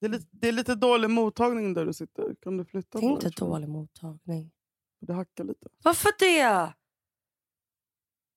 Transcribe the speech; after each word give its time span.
Det 0.00 0.06
är, 0.06 0.10
lite, 0.10 0.26
det 0.30 0.48
är 0.48 0.52
lite 0.52 0.74
dålig 0.74 1.10
mottagning 1.10 1.74
där 1.74 1.86
du 1.86 1.92
sitter. 1.92 2.34
Kan 2.42 2.56
du 2.56 2.64
flytta 2.64 2.98
Det 2.98 3.06
är 3.06 3.10
inte 3.10 3.30
dålig 3.30 3.68
mottagning. 3.68 4.50
jag? 5.00 5.08
Det 5.08 5.14
hackar 5.14 5.44
lite. 5.44 5.66
Varför 5.82 6.10
det? 6.18 6.72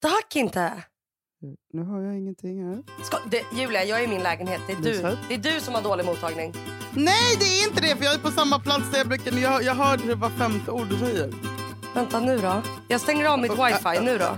Det 0.02 0.08
hackar 0.08 0.40
inte. 0.40 0.84
Nu 1.74 1.84
har 1.84 2.02
jag 2.02 2.18
ingenting 2.18 2.64
här. 2.64 2.84
Ska, 3.04 3.18
det, 3.32 3.46
Julia, 3.54 3.84
jag 3.84 4.00
är 4.00 4.04
i 4.04 4.08
min 4.08 4.24
lägenhet. 4.24 4.62
Det 4.68 4.74
är, 4.74 4.82
du, 4.82 5.18
det 5.28 5.34
är 5.34 5.54
du 5.54 5.60
som 5.60 5.74
har 5.74 5.82
dålig 5.82 6.06
mottagning. 6.06 6.54
Nej, 6.96 7.38
det 7.40 7.46
är 7.46 7.68
inte 7.70 7.82
det! 7.82 7.96
För 7.96 8.06
jag 8.06 8.14
är 8.14 8.20
på 8.20 8.32
samma 8.32 8.60
plats 8.60 8.92
där 8.92 8.98
jag 8.98 9.08
brukar... 9.08 9.32
Jag, 9.32 9.64
jag 9.64 9.76
hör 9.76 9.98
det 9.98 10.16
var 10.16 10.30
femte 10.30 10.72
ord 10.72 10.88
du 10.90 10.98
säger. 10.98 11.34
Vänta 11.96 12.20
nu 12.20 12.38
då. 12.38 12.62
Jag 12.88 13.02
stänger 13.02 13.26
av 13.26 13.40
mitt 13.40 13.52
wifi 13.52 14.06
nu 14.06 14.18
då. 14.18 14.38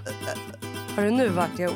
Har 0.96 1.04
du 1.04 1.12
nu 1.12 1.30
varit 1.30 1.60
ord? 1.60 1.74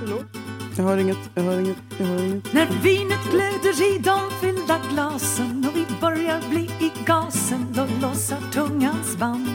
Förlåt? 0.00 0.43
Jag 0.76 0.84
hör 0.84 0.96
inget. 0.96 1.18
Jag 1.34 1.42
hör 1.42 1.60
inget. 1.60 1.76
Jag 1.98 2.06
hör 2.06 2.24
inget. 2.24 2.52
När 2.52 2.66
vinet 2.82 3.30
glöder 3.30 3.96
i 3.96 3.98
de 3.98 4.30
fyllda 4.40 4.80
glasen 4.90 5.66
och 5.68 5.76
vi 5.76 5.86
börjar 6.00 6.40
bli 6.50 6.70
i 6.80 6.92
gasen 7.06 7.66
då 7.72 7.86
lossar 8.02 8.38
tungans 8.52 9.16
band. 9.16 9.48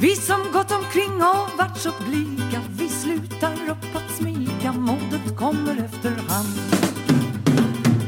Vi 0.00 0.16
som 0.16 0.40
gått 0.52 0.72
omkring 0.72 1.14
och 1.14 1.58
varit 1.58 1.78
så 1.78 1.90
blyga 2.08 2.60
vi 2.78 2.88
slutar 2.88 3.52
upp 3.52 3.96
att 3.96 4.16
smyga 4.16 4.72
modet 4.72 5.36
kommer 5.38 5.84
efterhand. 5.84 6.48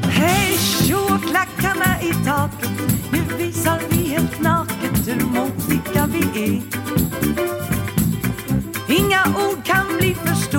Hej 0.02 0.58
tjo 0.58 0.98
och 0.98 1.22
klackarna 1.22 2.02
i 2.02 2.12
taket 2.24 2.70
nu 3.12 3.36
visar 3.36 3.80
vi 3.90 3.96
helt 3.96 4.40
naket 4.40 5.08
hur 5.08 5.26
modiga 5.26 6.06
vi 6.06 6.44
är. 6.44 6.62
Inga 8.88 9.24
ord 9.48 9.64
kan 9.64 9.96
bli 9.96 10.14
för 10.14 10.34
stora 10.34 10.57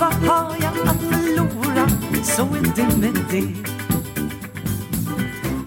vad 0.00 0.14
har 0.14 0.56
jag 0.60 0.72
att 0.88 1.00
förlora? 1.00 1.88
Så 2.24 2.42
är 2.42 2.74
det 2.76 2.96
med 2.96 3.14
det 3.30 3.70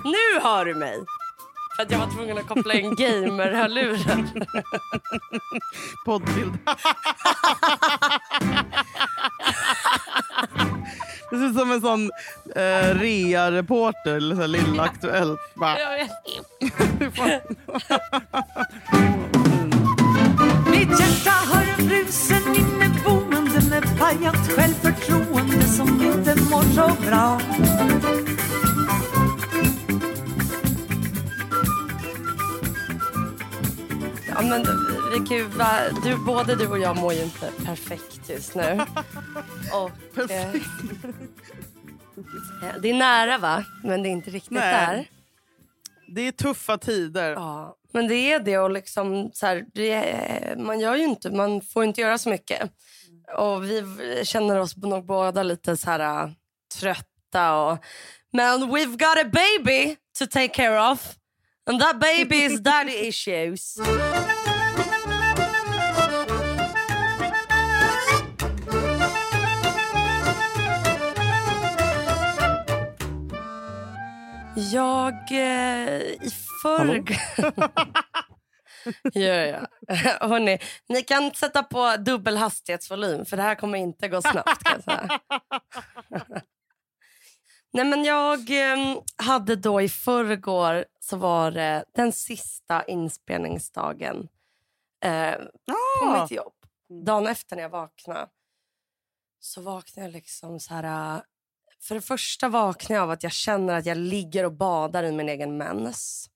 Nu 0.03 0.39
hör 0.41 0.65
du 0.65 0.73
mig! 0.75 0.99
För 1.75 1.83
att 1.83 1.91
jag 1.91 1.99
var 1.99 2.07
tvungen 2.07 2.37
att 2.37 2.47
koppla 2.47 2.73
in 2.73 2.95
gamer-hörluren. 2.95 4.29
Poddbild. 6.05 6.57
Det 11.31 11.37
ser 11.37 11.45
ut 11.45 11.55
som 11.55 11.71
en 11.71 11.81
sån 11.81 12.11
eh, 12.55 12.95
rea-reporter, 12.95 14.15
eller 14.15 14.35
så 14.35 14.47
Lilla 14.47 14.83
Aktuellt. 14.83 15.39
Bara, 15.55 15.79
Jag 15.79 15.97
vet. 15.97 16.11
Mitt 20.71 20.99
hjärta 20.99 21.31
har 21.31 21.61
en 21.61 21.89
frusen 21.89 22.55
inneboende 23.53 23.69
med 23.69 23.99
pajat 23.99 24.51
självförtroende 24.51 25.63
som 25.63 25.87
inte 25.87 26.35
mår 26.35 26.63
så 26.63 27.03
bra 27.05 27.41
Ja, 34.27 34.41
men 34.41 34.65
vi 35.11 35.27
kan 35.27 35.37
ju 35.37 35.49
du, 36.03 36.25
både 36.25 36.55
du 36.55 36.67
och 36.67 36.79
jag 36.79 36.97
mår 36.97 37.13
ju 37.13 37.23
inte 37.23 37.51
perfekt 37.65 38.29
just 38.29 38.55
nu. 38.55 38.61
Och, 39.73 40.31
eh, 40.31 40.51
det 42.81 42.89
är 42.89 42.93
nära 42.93 43.37
va? 43.37 43.65
Men 43.83 44.03
det 44.03 44.09
är 44.09 44.11
inte 44.11 44.29
riktigt 44.29 44.51
Nej. 44.51 44.87
där. 44.87 45.07
Det 46.07 46.27
är 46.27 46.31
tuffa 46.31 46.77
tider. 46.77 47.31
Ja, 47.31 47.75
men 47.91 48.07
det 48.07 48.15
är 48.15 48.39
det 48.39 48.57
och 48.57 48.71
liksom 48.71 49.31
så 49.33 49.45
här, 49.45 49.65
det, 49.73 50.55
man 50.57 50.79
gör 50.79 50.95
ju 50.95 51.03
inte, 51.03 51.31
man 51.31 51.61
får 51.61 51.83
inte 51.83 52.01
göra 52.01 52.17
så 52.17 52.29
mycket. 52.29 52.71
Och 53.37 53.63
vi 53.63 53.83
känner 54.25 54.59
oss 54.59 54.77
nog 54.77 55.05
båda 55.05 55.43
lite 55.43 55.77
så 55.77 55.89
här 55.89 56.23
äh, 56.23 56.29
trötta 56.79 57.55
och 57.55 57.85
men 58.33 58.71
we've 58.71 58.97
got 58.97 59.17
a 59.17 59.29
baby 59.31 59.97
to 60.19 60.25
take 60.25 60.53
care 60.53 60.91
of. 60.91 61.15
And 61.67 61.79
that 61.79 61.99
baby 61.99 62.43
is 62.43 62.59
daddy 62.59 62.91
issues. 63.07 63.77
Jag 74.55 75.31
eh, 75.31 76.01
i 76.01 76.31
förrgår... 76.61 77.15
ja, 79.13 79.21
ja. 79.21 79.67
Hörrni, 80.27 80.59
ni 80.89 81.01
kan 81.01 81.33
sätta 81.33 81.63
på 81.63 81.95
dubbel 81.97 82.37
hastighetsvolym 82.37 83.25
för 83.25 83.37
det 83.37 83.43
här 83.43 83.55
kommer 83.55 83.77
inte 83.77 84.07
gå 84.07 84.21
snabbt. 84.21 84.63
Kan 84.63 84.81
jag. 84.85 85.19
Nej, 87.73 87.85
men 87.85 88.03
jag 88.03 88.39
eh, 88.71 88.97
hade 89.15 89.55
då 89.55 89.81
i 89.81 89.89
förrgår 89.89 90.85
så 90.99 91.17
var 91.17 91.51
det 91.51 91.85
den 91.95 92.11
sista 92.11 92.83
inspelningsdagen 92.83 94.27
eh, 95.05 95.35
på 95.99 96.05
Ah, 96.05 96.21
mitt 96.21 96.31
jobb. 96.31 96.53
Dagen 97.05 97.27
efter 97.27 97.55
när 97.55 97.63
jag 97.63 97.69
vaknade 97.69 98.27
så 99.39 99.61
vaknade 99.61 100.07
jag 100.07 100.13
liksom 100.13 100.59
så 100.59 100.73
här... 100.73 101.15
äh, 101.15 101.21
För 101.81 101.95
det 101.95 102.01
första 102.01 102.49
vaknade 102.49 102.93
jag 102.93 103.03
av 103.03 103.11
att 103.11 103.23
jag 103.23 103.31
känner 103.31 103.73
att 103.77 103.85
jag 103.85 103.97
ligger 103.97 104.45
och 104.45 104.53
badar 104.53 105.03
i 105.03 105.11
min 105.11 105.29
egen 105.29 105.57
mens. 105.57 106.29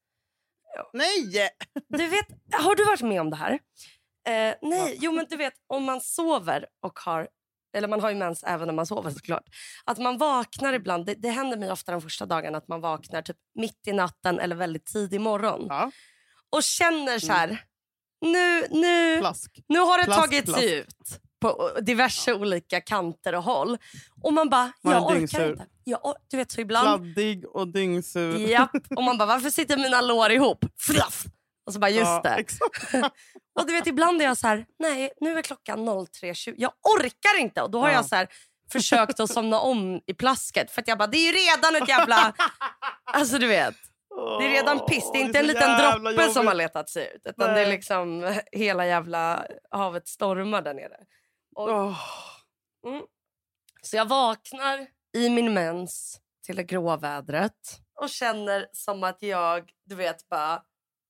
Nej! 0.94 1.50
Du 1.90 2.08
vet, 2.08 2.26
har 2.52 2.76
du 2.76 2.86
varit 2.86 3.02
med 3.02 3.22
om 3.22 3.30
det 3.30 3.36
här? 3.36 3.52
Eh, 4.28 4.56
nej, 4.62 4.98
jo 5.02 5.12
men 5.12 5.26
du 5.30 5.38
vet 5.38 5.54
om 5.68 5.84
man 5.84 6.02
sover 6.02 6.66
och 6.82 7.00
har 7.00 7.28
eller 7.78 7.88
man 7.88 8.02
har 8.02 8.10
ju 8.10 8.16
mens 8.16 8.44
även 8.44 8.68
när 8.68 8.74
man 8.74 8.86
sover 8.86 9.12
såklart. 9.12 9.44
Att 9.86 9.98
man 9.98 10.18
vaknar 10.18 10.74
ibland, 10.74 11.06
det, 11.06 11.14
det 11.14 11.30
händer 11.30 11.58
mig 11.58 11.72
ofta 11.72 11.92
de 11.92 12.02
första 12.02 12.26
dagarna 12.26 12.58
att 12.58 12.68
man 12.68 12.82
vaknar 12.82 13.22
typ 13.22 13.38
mitt 13.56 13.88
i 13.88 13.94
natten 13.94 14.40
eller 14.40 14.56
väldigt 14.56 14.86
tidig 14.86 15.22
morgon. 15.22 15.66
Ja, 15.70 15.92
Och 16.50 16.64
känner 16.64 17.20
så 17.20 17.32
här, 17.34 17.64
nu, 18.22 18.68
nu, 18.72 19.20
plask. 19.20 19.60
nu 19.68 19.80
har 19.80 19.98
det 19.98 20.04
Plask, 20.04 20.20
tagit 20.22 20.46
plask. 20.46 20.60
sig 20.60 20.74
ut 20.80 21.20
på 21.42 21.72
diverse 21.82 22.34
olika 22.34 22.82
kanter 22.82 23.36
och 23.36 23.44
håll. 23.44 23.78
Och 24.24 24.34
man 24.34 24.50
bara, 24.50 24.72
Man 24.84 24.94
är 24.94 24.98
jag 24.98 25.06
orkar 25.06 25.16
dyngsur. 25.18 25.52
inte. 25.52 25.66
Jag 25.84 26.16
du 26.30 26.38
vet 26.38 26.52
så 26.52 26.62
ibland, 26.62 26.86
Kladdig 27.16 27.46
och 27.46 27.68
dyngsur. 27.68 28.38
japp. 28.38 28.72
Och 28.96 29.04
man 29.04 29.18
bara, 29.18 29.26
varför 29.26 29.50
sitter 29.50 29.78
mina 29.78 30.02
lår 30.02 30.32
ihop? 30.32 30.66
Flaff! 30.80 31.24
Och 31.66 31.74
så 31.74 31.80
bara, 31.80 31.90
just 31.90 32.06
Ja, 32.06 32.22
det. 32.24 32.46
Och 33.60 33.68
du 33.68 33.74
vet 33.74 33.88
ibland 33.88 34.22
är 34.22 34.26
jag 34.26 34.38
så 34.38 34.48
här, 34.48 34.66
nej 34.80 35.12
nu 35.22 35.38
är 35.38 35.42
klockan 35.42 35.90
03.20. 35.90 36.54
Jag 36.58 36.72
orkar 37.00 37.40
inte. 37.40 37.62
Och 37.62 37.72
då 37.72 37.80
har 37.80 37.90
Ja. 37.90 37.94
jag 37.96 38.06
så 38.06 38.16
här, 38.16 38.28
försökt 38.72 39.20
att 39.20 39.30
somna 39.30 39.60
om 39.60 40.02
i 40.08 40.14
plasket. 40.14 40.72
För 40.72 40.82
att 40.82 40.88
jag 40.88 40.98
bara, 40.98 41.08
det 41.08 41.18
är 41.18 41.34
redan 41.58 41.76
ett 41.84 41.90
jävla... 41.90 42.34
Alltså 43.14 43.38
du 43.38 43.48
vet. 43.48 43.76
Det 44.40 44.46
är 44.46 44.50
redan 44.50 44.80
piss. 44.86 45.12
Det 45.14 45.20
är 45.20 45.24
inte 45.26 45.40
en 45.40 45.46
så 45.46 45.54
liten 45.54 45.70
jävla 45.72 46.12
droppe 46.12 46.30
som 46.34 46.48
har 46.48 46.54
jobbigt. 46.54 46.58
letat 46.58 46.90
sig 46.90 47.12
ut. 47.16 47.22
Utan 47.26 47.48
det 47.54 47.62
är 47.62 47.66
Nej. 47.66 47.70
liksom 47.72 48.36
hela 48.52 48.86
jävla 48.88 49.46
havet 49.72 50.08
stormar 50.08 50.62
där 50.62 50.74
nere. 50.74 50.98
Och, 51.58 51.70
Åh, 51.70 52.00
mm. 52.88 53.04
Så 53.82 53.96
jag 53.96 54.06
vaknar 54.06 54.88
i 55.14 55.30
min 55.30 55.54
mens 55.54 56.22
till 56.46 56.56
det 56.56 56.64
grå 56.64 56.98
vädret 56.98 57.80
och 58.02 58.10
känner 58.10 58.68
som 58.74 59.04
att 59.04 59.22
jag, 59.22 59.72
du 59.86 59.96
vet 59.96 60.30
bara, 60.30 60.64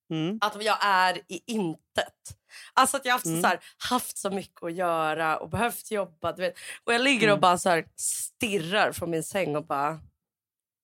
Mm. 0.09 0.37
att 0.41 0.63
jag 0.63 0.77
är 0.81 1.17
i 1.27 1.41
intet. 1.47 2.37
Alltså 2.73 2.97
att 2.97 3.05
jag 3.05 3.13
har 3.13 3.17
haft, 3.17 3.25
Mm. 3.25 3.41
så 3.41 3.47
här, 3.47 3.59
haft 3.89 4.17
så 4.17 4.29
mycket 4.31 4.63
att 4.63 4.73
göra 4.73 5.37
och 5.37 5.49
behövt 5.49 5.91
jobba. 5.91 6.31
Du 6.31 6.41
vet. 6.41 6.55
Och 6.83 6.93
jag 6.93 7.01
ligger 7.01 7.27
och 7.27 7.31
Mm. 7.31 7.41
bara 7.41 7.57
så 7.57 7.69
här, 7.69 7.87
stirrar 7.95 8.91
från 8.91 9.09
min 9.09 9.23
säng 9.23 9.55
och 9.55 9.65
bara, 9.65 9.99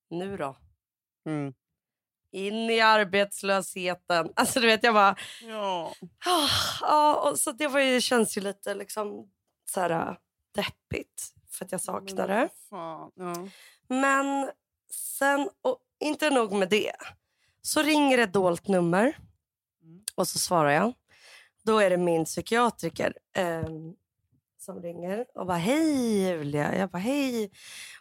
nu 0.09 0.37
då? 0.37 0.57
Mm. 1.25 1.53
In 2.31 2.69
i 2.69 2.79
arbetslösheten. 2.81 4.33
Alltså 4.35 4.59
du 4.59 4.67
vet, 4.67 4.83
jag 4.83 4.93
bara... 4.93 5.15
Ja. 5.41 5.93
Ah, 6.25 6.49
Ja, 6.81 7.29
och 7.29 7.39
så 7.39 7.51
det 7.51 7.67
var 7.67 7.79
ju, 7.79 8.01
känns 8.01 8.37
ju 8.37 8.41
lite 8.41 8.73
liksom 8.73 9.31
så 9.65 9.79
här 9.79 9.89
äh, 9.89 10.15
deppigt 10.55 11.33
för 11.49 11.65
att 11.65 11.71
jag 11.71 11.81
saknar 11.81 12.27
det. 12.27 12.49
Ja. 12.71 13.11
Men 13.87 14.51
sen, 14.91 15.49
och 15.61 15.77
inte 15.99 16.29
nog 16.29 16.51
med 16.51 16.69
det, 16.69 16.93
så 17.61 17.81
ringer 17.81 18.17
ett 18.17 18.33
dolt 18.33 18.67
nummer 18.67 19.17
Mm. 19.83 20.03
och 20.15 20.27
så 20.27 20.39
svarar 20.39 20.69
jag. 20.71 20.93
Då 21.63 21.77
är 21.79 21.89
det 21.89 21.97
min 21.97 22.25
psykiatriker 22.25 23.13
ehm, 23.35 23.93
som 24.59 24.81
ringer 24.81 25.25
och 25.35 25.45
bara 25.45 25.57
hej 25.57 26.21
Julia. 26.27 26.75
Jag 26.77 26.89
bara 26.89 26.97
hej. 26.97 27.51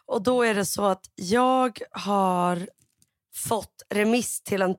Och 0.05 0.21
då 0.23 0.41
är 0.43 0.55
det 0.55 0.65
så 0.65 0.85
att 0.85 1.09
jag 1.15 1.79
har 1.91 2.69
fått 3.35 3.81
remiss 3.89 4.41
till 4.41 4.61
en 4.61 4.75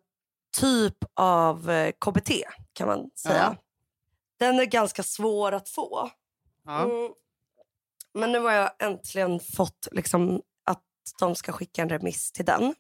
typ 0.61 0.97
av 1.15 1.71
eh, 1.71 1.93
KBT 1.93 2.31
kan 2.73 2.87
man 2.89 3.11
säga. 3.15 3.57
Ja. 3.59 3.65
Den 4.39 4.59
är 4.59 4.65
ganska 4.65 5.03
svår 5.03 5.53
att 5.53 5.69
få. 5.69 6.11
Ja. 6.65 6.83
Mm. 6.85 7.13
Men 8.15 8.33
nu 8.33 8.39
har 8.39 8.53
jag 8.53 8.71
äntligen 8.79 9.41
fått 9.41 9.89
liksom, 9.93 10.43
att 10.65 10.83
de 11.21 11.35
ska 11.35 11.53
skicka 11.53 11.83
en 11.83 11.89
remiss 11.89 12.33
till 12.33 12.45
den. 12.45 12.75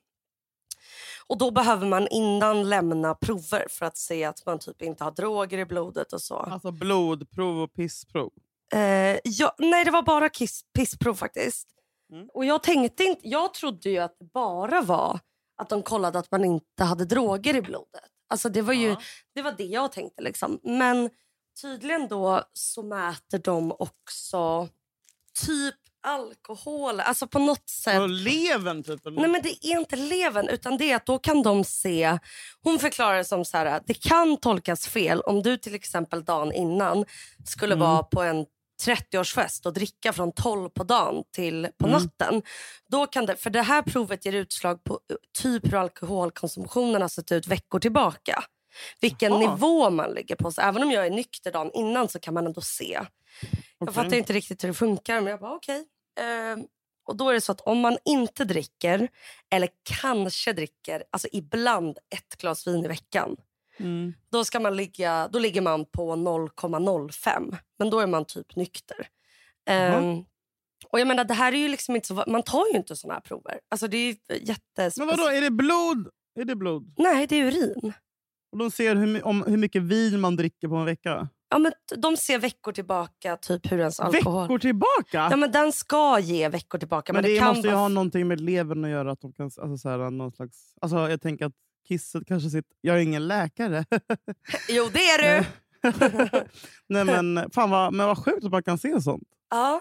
Och 1.26 1.38
Då 1.38 1.50
behöver 1.50 1.86
man 1.86 2.08
innan 2.08 2.68
lämna 2.68 3.14
prover 3.14 3.66
för 3.70 3.86
att 3.86 3.96
se 3.96 4.24
att 4.24 4.46
man 4.46 4.58
typ 4.58 4.82
inte 4.82 5.04
har 5.04 5.10
droger 5.10 5.58
i 5.58 5.64
blodet 5.64 6.12
och 6.12 6.22
så. 6.22 6.36
Alltså 6.36 6.70
blodprov 6.72 7.62
och 7.62 7.72
pissprov. 7.74 8.32
Eh, 8.72 9.18
ja, 9.24 9.54
nej, 9.58 9.84
det 9.84 9.90
var 9.90 10.02
bara 10.02 10.28
kiss, 10.28 10.62
pissprov 10.74 11.14
faktiskt. 11.14 11.68
Mm. 12.12 12.28
Och 12.34 12.44
jag 12.44 12.62
tänkte 12.62 13.04
inte, 13.04 13.28
jag 13.28 13.54
trodde 13.54 13.90
ju 13.90 13.98
att 13.98 14.16
det 14.18 14.24
bara 14.24 14.80
var 14.82 15.20
att 15.56 15.68
de 15.68 15.82
kollade 15.82 16.18
att 16.18 16.30
man 16.30 16.44
inte 16.44 16.84
hade 16.84 17.04
droger 17.04 17.56
i 17.56 17.62
blodet. 17.62 18.04
Alltså 18.28 18.48
det 18.48 18.62
var 18.62 18.72
ju 18.74 18.88
Ja. 18.88 19.00
det, 19.34 19.42
var 19.42 19.52
det 19.52 19.64
jag 19.64 19.92
tänkte. 19.92 20.22
Liksom. 20.22 20.60
Men 20.62 21.10
tydligen 21.60 22.08
då 22.08 22.42
så 22.52 22.82
mäter 22.82 23.38
de 23.38 23.72
också 23.78 24.68
typ 25.46 25.74
alkohol. 26.06 27.00
Alltså 27.00 27.26
på 27.26 27.38
något 27.38 27.68
sätt. 27.68 28.00
Och 28.00 28.08
levern 28.08 28.82
typ? 28.82 29.06
Eller? 29.06 29.20
Nej 29.20 29.30
men 29.30 29.42
det 29.42 29.48
är 29.66 29.78
inte 29.78 29.96
levern 29.96 30.48
utan 30.48 30.76
det 30.76 30.90
är 30.90 30.96
att 30.96 31.06
då 31.06 31.18
kan 31.18 31.42
de 31.42 31.64
se, 31.64 32.18
hon 32.62 32.78
förklarar 32.78 33.16
det 33.16 33.24
som 33.24 33.44
så 33.44 33.56
här, 33.56 33.80
det 33.86 33.94
kan 33.94 34.36
tolkas 34.36 34.86
fel 34.86 35.20
om 35.20 35.42
du 35.42 35.56
till 35.56 35.74
exempel 35.74 36.24
dagen 36.24 36.52
innan 36.52 37.04
skulle 37.44 37.74
Mm. 37.74 37.86
vara 37.88 38.02
på 38.02 38.22
en 38.22 38.46
30-årsfest 38.84 39.66
och 39.66 39.72
dricka 39.72 40.12
från 40.12 40.32
12 40.32 40.68
på 40.68 40.84
dagen 40.84 41.22
till 41.34 41.68
på 41.78 41.86
Mm. 41.86 42.02
natten. 42.02 42.42
Då 42.90 43.06
kan 43.06 43.26
det, 43.26 43.36
för 43.36 43.50
det 43.50 43.62
här 43.62 43.82
provet 43.82 44.24
ger 44.24 44.32
utslag 44.32 44.84
på 44.84 45.00
typ 45.42 45.66
hur 45.72 45.74
alkoholkonsumtionen 45.78 47.02
har 47.02 47.08
sett 47.08 47.32
ut 47.32 47.46
veckor 47.46 47.78
tillbaka. 47.80 48.44
Vilken 49.00 49.32
Jaha. 49.32 49.54
nivå 49.54 49.90
man 49.90 50.10
ligger 50.10 50.36
på. 50.36 50.50
Så 50.52 50.60
även 50.60 50.82
om 50.82 50.90
jag 50.90 51.06
är 51.06 51.10
nykter 51.10 51.52
dagen 51.52 51.70
innan 51.74 52.08
så 52.08 52.20
kan 52.20 52.34
man 52.34 52.46
ändå 52.46 52.60
se. 52.60 52.92
Jag 52.92 53.08
Okej. 53.78 53.94
fattar 53.94 54.16
inte 54.16 54.32
riktigt 54.32 54.64
hur 54.64 54.68
det 54.68 54.74
funkar 54.74 55.20
men 55.20 55.30
jag 55.30 55.40
bara 55.40 55.54
okej. 55.54 55.84
Ehm, 56.20 56.66
och 57.06 57.16
då 57.16 57.30
är 57.30 57.34
det 57.34 57.40
så 57.40 57.52
att 57.52 57.60
om 57.60 57.78
man 57.78 57.98
inte 58.04 58.44
dricker 58.44 59.08
eller 59.50 59.68
kanske 59.82 60.52
dricker, 60.52 61.04
alltså 61.10 61.28
ibland 61.32 61.98
ett 62.10 62.36
glas 62.40 62.66
vin 62.66 62.84
i 62.84 62.88
veckan. 62.88 63.36
Mm. 63.76 64.14
Då, 64.30 64.44
ska 64.44 64.60
man 64.60 64.76
ligga, 64.76 65.28
då 65.32 65.38
ligger 65.38 65.60
man 65.60 65.84
på 65.84 66.16
0,05. 66.16 67.56
Men 67.78 67.90
då 67.90 68.00
är 68.00 68.06
man 68.06 68.24
typ 68.24 68.56
nykter. 68.56 69.08
Ehm, 69.66 70.24
och 70.88 71.00
jag 71.00 71.08
menar 71.08 71.24
det 71.24 71.34
här 71.34 71.52
är 71.52 71.56
ju 71.56 71.68
liksom 71.68 71.94
inte 71.94 72.08
så, 72.08 72.24
man 72.26 72.42
tar 72.42 72.66
ju 72.72 72.76
inte 72.76 72.96
såna 72.96 73.14
här 73.14 73.20
prover. 73.20 73.60
Alltså 73.68 73.88
det 73.88 73.96
är 73.96 74.06
ju 74.06 74.16
jättespecifikt. 74.30 74.96
Men 74.96 75.06
vadå, 75.06 75.28
är 75.28 75.40
det 75.40 75.50
blod? 75.50 76.08
Är 76.40 76.44
det 76.44 76.56
blod? 76.56 76.94
Nej 76.96 77.26
det 77.26 77.36
är 77.36 77.44
urin. 77.44 77.92
Och 78.54 78.58
de 78.58 78.70
ser 78.70 78.96
hur, 78.96 79.26
om, 79.26 79.44
hur 79.46 79.56
mycket 79.56 79.82
vin 79.82 80.20
man 80.20 80.36
dricker 80.36 80.68
på 80.68 80.74
en 80.74 80.84
vecka? 80.84 81.28
Ja, 81.48 81.58
men 81.58 81.72
de 81.96 82.16
ser 82.16 82.38
veckor 82.38 82.72
tillbaka 82.72 83.36
typ 83.36 83.72
hur 83.72 83.78
ens 83.78 84.00
alkohol... 84.00 84.42
Veckor 84.42 84.58
tillbaka? 84.58 85.28
Ja 85.30 85.36
men 85.36 85.52
den 85.52 85.72
ska 85.72 86.18
ge 86.18 86.48
veckor 86.48 86.78
tillbaka. 86.78 87.12
men 87.12 87.22
Men, 87.22 87.30
det, 87.30 87.38
kan 87.38 87.48
måste 87.48 87.68
ju 87.68 87.74
ha 87.74 87.88
någonting 87.88 88.28
med 88.28 88.40
levern 88.40 88.84
att 88.84 88.90
göra. 88.90 89.12
Att 89.12 89.20
de 89.20 89.32
kan, 89.32 89.44
alltså, 89.44 89.76
så 89.76 89.88
här, 89.88 90.10
någon 90.10 90.32
slags, 90.32 90.74
alltså, 90.80 90.96
jag 91.10 91.20
tänker 91.20 91.46
att 91.46 91.52
kisset 91.88 92.22
kanske 92.26 92.50
sitter... 92.50 92.76
Jag 92.80 92.96
är 92.96 93.00
ingen 93.00 93.28
läkare. 93.28 93.84
Jo 94.68 94.88
det 94.92 94.98
är 95.00 95.40
du! 95.40 95.46
Nej, 96.88 97.04
men, 97.04 97.50
fan 97.50 97.70
vad, 97.70 97.92
men 97.92 98.06
vad 98.06 98.24
sjukt 98.24 98.44
att 98.44 98.50
man 98.52 98.62
kan 98.62 98.78
se 98.78 99.00
sånt. 99.00 99.28
Ja. 99.50 99.80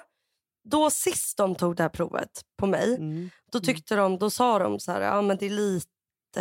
Då 0.70 0.90
sist 0.90 1.38
de 1.38 1.56
tog 1.56 1.76
det 1.76 1.84
här 1.84 1.90
provet 1.90 2.42
på 2.58 2.68
mig, 2.68 2.96
Mm. 2.96 3.30
då 3.52 3.60
tyckte 3.60 3.96
de, 3.96 4.18
då 4.18 4.30
sa 4.30 4.60
de 4.60 4.80
så 4.80 4.92
här, 4.92 5.02
ja 5.02 5.22
men 5.22 5.38
det 5.38 5.46
är 5.46 5.50
lite 5.50 5.88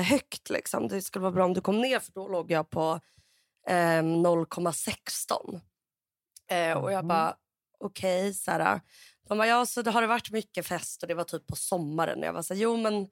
högt 0.01 0.51
liksom. 0.51 0.89
Det 0.89 1.03
skulle 1.03 1.23
vara 1.23 1.33
bra 1.33 1.45
om 1.45 1.55
du 1.55 1.61
kom 1.61 1.81
ner 1.81 1.99
för 1.99 2.13
då 2.13 2.29
låg 2.29 2.51
jag 2.51 2.71
på 2.71 3.01
eh, 3.69 4.03
0,16. 4.03 5.61
Eh, 6.51 6.73
och 6.79 6.93
jag 6.93 6.99
Mhm. 7.05 7.09
bara, 7.09 7.37
okej 7.81 8.35
så 8.35 8.51
här. 8.51 8.81
De 9.29 9.39
bara, 9.39 9.47
ja 9.49 9.67
så 9.67 9.83
det 9.83 9.91
har 9.91 10.01
det 10.01 10.07
varit 10.07 10.31
mycket 10.31 10.67
fest 10.67 11.03
och 11.03 11.09
det 11.09 11.15
var 11.15 11.25
typ 11.25 11.47
på 11.47 11.57
sommaren. 11.57 12.19
Och 12.19 12.25
jag 12.27 12.33
var 12.33 12.43
så 12.43 12.55
jo 12.55 12.77
men 12.77 13.09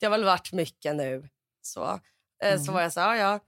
det 0.00 0.06
har 0.06 0.10
väl 0.10 0.24
varit 0.24 0.52
mycket 0.52 0.96
nu. 0.96 1.28
Så, 1.62 2.00
eh, 2.44 2.56
så 2.58 2.64
Mhm. 2.64 2.74
var 2.74 2.80
jag 2.82 2.92
så 2.92 3.00
ja 3.00 3.16
ja. 3.16 3.40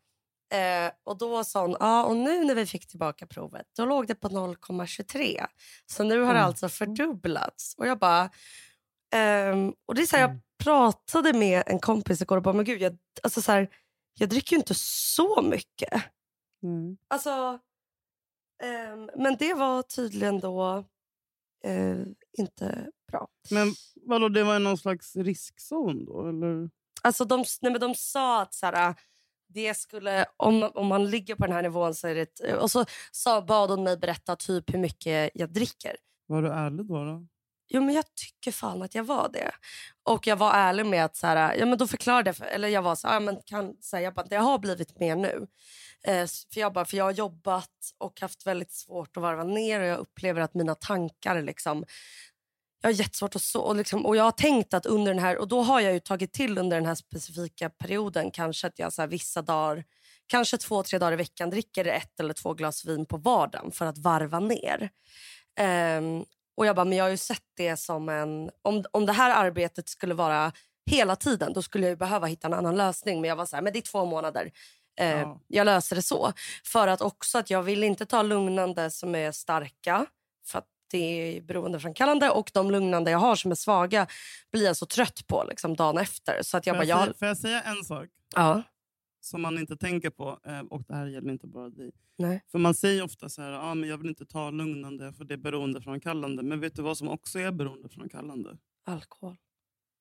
Eh, 0.59 0.93
och 1.05 1.19
då 1.19 1.44
sa 1.44 1.61
hon, 1.62 1.77
ja 1.81 2.05
och 2.05 2.17
nu 2.17 2.44
när 2.44 2.55
vi 2.55 2.67
fick 2.67 2.87
tillbaka 2.88 3.27
provet, 3.27 3.67
då 3.77 3.85
låg 3.85 4.06
det 4.06 4.15
på 4.15 4.29
0,23. 4.29 5.47
Så 5.87 6.05
nu 6.05 6.19
har 6.21 6.33
det 6.35 6.38
Mm. 6.41 6.47
alltså 6.49 6.69
fördubblats. 6.69 7.75
Och 7.79 7.87
jag 7.87 7.99
bara, 7.99 8.31
ehm, 9.15 9.75
och 9.87 9.94
det 9.94 10.03
är 10.03 10.06
så 10.06 10.17
här, 10.17 10.25
Mm. 10.25 10.37
jag 10.37 10.43
pratade 10.67 11.33
med 11.33 11.63
en 11.67 11.79
kompis 11.79 12.23
igår 12.23 12.37
och 12.37 12.43
bara, 12.43 12.55
men 12.55 12.65
gud, 12.65 12.83
jag, 12.83 12.97
alltså 13.23 13.43
så 13.43 13.53
här, 13.53 13.69
jag 14.19 14.29
dricker 14.29 14.53
ju 14.53 14.59
inte 14.59 14.75
så 14.75 15.43
mycket. 15.43 16.03
Mm. 16.63 16.97
Alltså, 17.09 17.59
ehm, 18.63 19.11
men 19.17 19.37
det 19.39 19.55
var 19.55 19.83
tydligen 19.83 20.41
då 20.41 20.85
eh, 21.65 21.99
inte 22.39 22.91
bra. 23.13 23.29
Men 23.51 23.75
vadå, 24.03 24.29
det 24.29 24.45
var 24.45 24.59
någon 24.59 24.79
slags 24.79 25.17
riskzon 25.17 26.05
då? 26.05 26.29
Eller? 26.29 26.71
Alltså 27.03 27.25
de, 27.25 27.45
nej 27.61 27.73
men 27.73 27.81
de 27.81 27.95
sa 27.95 28.43
att 28.43 28.55
så 28.55 28.67
här, 28.67 28.95
det 29.49 29.75
skulle, 29.75 30.27
om, 30.37 30.71
om 30.75 30.87
man 30.87 31.11
ligger 31.11 31.35
på 31.35 31.47
den 31.47 31.53
här 31.53 31.62
nivån 31.62 31.95
så 31.95 32.09
är 32.09 32.15
det... 32.15 32.57
Och 32.57 32.71
så 32.71 32.85
sa, 33.12 33.43
bad 33.43 33.71
hon 33.71 33.85
mig 33.85 33.97
berätta 33.97 34.37
typ 34.37 34.75
hur 34.75 34.79
mycket 34.79 35.31
jag 35.35 35.53
dricker. 35.53 35.97
Var 36.27 36.43
du 36.43 36.49
ärlig 36.49 36.87
då? 36.87 37.05
då? 37.05 37.27
Jo 37.69 37.83
men 37.83 37.95
jag 37.95 38.05
tycker 38.15 38.53
fan 38.53 38.83
att 38.83 38.95
jag 38.95 39.05
var 39.05 39.29
det. 39.33 39.51
Och 40.03 40.27
jag 40.27 40.37
var 40.37 40.53
ärlig 40.53 40.87
med 40.87 41.05
att 41.05 41.17
så 41.17 41.27
här, 41.27 41.55
ja 41.55 41.67
men 41.67 41.79
då 41.79 41.87
förklarade 41.87 42.29
jag, 42.29 42.37
för, 42.37 42.45
eller 42.45 42.69
jag 42.69 42.83
var 42.83 42.95
så 42.95 43.09
här, 43.09 43.15
ja, 43.15 43.21
men 43.21 43.43
kan, 43.47 43.77
säga 43.83 44.13
här, 44.17 44.27
jag 44.31 44.41
har 44.41 44.59
blivit 44.59 45.01
mer 45.01 45.17
nu. 45.17 45.47
Eh, 46.07 46.27
för 46.53 46.61
jag 46.61 46.73
bara, 46.73 46.85
för 46.85 46.97
jag 46.97 47.05
har 47.05 47.13
jobbat 47.13 47.71
och 47.99 48.21
haft 48.21 48.47
väldigt 48.47 48.73
svårt 48.73 49.17
att 49.17 49.23
varva 49.23 49.45
ner 49.45 49.81
och 49.81 49.87
jag 49.87 49.99
upplever 49.99 50.41
att 50.41 50.55
mina 50.55 50.75
tankar 50.75 51.43
liksom, 51.43 51.85
jag 52.83 52.89
har 52.89 52.95
jättesvårt 52.95 53.37
att 53.37 53.43
så, 53.43 53.61
och, 53.61 53.77
liksom, 53.77 54.07
och 54.07 54.17
jag 54.17 54.25
har 54.25 54.31
tänkt 54.31 54.75
att 54.75 54.87
under 54.87 55.15
den 55.15 55.23
här, 55.23 55.39
och 55.39 55.49
då 55.49 55.62
har 55.62 55.81
jag 55.81 55.93
ju 55.93 56.01
tagit 56.01 56.33
till 56.33 56.59
under 56.59 56.77
den 56.77 56.87
här 56.87 56.95
specifika 56.95 57.71
perioden 57.71 58.31
kanske 58.31 58.67
att 58.67 58.79
jag 58.79 58.93
så 58.93 59.03
här, 59.03 59.09
vissa 59.09 59.43
dagar, 59.43 59.85
kanske 60.27 60.59
två, 60.59 60.83
tre 60.83 60.99
dagar 60.99 61.12
i 61.12 61.17
veckan 61.17 61.51
dricker 61.51 61.85
ett 61.85 62.21
eller 62.21 62.35
två 62.35 62.55
glas 62.55 62.85
vin 62.85 63.07
på 63.07 63.17
vardagen 63.17 63.73
för 63.73 63.87
att 63.87 63.99
varva 63.99 64.41
ner. 64.41 64.91
Um, 65.99 66.25
och 66.56 66.67
jag 66.67 66.76
bara, 66.76 66.85
men 66.85 66.99
jag 66.99 67.05
har 67.05 67.11
ju 67.11 67.17
sett 67.17 67.43
det 67.56 67.76
som 67.76 68.08
en... 68.08 68.50
Om, 68.62 68.85
om 68.91 69.06
det 69.06 69.12
här 69.12 69.47
arbetet 69.47 69.88
skulle 69.88 70.14
vara 70.14 70.53
hela 70.91 71.17
tiden, 71.17 71.53
då 71.53 71.62
skulle 71.62 71.85
jag 71.87 71.91
ju 71.91 71.97
behöva 71.97 72.26
hitta 72.26 72.47
en 72.47 72.55
annan 72.55 72.76
lösning. 72.76 73.20
Men 73.20 73.29
jag 73.29 73.37
var 73.37 73.47
så 73.47 73.56
här, 73.56 73.62
men 73.62 73.73
det 73.73 73.79
är 73.79 73.81
två 73.93 74.05
månader. 74.05 74.50
Eh, 75.00 75.20
Ja. 75.20 75.41
Jag 75.47 75.64
löser 75.64 75.97
det 75.97 76.03
så. 76.03 76.32
För 76.64 76.88
att 76.88 77.00
också 77.00 77.38
att 77.38 77.50
jag 77.50 77.62
vill 77.62 77.82
inte 77.85 78.06
ta 78.06 78.23
lugnande 78.23 78.91
som 78.91 79.14
är 79.14 79.32
starka. 79.32 80.06
För 80.47 80.58
att 80.58 80.67
det 80.91 81.37
är 81.37 81.41
beroendeframkallande. 81.41 82.31
Och 82.31 82.50
de 82.55 82.70
lugnande 82.70 83.11
jag 83.11 83.19
har 83.19 83.37
som 83.37 83.50
är 83.50 83.55
svaga 83.55 84.06
blir 84.52 84.64
jag 84.64 84.76
så 84.76 84.87
trött 84.87 85.26
på 85.26 85.44
liksom, 85.49 85.76
dagen 85.76 85.99
efter. 85.99 86.43
Så 86.43 86.56
att 86.56 86.67
jag 86.67 86.76
Får, 86.76 86.79
bara, 86.79 86.87
jag 86.88 87.09
jag... 87.09 87.19
får 87.19 87.29
jag 87.29 87.37
säga 87.38 87.62
en 87.62 87.85
sak 87.85 88.06
Ja. 88.35 88.62
Som 89.26 89.43
man 89.43 89.58
inte 89.58 89.76
tänker 89.76 90.11
på? 90.11 90.40
Eh, 90.44 90.61
Och 90.61 90.82
det 90.88 90.94
här 90.94 91.06
gäller 91.06 91.32
inte 91.32 91.46
bara 91.46 91.69
dig. 91.70 91.93
Nej. 92.19 92.44
För 92.49 92.58
man 92.58 92.75
säger 92.75 93.02
ofta 93.05 93.28
så 93.28 93.43
här, 93.43 93.52
ah, 93.52 93.75
men 93.75 93.88
jag 93.88 93.99
vill 93.99 94.08
inte 94.08 94.26
ta 94.26 94.50
lugnande 94.50 95.12
för 95.12 95.25
det 95.25 95.34
är 95.34 95.38
beroendeframkallande. 95.38 96.43
Men 96.43 96.61
vet 96.61 96.75
du 96.75 96.82
vad 96.82 96.99
som 96.99 97.08
också 97.08 97.38
är 97.38 97.52
beroendeframkallande? 97.52 98.58
Alkohol. 98.84 99.37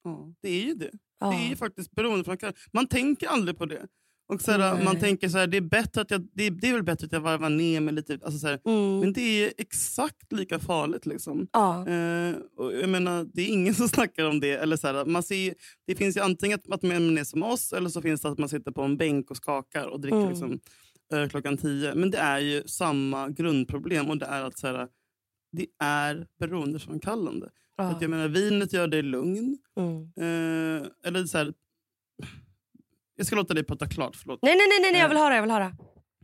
Ja, 0.04 0.34
det 0.42 0.50
är 0.50 0.64
ju 0.66 0.74
det. 0.74 0.92
Ja. 1.20 1.30
Det 1.32 1.36
är 1.38 1.50
ju 1.50 1.56
faktiskt 1.56 1.92
beroendeframkallande. 1.92 2.60
Man 2.74 2.88
tänker 2.88 3.28
aldrig 3.28 3.58
på 3.58 3.66
det. 3.66 3.88
Och 4.28 4.42
så 4.42 4.52
här, 4.52 4.76
Nej. 4.76 4.84
man 4.84 5.00
tänker 5.00 5.30
så 5.30 5.38
här, 5.38 5.48
det 5.48 5.58
är, 5.58 5.62
bättre 5.62 6.02
att 6.02 6.12
jag, 6.12 6.28
det, 6.34 6.44
är, 6.44 6.52
det 6.52 6.70
är 6.70 6.74
väl 6.74 6.84
bättre 6.84 7.06
att 7.06 7.12
jag 7.12 7.20
varvar 7.20 7.50
ner 7.50 7.82
mig 7.82 7.94
lite. 7.94 8.14
Alltså 8.24 8.40
så 8.40 8.48
här, 8.48 8.60
Mm. 8.66 9.00
Men 9.00 9.14
det 9.14 9.22
är 9.22 9.54
exakt 9.58 10.32
lika 10.32 10.60
farligt. 10.60 11.06
Liksom. 11.06 11.48
ja. 11.52 11.88
Eh, 11.90 12.36
och 12.58 12.74
jag 12.74 12.90
menar, 12.90 13.28
det 13.34 13.42
är 13.42 13.48
ingen 13.48 13.74
som 13.82 13.90
snackar 13.90 14.26
om 14.26 14.40
det. 14.40 14.52
Eller 14.52 14.78
så 14.78 14.88
här, 14.88 15.06
man 15.06 15.24
ser, 15.24 15.54
det 15.88 15.96
finns 15.96 16.18
ju 16.18 16.22
antingen 16.22 16.60
att, 16.60 16.72
att 16.74 16.82
man 16.82 17.18
är 17.18 17.24
som 17.24 17.44
oss 17.44 17.74
eller 17.74 17.90
så 17.90 18.02
finns 18.02 18.22
det 18.22 18.30
att 18.30 18.38
man 18.38 18.50
sitter 18.50 18.72
på 18.72 18.82
en 18.82 18.98
bänk 18.98 19.32
och 19.32 19.38
skakar 19.38 19.88
och 19.88 20.00
dricker 20.02 20.18
Mm. 20.18 20.30
liksom, 20.30 20.60
eh, 21.14 21.28
klockan 21.30 21.58
tio. 21.58 21.96
Men 21.96 22.12
det 22.12 22.18
är 22.18 22.40
ju 22.40 22.64
samma 22.66 23.30
grundproblem 23.30 24.10
och 24.10 24.18
det 24.18 24.26
är 24.26 24.44
att 24.44 24.60
så 24.60 24.68
här, 24.68 24.88
det 25.52 25.66
är 25.80 26.28
beroendeframkallande. 26.40 27.50
För 27.76 27.84
ja. 27.84 27.90
Att 27.92 28.02
jag 28.02 28.10
menar, 28.10 28.28
vinet 28.28 28.74
gör 28.74 28.88
dig 28.88 29.02
lugn. 29.02 29.58
Mm. 29.78 30.02
Eh, 30.18 30.88
eller 31.06 31.26
så 31.26 31.38
här, 31.38 31.54
jag 33.16 33.28
ska 33.28 33.36
låta 33.36 33.54
dig 33.54 33.64
prata 33.64 33.88
klart. 33.88 34.16
Förlåt. 34.16 34.40
Nej, 34.42 34.56
nej, 34.56 34.68
nej, 34.82 34.92
nej, 34.92 35.02
jag 35.02 35.06
Eh. 35.06 35.10
vill 35.10 35.18
höra. 35.18 35.36
Jag 35.36 35.42
vill 35.42 35.52
höra. 35.52 35.78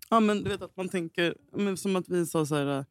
Ja, 0.09 0.19
men 0.19 0.43
du 0.43 0.49
vet 0.49 0.61
att 0.61 0.77
man 0.77 0.89
tänker, 0.89 1.35
men 1.57 1.77
som 1.77 1.95
att 1.95 2.09
vi 2.09 2.25
sa 2.25 2.45
så 2.45 2.55
här, 2.55 2.85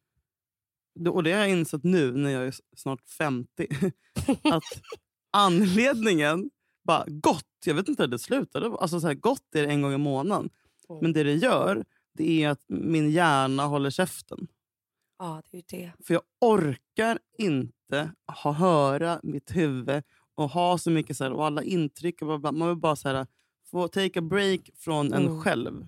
eh, 1.05 1.07
och 1.11 1.23
det 1.23 1.31
har 1.31 1.39
jag 1.39 1.49
insett 1.49 1.83
nu 1.83 2.11
när 2.11 2.29
jag 2.29 2.47
är 2.47 2.55
snart 2.77 3.09
50, 3.09 3.67
att 4.43 4.63
anledningen, 5.31 6.49
bara 6.83 7.05
gott, 7.07 7.45
jag 7.65 7.73
vet 7.75 7.87
inte 7.87 8.03
hur 8.03 8.07
det 8.07 8.19
slutade, 8.19 8.65
alltså 8.79 8.99
så 8.99 9.07
här, 9.07 9.13
gott 9.13 9.55
är 9.55 9.61
det 9.61 9.67
en 9.73 9.81
gång 9.81 9.93
i 9.93 9.97
månaden. 9.97 10.49
Men 11.01 11.13
det 11.13 11.23
det 11.23 11.33
gör, 11.33 11.85
det 12.13 12.43
är 12.43 12.49
att 12.49 12.63
min 12.67 13.11
hjärna 13.11 13.65
håller 13.65 13.89
käften. 13.89 14.47
Ja, 15.19 15.41
det 15.51 15.57
är 15.57 15.63
det. 15.69 15.91
För 16.05 16.13
jag 16.13 16.23
orkar 16.41 17.19
inte 17.37 18.11
ha, 18.43 18.51
höra 18.51 19.19
mitt 19.23 19.55
huvud 19.55 20.03
och 20.35 20.49
ha 20.49 20.77
så 20.77 20.89
mycket 20.91 21.17
så 21.17 21.23
här, 21.23 21.31
och 21.31 21.45
alla 21.45 21.63
intryck. 21.63 22.21
Och 22.21 22.27
bla 22.27 22.37
bla. 22.39 22.51
Man 22.51 22.67
vill 22.67 22.77
bara 22.77 22.95
så 22.95 23.09
här, 23.09 23.27
få 23.71 23.87
take 23.87 24.19
a 24.19 24.21
break 24.21 24.69
från 24.75 25.13
en 25.13 25.25
Mm. 25.27 25.41
själv. 25.41 25.87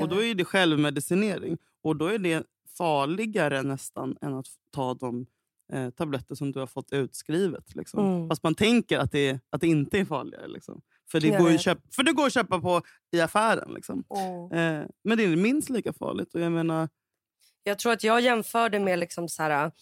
Och 0.00 0.08
då 0.08 0.22
är 0.24 0.34
det 0.34 0.44
självmedicinering. 0.44 1.58
Och 1.82 1.96
då 1.96 2.06
är 2.06 2.18
det 2.18 2.46
farligare 2.78 3.62
nästan 3.62 4.16
än 4.20 4.34
att 4.34 4.46
ta 4.74 4.94
de 4.94 5.26
eh, 5.72 5.90
tabletter 5.90 6.34
som 6.34 6.52
du 6.52 6.58
har 6.60 6.66
fått 6.66 6.92
utskrivet. 6.92 7.74
Liksom. 7.74 8.06
Mm. 8.06 8.28
Fast 8.28 8.42
man 8.42 8.54
tänker 8.54 8.98
att 8.98 9.12
det, 9.12 9.40
att 9.50 9.60
det 9.60 9.66
inte 9.66 9.98
är 9.98 10.04
farligare. 10.04 10.48
Liksom. 10.48 10.80
För, 11.10 11.20
det 11.20 11.28
Jag 11.28 11.38
går 11.40 11.48
ju 11.48 11.52
vet. 11.52 11.62
köp, 11.62 11.94
för 11.94 12.02
det 12.02 12.12
går 12.12 12.26
att 12.26 12.32
köpa 12.32 12.60
på 12.60 12.82
i 13.12 13.20
affären. 13.20 13.72
Liksom. 13.74 14.04
Mm. 14.10 14.52
Eh, 14.82 14.86
men 15.04 15.18
det 15.18 15.24
är 15.24 15.36
minst 15.36 15.70
lika 15.70 15.92
farligt. 15.92 16.34
Och 16.34 16.40
jag 16.40 16.52
menar, 16.52 16.88
Jag 17.62 17.78
tror 17.78 17.92
att 17.92 18.04
jag 18.04 18.20
jämförde 18.20 18.78
med 18.80 18.98
liksom 18.98 19.28
så 19.28 19.42
här, 19.42 19.72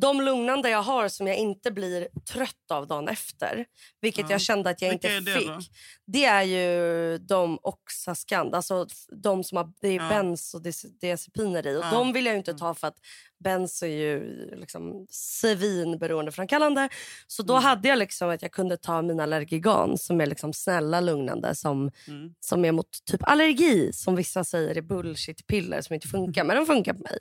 De 0.00 0.20
lugnande 0.20 0.70
jag 0.70 0.82
har 0.82 1.08
som 1.08 1.26
jag 1.26 1.36
inte 1.36 1.70
blir 1.70 2.08
trött 2.32 2.70
av 2.70 2.86
dagen 2.86 3.08
efter, 3.08 3.66
vilket 4.00 4.24
Ja. 4.24 4.30
jag 4.30 4.40
kände 4.40 4.70
att 4.70 4.82
jag 4.82 4.90
Vilka 4.90 5.16
inte 5.16 5.30
det 5.32 5.38
fick. 5.38 5.48
då? 5.48 5.58
Det 6.06 6.24
är 6.24 6.42
ju 6.42 7.18
de 7.18 7.58
Oxascand, 7.62 8.54
alltså 8.54 8.86
de 9.22 9.44
som 9.44 9.56
har, 9.56 9.72
det 9.80 9.88
är 9.88 9.94
Ja. 9.96 10.08
bensodiazepiner 10.08 11.66
i. 11.66 11.76
Och 11.76 11.84
Ja. 11.84 11.90
De 11.90 12.12
vill 12.12 12.26
jag 12.26 12.36
inte 12.36 12.50
Mm. 12.50 12.58
ta 12.58 12.74
för 12.74 12.86
att 12.88 12.96
benzo 13.44 13.86
är 13.86 13.90
ju 13.96 14.20
liksom 14.56 15.06
svinberoendeframkallande. 15.10 16.88
Så 17.26 17.42
då 17.42 17.52
Mm. 17.54 17.64
hade 17.64 17.88
jag 17.88 17.98
liksom 17.98 18.30
att 18.30 18.42
jag 18.42 18.52
kunde 18.52 18.76
ta 18.76 19.02
mina 19.02 19.22
Allergigan 19.22 19.98
som 19.98 20.20
är 20.20 20.26
liksom 20.26 20.52
snälla 20.52 21.00
lugnande 21.00 21.54
som, 21.54 21.90
Mm. 22.08 22.34
som 22.40 22.64
är 22.64 22.72
mot 22.72 23.04
typ 23.10 23.20
allergi 23.28 23.92
som 23.92 24.16
vissa 24.16 24.44
säger 24.44 24.76
är 24.76 24.82
bullshit-piller 24.82 25.80
som 25.80 25.94
inte 25.94 26.08
funkar. 26.08 26.44
Men 26.44 26.56
de 26.56 26.66
funkar 26.66 26.92
på 26.94 27.02
mig. 27.02 27.18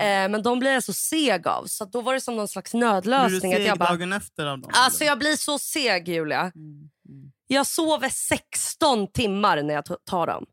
Mm. 0.00 0.24
Eh, 0.24 0.30
men 0.30 0.42
de 0.42 0.58
blir 0.58 0.72
jag 0.72 0.82
så 0.84 0.92
seg 0.92 1.46
av. 1.48 1.64
Så 1.66 1.84
då 1.84 2.00
var 2.00 2.14
det 2.14 2.20
som 2.20 2.36
någon 2.36 2.48
slags 2.48 2.72
Blir 2.72 2.80
du 2.80 2.86
nödlösning. 2.86 3.52
Seg 3.52 3.62
jag, 3.66 3.78
bara, 3.78 3.88
dagen 3.88 4.12
efter 4.12 4.46
av 4.46 4.58
dem? 4.60 4.70
alltså 4.74 5.00
eller? 5.04 5.10
jag 5.10 5.18
blir 5.18 5.36
så 5.36 5.58
seg 5.58 6.08
Julia. 6.08 6.40
Mm, 6.40 6.52
mm. 7.08 7.32
Jag 7.46 7.66
sover 7.66 8.08
16 8.08 9.12
timmar 9.12 9.62
när 9.62 9.74
jag 9.74 9.84
tar 10.04 10.26
dem. 10.26 10.46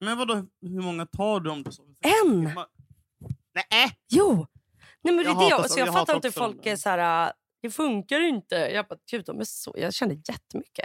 Men 0.00 0.18
vadå, 0.18 0.34
hur 0.62 0.82
många 0.82 1.06
tar 1.06 1.40
du 1.40 1.50
om 1.50 1.62
du 1.62 1.72
sover? 1.72 1.94
En! 2.24 2.50
Nej! 3.70 3.90
Jo! 4.08 4.46
Nej, 5.02 5.14
men 5.14 5.24
det 5.24 5.30
Jag 5.30 5.38
det. 5.38 5.48
jag, 5.48 5.62
så- 5.62 5.68
så 5.68 5.78
jag, 5.78 5.86
jag 5.88 5.94
fattar 5.94 6.14
inte 6.14 6.28
hur 6.28 6.32
folk 6.32 6.66
är 6.66 6.76
så 6.76 6.88
här... 6.88 6.98
"Ah, 7.28 7.32
Det 7.62 7.70
funkar 7.70 8.20
inte. 8.20 8.54
Jag 8.56 8.86
bara, 8.86 8.98
gud, 9.10 9.24
de 9.24 9.40
är 9.40 9.44
så... 9.44 9.74
Jag 9.78 9.94
kände 9.94 10.14
jättemycket. 10.14 10.84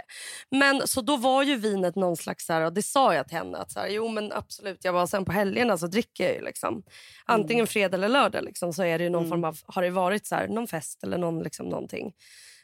Men 0.50 0.88
så 0.88 1.00
då 1.00 1.16
var 1.16 1.42
ju 1.42 1.56
vinet 1.56 1.96
någon 1.96 2.16
slags... 2.16 2.46
Så 2.46 2.52
här, 2.52 2.60
och 2.60 2.72
det 2.72 2.82
sa 2.82 3.14
jag 3.14 3.28
till 3.28 3.36
henne. 3.36 3.58
Att 3.58 3.72
så 3.72 3.80
här, 3.80 3.88
jo 3.88 4.08
men 4.08 4.32
absolut. 4.32 4.84
Jag 4.84 4.94
bara, 4.94 5.06
sen 5.06 5.24
på 5.24 5.32
helgerna 5.32 5.78
så 5.78 5.86
dricker 5.86 6.24
jag 6.24 6.34
ju 6.34 6.40
liksom. 6.44 6.82
Antingen 7.24 7.66
fredag 7.66 7.94
eller 7.96 8.08
lördag 8.08 8.44
liksom, 8.44 8.72
så 8.72 8.82
är 8.82 8.98
det 8.98 9.04
ju 9.04 9.10
någon 9.10 9.20
Mm. 9.24 9.30
form 9.30 9.44
av... 9.44 9.58
Har 9.66 9.82
det 9.82 9.90
varit 9.90 10.26
så 10.26 10.34
här, 10.34 10.48
någon 10.48 10.66
fest 10.66 11.02
eller 11.04 11.18
någon, 11.18 11.42
liksom, 11.42 11.66
någonting. 11.66 12.12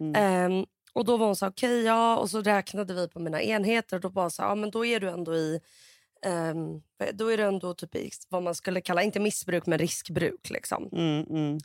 Mm. 0.00 0.14
Ehm, 0.14 0.66
och 0.92 1.04
då 1.04 1.16
var 1.16 1.26
hon 1.26 1.36
så 1.36 1.44
här, 1.44 1.52
okej 1.52 1.82
ja. 1.82 2.16
Och 2.16 2.30
så 2.30 2.42
räknade 2.42 2.94
vi 2.94 3.08
på 3.08 3.20
mina 3.20 3.42
enheter. 3.42 3.96
Och 3.96 4.02
då 4.02 4.10
bara 4.10 4.30
så 4.30 4.42
här, 4.42 4.48
ja 4.48 4.54
men 4.54 4.70
då 4.70 4.86
är 4.86 5.00
du 5.00 5.08
ändå 5.08 5.34
i... 5.34 5.60
ehm, 6.26 6.82
då 7.12 7.28
är 7.28 7.36
du 7.36 7.42
ändå 7.42 7.74
typ 7.74 7.94
i 7.94 8.10
vad 8.28 8.42
man 8.42 8.54
skulle 8.54 8.80
kalla, 8.80 9.02
inte 9.02 9.20
missbruk 9.20 9.66
men 9.66 9.78
riskbruk. 9.78 10.50
Liksom. 10.50 10.88
Mm, 10.92 11.26
mm. 11.30 11.58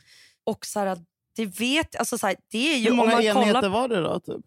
Och 0.44 0.66
så 0.66 0.80
här, 0.80 0.98
det 1.36 1.46
vet, 1.46 1.96
alltså 1.96 2.18
så 2.18 2.26
här, 2.26 2.36
det 2.48 2.72
är 2.74 2.76
ju 2.78 2.88
Hur 2.90 2.96
många 2.96 3.08
om 3.08 3.14
man 3.14 3.22
enheter 3.24 3.52
kollar, 3.52 3.68
var 3.68 3.88
det 3.88 4.00
då? 4.02 4.20
Typ? 4.20 4.46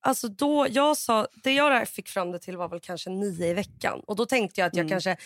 Alltså 0.00 0.28
då, 0.28 0.66
jag 0.70 0.96
sa, 0.96 1.26
det 1.42 1.52
jag 1.52 1.88
fick 1.88 2.08
fram 2.08 2.32
det 2.32 2.38
till 2.38 2.56
var 2.56 2.68
väl 2.68 2.80
kanske 2.80 3.10
nio 3.10 3.46
i 3.46 3.54
veckan. 3.54 4.00
Och 4.06 4.16
då 4.16 4.26
tänkte 4.26 4.60
jag 4.60 4.68
att 4.68 4.76
jag 4.76 4.84
Mm. 4.84 4.90
kanske, 4.90 5.16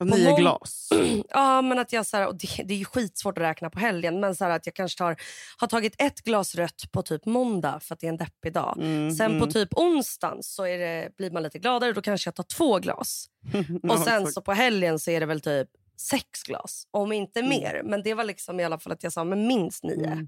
Nio 0.00 0.36
glas. 0.36 0.88
ja 1.28 1.62
men 1.62 1.78
att 1.78 1.92
jag 1.92 2.06
så 2.06 2.16
här, 2.16 2.26
och 2.26 2.34
det, 2.38 2.62
det 2.64 2.74
är 2.74 2.78
ju 2.78 2.84
skitsvårt 2.84 3.38
att 3.38 3.44
räkna 3.44 3.70
på 3.70 3.78
helgen. 3.78 4.20
Men 4.20 4.36
så 4.36 4.44
här, 4.44 4.50
att 4.50 4.66
jag 4.66 4.74
kanske 4.74 4.98
tar, 4.98 5.16
har 5.58 5.66
tagit 5.66 5.94
ett 5.98 6.20
glas 6.20 6.54
rött 6.54 6.82
på 6.92 7.02
typ 7.02 7.26
måndag 7.26 7.80
för 7.80 7.94
att 7.94 8.00
det 8.00 8.06
är 8.06 8.08
en 8.08 8.16
deppig 8.16 8.52
dag. 8.52 8.78
Mm, 8.80 9.10
Sen 9.12 9.26
mm. 9.26 9.40
på 9.40 9.46
typ 9.52 9.68
onsdagen 9.72 10.42
så 10.42 10.64
det, 10.64 11.16
blir 11.18 11.30
man 11.30 11.42
lite 11.42 11.58
gladare. 11.58 11.92
Då 11.92 12.02
kanske 12.02 12.28
jag 12.28 12.34
tar 12.34 12.44
två 12.56 12.78
glas. 12.78 13.26
Och 13.88 13.98
sen 13.98 14.26
så 14.26 14.40
på 14.42 14.52
helgen 14.52 14.98
så 14.98 15.10
är 15.10 15.20
det 15.20 15.26
väl 15.26 15.40
typ 15.40 15.68
sex 16.00 16.42
glas. 16.42 16.86
Om 16.90 17.12
inte 17.12 17.40
Mm. 17.40 17.50
mer. 17.50 17.80
Men 17.84 18.02
det 18.02 18.14
var 18.14 18.24
liksom 18.24 18.60
i 18.60 18.64
alla 18.64 18.78
fall 18.78 18.92
att 18.92 19.02
jag 19.02 19.12
sa 19.12 19.24
men 19.24 19.46
minst 19.46 19.84
nio. 19.84 20.26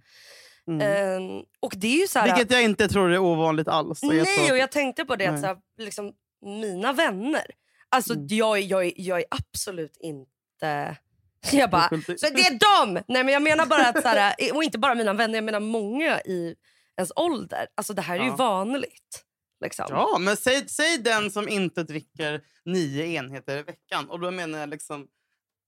Ehm, 0.82 1.42
och 1.60 1.72
det 1.76 1.86
är 1.86 2.00
ju 2.00 2.06
så 2.06 2.18
här, 2.18 2.26
Vilket 2.36 2.50
jag 2.52 2.62
inte 2.64 2.88
tror 2.88 3.12
är 3.12 3.18
ovanligt 3.18 3.68
alls. 3.68 4.02
Jag 4.02 4.14
Nej, 4.14 4.24
tror- 4.38 4.52
och 4.52 4.58
jag 4.58 4.72
tänkte 4.72 5.04
på 5.04 5.16
det 5.16 5.26
att 5.26 5.40
så 5.40 5.46
här, 5.46 5.56
liksom, 5.78 6.12
mina 6.42 6.92
vänner... 6.92 7.44
Alltså 7.90 8.12
Mm. 8.14 8.26
jag, 8.30 8.60
jag, 8.60 8.92
jag 8.96 9.18
är 9.18 9.24
absolut 9.30 9.96
inte... 10.00 10.96
Jag 11.52 11.70
bara, 11.70 11.88
så 11.88 12.26
det 12.34 12.40
är 12.46 12.84
dem! 12.84 13.02
Nej 13.08 13.24
men 13.24 13.32
jag 13.34 13.42
menar 13.42 13.66
bara 13.66 13.86
att, 13.88 14.02
så 14.02 14.08
här, 14.08 14.34
och 14.54 14.64
inte 14.64 14.78
bara 14.78 14.94
mina 14.94 15.12
vänner, 15.12 15.34
jag 15.34 15.44
menar 15.44 15.60
många 15.60 16.20
i 16.20 16.54
ens 16.96 17.12
ålder. 17.16 17.66
Alltså 17.74 17.92
det 17.94 18.02
här 18.02 18.18
är 18.18 18.22
ju 18.22 18.28
Ja. 18.28 18.36
vanligt. 18.36 19.24
Liksom. 19.64 19.86
Ja, 19.88 20.18
men 20.20 20.36
säg, 20.36 20.68
säg 20.68 20.98
den 20.98 21.30
som 21.30 21.48
inte 21.48 21.82
dricker 21.82 22.40
nio 22.64 23.06
enheter 23.06 23.58
i 23.58 23.62
veckan. 23.62 24.08
Och 24.10 24.20
då 24.20 24.30
menar 24.30 24.58
jag 24.58 24.68
liksom... 24.68 25.06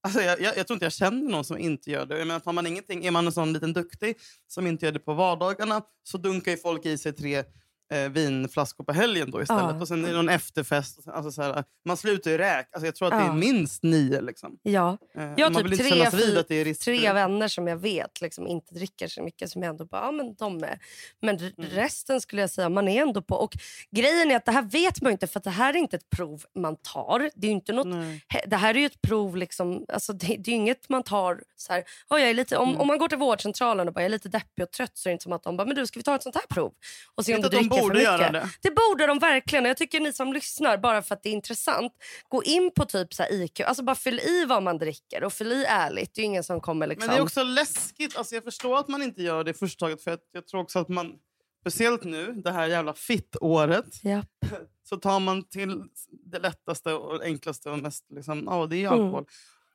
Alltså 0.03 0.21
jag, 0.21 0.41
jag, 0.41 0.57
jag 0.57 0.67
tror 0.67 0.75
inte 0.75 0.85
jag 0.85 0.93
känner 0.93 1.29
någon 1.31 1.43
som 1.45 1.57
inte 1.57 1.91
gör 1.91 2.05
det. 2.05 2.17
Jag 2.17 2.27
menar, 2.27 2.39
tar 2.39 2.53
man 2.53 2.67
ingenting, 2.67 3.05
är 3.05 3.11
man 3.11 3.25
en 3.25 3.31
sån 3.33 3.53
liten 3.53 3.73
duktig 3.73 4.17
som 4.47 4.67
inte 4.67 4.85
gör 4.85 4.93
det 4.93 4.99
på 4.99 5.13
vardagarna 5.13 5.81
så 6.03 6.17
dunkar 6.17 6.51
ju 6.51 6.57
folk 6.57 6.85
i 6.85 6.97
sig 6.97 7.13
tre 7.13 7.43
eh, 7.91 8.09
vinflaskor 8.09 8.83
på 8.83 8.93
helgen 8.93 9.31
då 9.31 9.41
istället. 9.41 9.63
Ja. 9.63 9.81
Och 9.81 9.87
sen 9.87 10.05
är 10.05 10.09
det 10.09 10.15
någon 10.15 10.29
efterfest. 10.29 10.97
och 10.97 11.03
sen- 11.03 11.13
Alltså 11.13 11.31
så 11.31 11.41
här, 11.41 11.63
man 11.85 11.97
slutar 11.97 12.31
ju 12.31 12.37
räk. 12.37 12.67
Alltså 12.71 12.85
jag 12.85 12.95
tror 12.95 13.07
att 13.07 13.19
det 13.19 13.25
Ja. 13.25 13.31
är 13.31 13.37
minst 13.37 13.83
nio. 13.83 14.21
Liksom. 14.21 14.57
Ja. 14.63 14.97
Eh, 15.17 15.23
Jag 15.37 15.49
har 15.51 15.63
typ 15.63 15.77
tre, 15.79 16.63
det. 16.63 16.73
Tre 16.73 17.13
vänner 17.13 17.47
som 17.47 17.67
jag 17.67 17.77
vet 17.77 18.21
liksom 18.21 18.47
inte 18.47 18.73
dricker 18.73 19.07
så 19.07 19.23
mycket 19.23 19.49
som 19.51 19.61
jag 19.63 19.69
ändå 19.69 19.85
bara, 19.85 20.01
ja 20.05 20.11
men 20.11 20.35
de 20.35 20.63
är. 20.63 20.79
Men 21.21 21.37
Mm. 21.37 21.51
resten 21.57 22.21
skulle 22.21 22.41
jag 22.41 22.49
säga 22.49 22.69
man 22.69 22.87
är 22.87 23.01
ändå 23.01 23.21
på. 23.21 23.35
Och 23.35 23.53
grejen 23.91 24.31
är 24.31 24.35
att 24.35 24.45
det 24.45 24.51
här 24.51 24.61
vet 24.63 25.01
man 25.01 25.09
ju 25.09 25.13
inte 25.13 25.27
för 25.27 25.39
att 25.39 25.43
det 25.43 25.49
här 25.49 25.73
är 25.73 25.77
inte 25.77 25.95
ett 25.97 26.09
prov 26.09 26.43
man 26.55 26.75
tar. 26.75 27.29
Det 27.35 27.47
är 27.47 27.51
inte 27.51 27.73
något 27.73 27.87
Nej. 27.87 28.21
Det 28.47 28.55
här 28.55 28.75
är 28.75 28.79
ju 28.79 28.85
ett 28.85 29.01
prov, 29.01 29.35
liksom, 29.37 29.85
alltså 29.93 30.13
det, 30.13 30.35
det 30.39 30.51
är 30.51 30.55
inget 30.55 30.89
man 30.89 31.03
tar... 31.03 31.43
Så 31.55 31.73
här, 31.73 31.83
"Oj, 32.09 32.21
jag 32.21 32.29
är 32.29 32.33
lite, 32.33 32.57
om, 32.57 32.69
Mm. 32.69 32.81
om 32.81 32.87
man 32.87 32.97
går 32.97 33.07
till 33.07 33.17
vårdcentralen 33.17 33.87
och 33.87 33.93
bara, 33.93 34.01
jag 34.01 34.05
är 34.05 34.09
lite 34.09 34.29
deppig 34.29 34.63
och 34.63 34.71
trött 34.71 34.91
så 34.97 35.09
är 35.09 35.11
det 35.11 35.13
inte 35.13 35.23
som 35.23 35.33
att 35.33 35.43
de 35.43 35.57
bara, 35.57 35.67
men 35.67 35.75
du 35.75 35.87
ska 35.87 35.99
vi 35.99 36.03
ta 36.03 36.15
ett 36.15 36.23
sånt 36.23 36.35
här 36.35 36.43
prov? 36.49 36.73
Och 37.15 37.25
se 37.25 37.35
om 37.35 37.41
du 37.41 37.49
dricker 37.49 37.80
borde 37.81 38.01
göra 38.01 38.31
det. 38.31 38.49
Det 38.61 38.71
borde 38.71 39.07
de 39.07 39.19
verkligen. 39.19 39.65
Jag 39.65 39.77
tycker 39.77 39.99
ni 39.99 40.13
som 40.13 40.33
lyssnar, 40.33 40.77
bara 40.77 41.01
för 41.01 41.15
att 41.15 41.23
det 41.23 41.29
är 41.29 41.33
intressant, 41.33 41.93
gå 42.29 42.43
in 42.43 42.71
på 42.75 42.85
typ 42.85 43.13
så 43.13 43.23
IQ. 43.23 43.59
Alltså 43.59 43.83
bara 43.83 43.95
fyll 43.95 44.19
i 44.19 44.45
vad 44.45 44.63
man 44.63 44.77
dricker 44.77 45.23
och 45.23 45.33
fyll 45.33 45.51
i 45.51 45.65
ärligt. 45.65 46.11
Det 46.15 46.21
är 46.21 46.25
ingen 46.25 46.43
som 46.43 46.61
kommer 46.61 46.87
liksom... 46.87 47.07
Men 47.07 47.15
det 47.15 47.19
är 47.19 47.23
också 47.23 47.43
läskigt. 47.43 48.17
Alltså 48.17 48.35
jag 48.35 48.43
förstår 48.43 48.77
att 48.79 48.87
man 48.87 49.01
inte 49.03 49.21
gör 49.23 49.43
det 49.43 49.53
första 49.53 49.85
taget. 49.85 50.03
För 50.03 50.17
jag 50.31 50.47
tror 50.47 50.61
också 50.61 50.79
att 50.79 50.89
man, 50.89 51.13
speciellt 51.61 52.03
nu, 52.03 52.31
det 52.33 52.51
här 52.51 52.67
jävla 52.67 52.93
fitt-året, 52.93 53.85
Ja. 54.03 54.23
så 54.89 54.97
tar 54.97 55.19
man 55.19 55.47
till 55.49 55.83
det 56.31 56.39
lättaste 56.39 56.93
och 56.93 57.23
enklaste 57.23 57.69
och 57.69 57.79
mest... 57.79 58.05
Liksom, 58.15 58.43
ja, 58.45 58.65
det 58.65 58.75
är 58.83 58.87
Mm. 58.87 58.93
alkohol. 59.01 59.25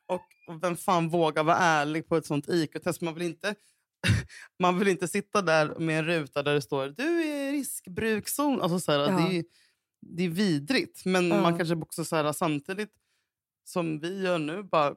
Och, 0.09 0.23
och 0.55 0.63
vem 0.63 0.77
fan 0.77 1.09
vågar 1.09 1.43
vara 1.45 1.57
ärlig 1.57 2.09
på 2.09 2.17
ett 2.17 2.27
sånt 2.27 2.49
IQ-test? 2.49 3.01
Man 3.01 3.15
vill 3.15 3.23
inte... 3.23 3.55
Man 4.59 4.79
vill 4.79 4.89
inte 4.89 5.09
sitta 5.09 5.43
där 5.43 5.75
med 5.79 5.99
en 5.99 6.05
ruta 6.05 6.43
där 6.43 6.55
det 6.55 6.63
står 6.63 6.89
du 6.89 7.21
är 7.25 7.36
i 7.57 7.61
riskbrukzon. 7.61 8.63
Alltså 8.63 8.81
så 8.81 8.93
här, 8.93 8.99
Ja. 8.99 9.07
det, 9.29 9.37
är, 9.39 9.45
det 10.01 10.23
är 10.25 10.29
vidrigt. 10.29 11.05
Men 11.05 11.29
Ja. 11.29 11.41
man 11.43 11.57
kanske 11.57 11.75
också 11.77 12.05
så 12.05 12.17
här, 12.17 12.33
samtidigt 12.33 12.91
som 13.65 14.01
vi 14.01 14.23
gör 14.23 14.39
nu 14.39 14.63
bara 14.63 14.95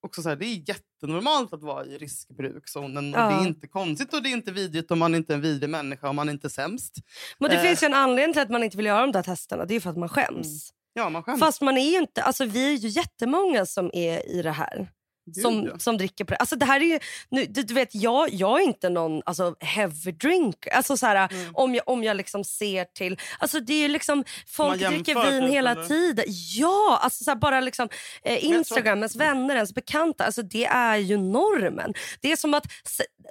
också 0.00 0.22
så 0.22 0.28
här, 0.28 0.36
det 0.36 0.46
är 0.46 0.68
jättenormalt 0.68 1.52
att 1.52 1.62
vara 1.62 1.84
i 1.86 1.98
riskbrukszonen. 1.98 3.14
Och 3.14 3.20
Ja. 3.20 3.28
Det 3.28 3.34
är 3.34 3.46
inte 3.48 3.66
konstigt 3.68 4.14
och 4.14 4.22
det 4.22 4.28
är 4.28 4.32
inte 4.32 4.52
vidrigt 4.52 4.90
om 4.90 4.98
man 4.98 5.14
inte 5.14 5.32
är 5.32 5.34
en 5.34 5.40
vidrig 5.40 5.70
människa 5.70 6.08
och 6.08 6.14
man 6.14 6.28
är 6.28 6.32
inte 6.32 6.50
sämst. 6.50 6.94
Men 7.38 7.50
det 7.50 7.56
Eh. 7.56 7.62
finns 7.62 7.82
ju 7.82 7.86
en 7.86 7.94
anledning 7.94 8.32
till 8.32 8.42
att 8.42 8.50
man 8.50 8.62
inte 8.62 8.76
vill 8.76 8.86
göra 8.86 9.00
de 9.00 9.12
där 9.12 9.22
testerna. 9.22 9.64
Det 9.64 9.74
är 9.74 9.80
för 9.80 9.90
att 9.90 9.96
man 9.98 10.08
skäms. 10.08 10.70
Ja, 10.92 11.08
man 11.10 11.22
skäms. 11.22 11.40
Fast 11.40 11.60
man 11.62 11.78
är 11.78 11.98
inte... 12.00 12.22
Alltså 12.22 12.44
vi 12.44 12.74
är 12.74 12.76
ju 12.78 12.88
jättemånga 12.88 13.66
som 13.66 13.90
är 13.92 14.30
i 14.30 14.42
det 14.42 14.50
här. 14.50 14.92
Gud, 15.26 15.42
som, 15.42 15.64
ja. 15.64 15.78
som 15.78 15.98
dricker 15.98 16.24
på 16.24 16.30
det. 16.30 16.36
Alltså 16.36 16.56
det 16.56 16.66
här 16.66 16.80
är 16.80 16.84
ju, 16.84 16.98
nu, 17.28 17.46
du, 17.46 17.62
du 17.62 17.74
vet, 17.74 17.94
jag, 17.94 18.32
jag 18.32 18.60
är 18.60 18.64
inte 18.64 18.88
någon 18.88 19.22
alltså, 19.24 19.54
heavy 19.60 20.12
drinker. 20.12 20.70
Alltså 20.70 20.96
så 20.96 21.06
här, 21.06 21.16
Mm. 21.16 21.50
Om 21.54 21.74
jag, 21.74 21.88
om 21.88 22.04
jag 22.04 22.16
liksom 22.16 22.44
ser 22.44 22.84
till... 22.84 23.20
Alltså 23.38 23.60
det 23.60 23.72
är 23.72 23.78
ju 23.78 23.88
liksom, 23.88 24.24
folk 24.46 24.80
dricker 24.80 25.30
vin 25.30 25.42
typ, 25.42 25.50
hela 25.50 25.70
eller? 25.70 25.84
tiden. 25.84 26.24
Ja, 26.56 26.98
alltså 27.02 27.24
så 27.24 27.30
här, 27.30 27.36
bara 27.36 27.60
liksom, 27.60 27.88
eh, 28.22 28.44
Instagram, 28.44 28.98
ens 28.98 29.16
vänner, 29.16 29.54
ens 29.54 29.74
bekanta. 29.74 30.24
Alltså 30.24 30.42
det 30.42 30.64
är 30.64 30.96
ju 30.96 31.16
normen. 31.16 31.94
Det 32.20 32.32
är 32.32 32.36
som 32.36 32.54
att 32.54 32.66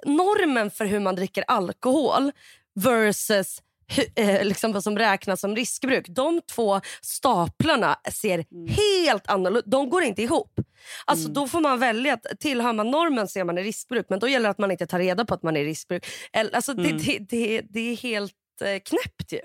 normen 0.04 0.70
för 0.70 0.84
hur 0.84 1.00
man 1.00 1.16
dricker 1.16 1.44
alkohol 1.48 2.32
versus 2.74 3.62
eh, 4.14 4.44
liksom 4.44 4.72
vad 4.72 4.82
som 4.82 4.98
räknas 4.98 5.40
som 5.40 5.56
riskbruk. 5.56 6.06
De 6.08 6.40
två 6.54 6.80
staplarna 7.02 7.96
ser 8.12 8.44
Mm. 8.52 8.74
helt 9.06 9.26
annorlunda 9.30 9.62
De 9.70 9.90
går 9.90 10.02
inte 10.02 10.22
ihop. 10.22 10.60
Alltså 11.04 11.24
Mm. 11.24 11.34
Då 11.34 11.48
får 11.48 11.60
man 11.60 11.78
välja. 11.78 12.12
att 12.14 12.40
Tillhör 12.40 12.72
man 12.72 12.90
normen 12.90 13.28
så 13.28 13.38
är 13.38 13.44
man 13.44 13.58
i 13.58 13.62
riskbruk. 13.62 14.06
Men 14.08 14.18
då 14.18 14.28
gäller 14.28 14.44
det 14.44 14.50
att 14.50 14.58
man 14.58 14.70
inte 14.70 14.86
tar 14.86 14.98
reda 14.98 15.24
på 15.24 15.34
att 15.34 15.42
man 15.42 15.56
är 15.56 15.60
i 15.60 15.64
riskbruk. 15.64 16.06
Alltså, 16.52 16.72
Mm. 16.72 16.82
det, 16.84 16.92
det, 17.04 17.18
det, 17.18 17.60
det 17.70 17.80
är 17.80 17.96
helt 17.96 18.32
eh, 18.64 18.80
knäppt 18.84 19.32
ju. 19.32 19.40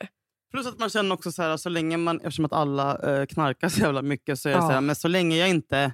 Plus 0.52 0.68
att 0.68 0.80
man 0.80 0.90
känner 0.90 1.14
också 1.16 1.32
så 1.32 1.42
här, 1.42 1.58
så 1.58 1.70
länge 1.70 1.98
man, 1.98 2.18
eftersom 2.18 2.46
att 2.46 2.54
alla 2.54 3.20
eh, 3.20 3.26
knarkar 3.26 3.70
så 3.70 3.80
jävla 3.80 4.02
mycket 4.02 4.40
så 4.40 4.50
är 4.50 4.54
det 4.54 4.60
Ja. 4.60 4.68
så 4.68 4.74
här, 4.74 4.82
men 4.82 4.96
så 4.96 5.08
länge 5.08 5.38
jag 5.38 5.50
inte 5.50 5.94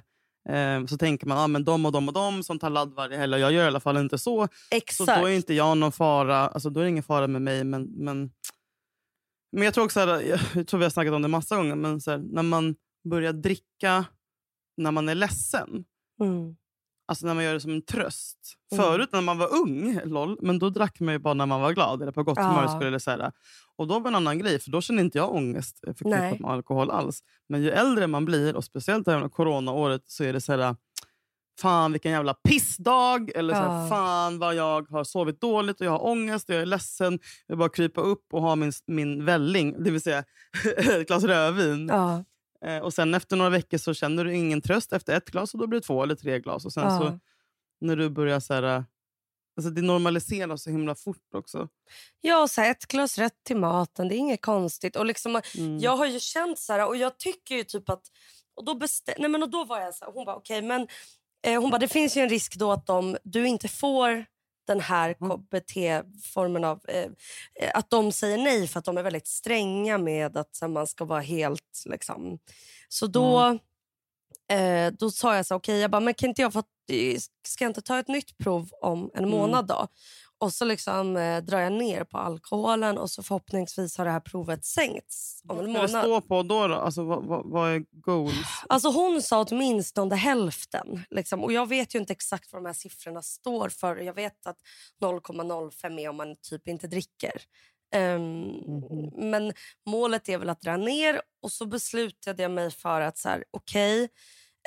så 0.88 0.98
tänker 0.98 1.26
man, 1.26 1.38
ah, 1.38 1.46
men 1.46 1.64
de 1.64 1.86
och 1.86 1.92
de 1.92 2.08
och 2.08 2.14
de 2.14 2.42
som 2.42 2.58
tar 2.58 2.70
ladd 2.70 2.92
varje 2.94 3.16
helg 3.16 3.34
och 3.34 3.40
jag 3.40 3.52
gör 3.52 3.64
i 3.64 3.66
alla 3.66 3.80
fall 3.80 3.96
inte 3.96 4.18
så. 4.18 4.46
Så 4.46 4.76
Exakt. 4.76 5.20
då 5.20 5.26
är 5.26 5.32
inte 5.32 5.54
jag 5.54 5.78
någon 5.78 5.92
fara, 5.92 6.48
alltså 6.48 6.70
då 6.70 6.80
är 6.80 6.84
det 6.84 6.90
ingen 6.90 7.02
fara 7.02 7.26
med 7.26 7.42
mig. 7.42 7.64
Men, 7.64 7.82
men, 7.82 8.30
men 9.52 9.64
jag 9.64 9.74
tror 9.74 9.84
också, 9.84 10.00
så 10.00 10.06
här, 10.06 10.20
jag, 10.54 10.66
tror 10.66 10.78
vi 10.78 10.84
har 10.84 10.90
snackat 10.90 11.14
om 11.14 11.22
det 11.22 11.28
massa 11.28 11.56
gånger, 11.56 11.74
men 11.74 12.00
så 12.00 12.10
här, 12.10 12.18
när 12.18 12.42
man 12.42 12.74
börjar 13.10 13.32
dricka 13.32 14.04
när 14.76 14.90
man 14.90 15.08
är 15.08 15.14
ledsen, 15.14 15.84
Mm. 16.20 16.56
Alltså 17.08 17.26
när 17.26 17.34
man 17.34 17.44
gör 17.44 17.54
det 17.54 17.60
som 17.60 17.70
en 17.72 17.82
tröst. 17.82 18.38
Mm. 18.72 18.84
Förut 18.84 19.08
när 19.12 19.20
man 19.20 19.38
var 19.38 19.54
ung, 19.54 20.00
lol, 20.04 20.38
men 20.42 20.58
då 20.58 20.70
drack 20.70 21.00
man 21.00 21.14
ju 21.14 21.18
bara 21.18 21.34
när 21.34 21.46
man 21.46 21.60
var 21.60 21.72
glad 21.72 22.02
eller 22.02 22.12
på 22.12 22.22
gott 22.22 22.38
Ja. 22.38 22.44
humör. 22.44 22.68
Skulle 22.68 22.86
eller 22.88 22.98
så 22.98 23.10
här. 23.10 23.32
Och 23.76 23.86
då 23.86 23.94
var 23.94 24.00
det 24.02 24.08
en 24.08 24.14
annan 24.14 24.38
grej, 24.38 24.58
för 24.60 24.70
då 24.70 24.80
kände 24.80 25.02
inte 25.02 25.18
jag 25.18 25.34
ångest 25.34 25.78
förknippat 25.84 26.40
med 26.40 26.50
alkohol 26.50 26.90
alls. 26.90 27.20
Men 27.48 27.62
ju 27.62 27.70
äldre 27.70 28.06
man 28.06 28.24
blir, 28.24 28.56
och 28.56 28.64
speciellt 28.64 29.04
det 29.04 29.12
här 29.12 29.28
coronaåret, 29.28 30.02
så 30.06 30.24
är 30.24 30.32
det 30.32 30.40
så 30.40 30.52
här... 30.56 30.76
fan 31.60 31.92
vilken 31.92 32.12
jävla 32.12 32.34
pissdag. 32.34 33.30
Eller 33.34 33.54
så 33.54 33.60
här, 33.60 33.82
Ja. 33.82 33.88
fan 33.88 34.38
vad 34.38 34.54
jag 34.54 34.90
har 34.90 35.04
sovit 35.04 35.40
dåligt 35.40 35.80
och 35.80 35.86
jag 35.86 35.90
har 35.90 36.06
ångest 36.06 36.48
och 36.48 36.54
jag 36.54 36.62
är 36.62 36.66
ledsen. 36.66 37.12
Jag 37.46 37.54
vill 37.54 37.58
bara 37.58 37.68
krypa 37.68 38.00
upp 38.00 38.26
och 38.32 38.42
ha 38.42 38.56
min, 38.56 38.72
min 38.86 39.24
välling, 39.24 39.82
det 39.84 39.90
vill 39.90 40.00
säga 40.00 40.24
ett 40.76 41.06
glas 41.06 41.24
rödvin. 41.24 41.88
Ja. 41.92 42.24
Eh, 42.64 42.78
och 42.78 42.94
sen 42.94 43.14
efter 43.14 43.36
några 43.36 43.50
veckor 43.50 43.78
så 43.78 43.94
känner 43.94 44.24
du 44.24 44.34
ingen 44.36 44.60
tröst 44.62 44.92
efter 44.92 45.16
ett 45.16 45.30
glas 45.30 45.54
och 45.54 45.60
då 45.60 45.66
blir 45.66 45.80
det 45.80 45.86
två 45.86 46.02
eller 46.02 46.14
tre 46.14 46.40
glas. 46.40 46.64
Och 46.64 46.72
sen 46.72 46.82
Ja. 46.84 46.98
så 46.98 47.18
när 47.80 47.96
du 47.96 48.10
börjar 48.10 48.40
så 48.40 48.54
här... 48.54 48.62
eh, 48.62 48.82
Alltså 49.56 49.70
det 49.70 49.82
normaliseras 49.82 50.62
så 50.62 50.70
himla 50.70 50.94
fort 50.94 51.34
också. 51.34 51.68
Ja, 52.20 52.48
så 52.48 52.60
här, 52.60 52.70
ett 52.70 52.86
glas 52.86 53.18
rött 53.18 53.44
till 53.44 53.56
maten, 53.56 54.08
det 54.08 54.14
är 54.14 54.16
inget 54.16 54.42
konstigt. 54.42 54.96
Och 54.96 55.06
liksom, 55.06 55.40
Mm. 55.58 55.78
Jag 55.78 55.96
har 55.96 56.06
ju 56.06 56.20
känt 56.20 56.58
så 56.58 56.72
här, 56.72 56.86
och 56.86 56.96
jag 56.96 57.18
tycker 57.18 57.54
ju 57.54 57.64
typ 57.64 57.88
att... 57.88 58.02
Och 58.56 58.64
då, 58.64 58.74
bestä- 58.74 59.14
Nej, 59.18 59.28
men 59.30 59.42
och 59.42 59.50
då 59.50 59.64
var 59.64 59.80
jag 59.80 59.94
så 59.94 60.04
här, 60.04 60.12
hon 60.12 60.24
bara 60.24 60.36
okej 60.36 60.62
men 60.62 60.88
eh, 61.46 61.60
hon 61.60 61.70
bara 61.70 61.78
det 61.78 61.88
finns 61.88 62.16
ju 62.16 62.20
en 62.20 62.28
risk 62.28 62.56
då 62.56 62.72
att 62.72 62.86
de, 62.86 63.16
du 63.24 63.48
inte 63.48 63.68
får 63.68 64.24
den 64.68 64.80
här 64.80 65.14
Mm. 65.20 65.38
KBT-formen 65.38 66.64
av... 66.64 66.80
Eh, 66.88 67.04
eh, 67.60 67.70
att 67.74 67.90
de 67.90 68.12
säger 68.12 68.38
nej 68.38 68.68
för 68.68 68.78
att 68.78 68.84
de 68.84 68.98
är 68.98 69.02
väldigt 69.02 69.26
stränga 69.26 69.98
med 69.98 70.36
att 70.36 70.58
här, 70.60 70.68
man 70.68 70.86
ska 70.86 71.04
vara 71.04 71.20
helt... 71.20 71.82
Liksom. 71.86 72.38
Så 72.88 73.06
då, 73.06 73.58
eh, 74.50 74.92
då 74.98 75.10
sa 75.10 75.36
jag 75.36 75.46
så 75.46 75.54
okej, 75.54 75.78
jag 75.80 75.90
bara, 75.90 76.00
men 76.00 76.14
kan 76.14 76.28
inte 76.28 76.42
jag 76.42 76.52
få, 76.52 76.62
ska 77.46 77.64
jag 77.64 77.70
inte 77.70 77.82
ta 77.82 77.98
ett 77.98 78.08
nytt 78.08 78.38
prov 78.38 78.68
om 78.80 79.10
en 79.14 79.24
Mm. 79.24 79.30
månad 79.30 79.66
då? 79.66 79.88
Och 80.40 80.52
så 80.52 80.64
liksom, 80.64 81.16
eh, 81.16 81.38
drar 81.42 81.60
jag 81.60 81.72
ner 81.72 82.04
på 82.04 82.18
alkoholen 82.18 82.98
och 82.98 83.10
så 83.10 83.22
förhoppningsvis 83.22 83.98
har 83.98 84.04
det 84.04 84.10
här 84.10 84.20
provet 84.20 84.64
sänkts 84.64 85.42
om 85.48 85.58
en 85.58 85.72
Vad 85.72 85.90
ska 85.90 85.98
det 85.98 86.04
månad. 86.04 86.22
stå 86.22 86.28
på 86.28 86.42
då? 86.42 86.68
då? 86.68 86.74
Alltså, 86.74 87.04
vad, 87.04 87.24
vad, 87.24 87.46
vad 87.50 87.70
är 87.72 87.84
goals? 87.90 88.34
Alltså 88.68 88.88
hon 88.90 89.22
sa 89.22 89.44
åtminstone 89.44 90.16
hälften. 90.16 91.02
Liksom. 91.10 91.44
Och 91.44 91.52
jag 91.52 91.68
vet 91.68 91.94
ju 91.94 91.98
inte 91.98 92.12
exakt 92.12 92.52
vad 92.52 92.62
de 92.62 92.66
här 92.66 92.72
siffrorna 92.74 93.22
står 93.22 93.68
för. 93.68 93.96
Jag 93.96 94.14
vet 94.14 94.46
att 94.46 94.56
0,05 95.02 96.00
är 96.00 96.08
om 96.08 96.16
man 96.16 96.36
typ 96.50 96.68
inte 96.68 96.86
dricker. 96.86 97.42
Ehm, 97.94 98.42
Mhm. 98.42 99.30
Men 99.30 99.52
målet 99.86 100.28
är 100.28 100.38
väl 100.38 100.48
att 100.50 100.60
dra 100.60 100.76
ner 100.76 101.20
och 101.42 101.52
så 101.52 101.66
beslutade 101.66 102.42
jag 102.42 102.50
mig 102.50 102.70
för 102.70 103.00
att 103.00 103.18
så 103.18 103.28
här, 103.28 103.44
okej. 103.50 104.08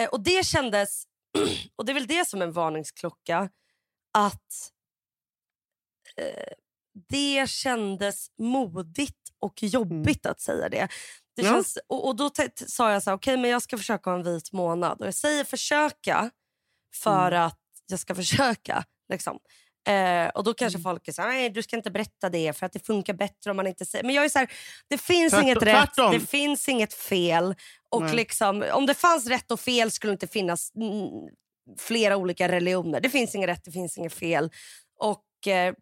Eh, 0.02 0.10
och 0.10 0.20
det 0.24 0.46
kändes, 0.46 1.04
och 1.76 1.86
det 1.86 1.92
är 1.92 1.94
väl 1.94 2.08
det 2.08 2.28
som 2.28 2.42
en 2.42 2.52
varningsklocka, 2.52 3.50
att 4.18 4.72
eh, 6.18 6.54
det 7.10 7.50
kändes 7.50 8.28
modigt 8.40 9.18
och 9.40 9.64
jobbigt 9.64 10.26
att 10.26 10.42
säga 10.42 10.70
det. 10.70 10.88
det 11.36 11.42
Ja. 11.42 11.52
känns, 11.54 11.78
och, 11.88 12.08
och 12.08 12.16
då 12.16 12.30
sa 12.68 12.92
jag 12.92 13.04
så 13.04 13.10
här, 13.10 13.18
okej 13.18 13.38
men 13.38 13.50
jag 13.52 13.62
ska 13.62 13.78
försöka 13.78 14.10
ha 14.10 14.18
en 14.18 14.24
vit 14.24 14.52
månad. 14.52 15.02
Och 15.02 15.08
jag 15.08 15.14
säger 15.16 15.44
försöka 15.44 16.32
för 17.04 17.32
att 17.32 17.60
jag 17.88 18.00
ska 18.00 18.16
försöka. 18.24 18.84
Liksom. 19.12 19.40
Eh, 19.88 20.28
och 20.28 20.44
då 20.44 20.54
kanske 20.54 20.80
folk 20.80 21.08
är 21.08 21.12
så 21.12 21.22
här, 21.22 21.30
nej 21.30 21.50
du 21.50 21.64
ska 21.64 21.76
inte 21.76 21.92
berätta 21.92 22.30
det 22.30 22.54
för 22.58 22.66
att 22.66 22.72
det 22.74 22.86
funkar 22.86 23.14
bättre 23.14 23.52
om 23.52 23.58
man 23.58 23.68
inte 23.68 23.86
säger. 23.86 24.04
Men 24.06 24.16
jag 24.16 24.26
är 24.26 24.30
så 24.30 24.40
här, 24.40 24.52
det 24.88 24.98
finns 24.98 25.34
Tvärt- 25.34 25.44
inget 25.44 25.64
rätt, 25.64 25.76
tvärtom. 25.76 26.12
det 26.12 26.20
finns 26.20 26.70
inget 26.70 26.94
fel. 26.94 27.56
Och 27.90 28.02
Nej. 28.04 28.16
liksom, 28.16 28.64
om 28.74 28.86
det 28.86 28.94
fanns 28.94 29.28
rätt 29.28 29.52
och 29.52 29.60
fel 29.60 29.92
skulle 29.92 30.12
det 30.12 30.14
inte 30.14 30.28
finnas 30.28 30.72
mm, 30.76 31.10
flera 31.80 32.18
olika 32.18 32.48
religioner. 32.48 33.00
Det 33.00 33.10
finns 33.10 33.36
inget 33.36 33.50
rätt, 33.50 33.64
det 33.66 33.72
finns 33.72 33.98
inget 33.98 34.14
fel. 34.14 34.52
Och 35.00 35.24
eh, 35.48 35.74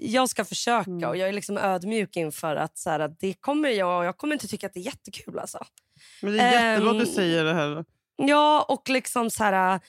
jag 0.00 0.28
ska 0.28 0.44
försöka 0.44 0.90
Mm. 0.90 1.08
och 1.08 1.16
jag 1.16 1.28
är 1.28 1.32
liksom 1.32 1.58
ödmjuk 1.58 2.16
inför 2.16 2.56
att, 2.56 2.78
så 2.78 2.90
här, 2.90 3.14
det 3.20 3.34
kommer 3.34 3.68
jag, 3.68 4.04
jag 4.04 4.16
kommer 4.16 4.34
inte 4.34 4.48
tycka 4.48 4.66
att 4.66 4.74
det 4.74 4.80
är 4.80 4.84
jättekul. 4.84 5.38
Alltså. 5.38 5.64
Men 6.22 6.32
det 6.32 6.40
är 6.42 6.70
jättebra 6.72 6.90
att 6.90 6.98
du 6.98 7.04
Ehm, 7.04 7.14
säger 7.14 7.44
det 7.44 7.54
här. 7.54 7.84
Ja, 8.16 8.66
och 8.68 8.88
liksom 8.88 9.30
så 9.30 9.44
här... 9.44 9.80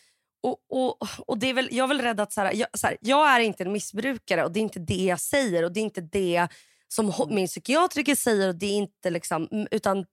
Och, 0.44 0.58
och, 0.70 1.08
och 1.28 1.38
det 1.38 1.50
är 1.50 1.54
väl, 1.54 1.68
jag 1.72 1.84
är 1.84 1.88
väl 1.88 2.01
rädd 2.01 2.20
att 2.20 2.34
så 2.34 2.42
här, 2.42 2.54
jag, 2.54 2.68
så 2.74 2.88
här, 2.88 2.98
jag 3.01 3.30
är 3.36 3.40
inte 3.40 3.63
en 3.63 3.72
missbrukare 3.72 4.44
och 4.44 4.51
det 4.51 4.60
är 4.60 4.62
inte 4.62 4.80
det 4.80 5.04
jag 5.06 5.20
säger 5.20 5.63
och 5.63 5.72
det 5.74 5.80
är 5.80 5.84
inte 5.84 6.01
det 6.01 6.48
som 6.88 7.13
min 7.30 7.48
psykiatriker 7.48 8.16
säger. 8.16 8.48
och 8.48 8.56
det 8.56 8.66
är 8.66 8.75
inte 8.78 9.10
liksom, 9.10 9.68
utan, 9.72 10.06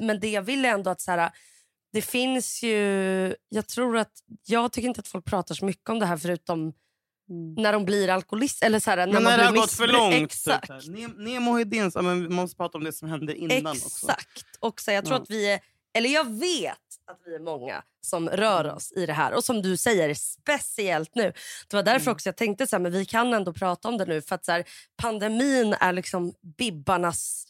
Men 0.00 0.20
det 0.20 0.30
jag 0.30 0.42
vill 0.42 0.64
är 0.64 0.68
ändå 0.68 0.90
att 0.90 1.00
så 1.00 1.10
här, 1.10 1.30
det 1.92 2.02
finns 2.02 2.62
ju... 2.62 3.34
Jag 3.48 3.66
tror 3.66 3.96
att 3.98 4.12
jag 4.46 4.72
tycker 4.72 4.88
inte 4.88 5.00
att 5.00 5.08
folk 5.08 5.24
pratar 5.24 5.54
så 5.54 5.64
mycket 5.64 5.88
om 5.90 5.98
det 5.98 6.06
här 6.06 6.16
förutom 6.16 6.72
när 7.56 7.72
de 7.72 7.84
blir 7.84 8.08
alkoholist. 8.08 8.62
Eller 8.62 8.80
så 8.80 8.90
här, 8.90 8.96
när 8.96 9.06
Men 9.06 9.22
man 9.22 9.22
när 9.22 9.30
det 9.44 9.50
blir 9.50 9.60
har 9.60 9.66
gått 9.66 9.72
för 9.72 9.86
långt. 9.88 10.12
typ 10.14 10.22
Exakt. 10.24 10.68
Typ, 10.68 10.82
Ne- 10.96 11.14
Nemo 11.24 11.56
Hedéns, 11.56 11.94
ja, 11.94 12.02
men 12.02 12.22
vi 12.22 12.28
måste 12.28 12.56
prata 12.56 12.78
om 12.78 12.84
det 12.84 12.92
som 12.92 13.08
hände 13.08 13.36
innan 13.36 13.66
också. 13.66 13.86
Exakt. 13.86 14.44
Och 14.60 14.80
så 14.80 14.90
jag 14.90 15.04
tror 15.04 15.16
Ja. 15.16 15.22
att 15.22 15.30
vi 15.30 15.50
är, 15.52 15.60
eller 15.98 16.08
jag 16.10 16.24
vet 16.38 16.72
att 17.10 17.18
vi 17.26 17.34
är 17.34 17.40
många 17.40 17.82
som 18.00 18.28
rör 18.28 18.64
Mm. 18.64 18.76
oss 18.76 18.92
i 18.92 19.06
det 19.06 19.12
här. 19.12 19.32
Och 19.34 19.44
som 19.44 19.62
du 19.62 19.76
säger, 19.76 20.14
speciellt 20.14 21.14
nu. 21.14 21.32
Det 21.68 21.76
var 21.76 21.82
därför 21.82 22.00
Mm. 22.06 22.12
också 22.12 22.28
jag 22.28 22.36
tänkte 22.36 22.66
så 22.66 22.76
här, 22.76 22.80
men 22.82 22.92
vi 22.92 23.04
kan 23.04 23.34
ändå 23.34 23.52
prata 23.52 23.88
om 23.88 23.98
det 23.98 24.04
nu. 24.04 24.22
För 24.22 24.34
att 24.34 24.44
så 24.44 24.52
här, 24.52 24.64
pandemin 24.96 25.72
är 25.80 25.92
liksom 25.92 26.32
bibbarnas 26.58 27.46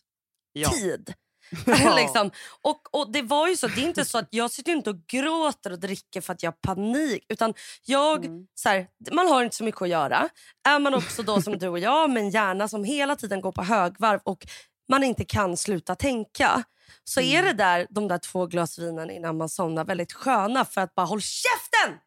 Ja. 0.52 0.68
tid. 0.70 1.12
Ja. 1.66 1.96
liksom. 1.96 2.30
och, 2.62 2.80
och 2.94 3.12
det 3.12 3.22
var 3.22 3.48
ju 3.48 3.56
så, 3.56 3.66
det 3.68 3.80
är 3.80 3.87
inte 3.87 4.04
så 4.04 4.18
att 4.18 4.28
jag 4.30 4.50
sitter 4.50 4.72
inte 4.72 4.90
och 4.90 5.06
gråter 5.06 5.72
och 5.72 5.78
dricker 5.80 6.20
för 6.20 6.32
att 6.32 6.42
jag 6.42 6.50
har 6.50 6.74
panik. 6.74 7.24
Utan 7.28 7.54
jag, 7.85 8.24
Mm. 8.24 8.46
så 8.54 8.68
här, 8.68 8.87
man 9.12 9.28
har 9.28 9.44
inte 9.44 9.56
så 9.56 9.64
mycket 9.64 9.82
att 9.82 9.88
göra. 9.88 10.28
Är 10.68 10.78
man 10.78 10.94
också 10.94 11.22
då 11.22 11.42
som 11.42 11.59
du 11.59 11.68
och 11.68 11.78
jag 11.78 12.11
med 12.11 12.22
en 12.22 12.30
hjärna 12.30 12.68
som 12.68 12.85
hela 12.85 13.16
tiden 13.16 13.40
går 13.40 13.52
på 13.52 13.62
högvarv 13.62 14.20
och 14.24 14.46
man 14.88 15.04
inte 15.04 15.24
kan 15.24 15.56
sluta 15.56 15.94
tänka. 15.94 16.62
Så 17.04 17.20
är 17.20 17.38
Mm. 17.38 17.44
det 17.56 17.64
där, 17.64 17.87
de 17.90 18.09
där 18.09 18.18
två 18.18 18.46
glas 18.46 18.78
vinen 18.78 19.11
innan 19.11 19.37
man 19.37 19.48
somnar 19.48 19.85
väldigt 19.85 20.12
sköna 20.12 20.64
för 20.64 20.80
att 20.80 20.94
bara 20.94 21.06
håll 21.06 21.20
käften! 21.22 21.98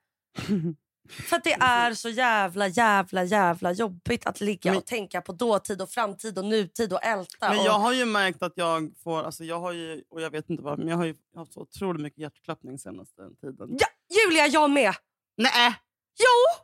För 1.09 1.35
att 1.35 1.43
det 1.43 1.53
är 1.53 1.93
så 1.93 2.09
jävla, 2.09 2.67
jävla, 2.67 3.23
jävla 3.23 3.71
jobbigt 3.71 4.25
att 4.27 4.41
ligga 4.41 4.71
Men- 4.71 4.77
och 4.77 4.85
tänka 4.85 5.21
på 5.21 5.31
dåtid 5.31 5.81
och 5.81 5.89
framtid 5.89 6.37
och 6.37 6.45
nutid 6.45 6.93
och 6.93 7.03
älta. 7.03 7.49
Men 7.49 7.59
och, 7.59 7.65
jag 7.65 7.79
har 7.79 7.93
ju 7.93 8.05
märkt 8.05 8.43
att 8.43 8.53
jag 8.55 8.91
får, 9.03 9.23
alltså 9.23 9.43
jag 9.43 9.59
har 9.59 9.71
ju, 9.71 10.03
och 10.09 10.21
jag 10.21 10.29
vet 10.31 10.49
inte 10.49 10.63
varför, 10.63 10.77
men 10.83 10.87
jag 10.91 10.97
har 10.97 11.05
ju 11.05 11.15
haft 11.35 11.53
så 11.53 11.59
otroligt 11.61 12.01
mycket 12.01 12.19
hjärtklappning 12.19 12.79
senaste 12.79 13.21
tiden. 13.41 13.67
Ja, 13.79 13.87
Julia, 14.25 14.47
jag 14.47 14.69
med! 14.69 14.93
Nej! 15.37 15.75
Jo! 16.19 16.63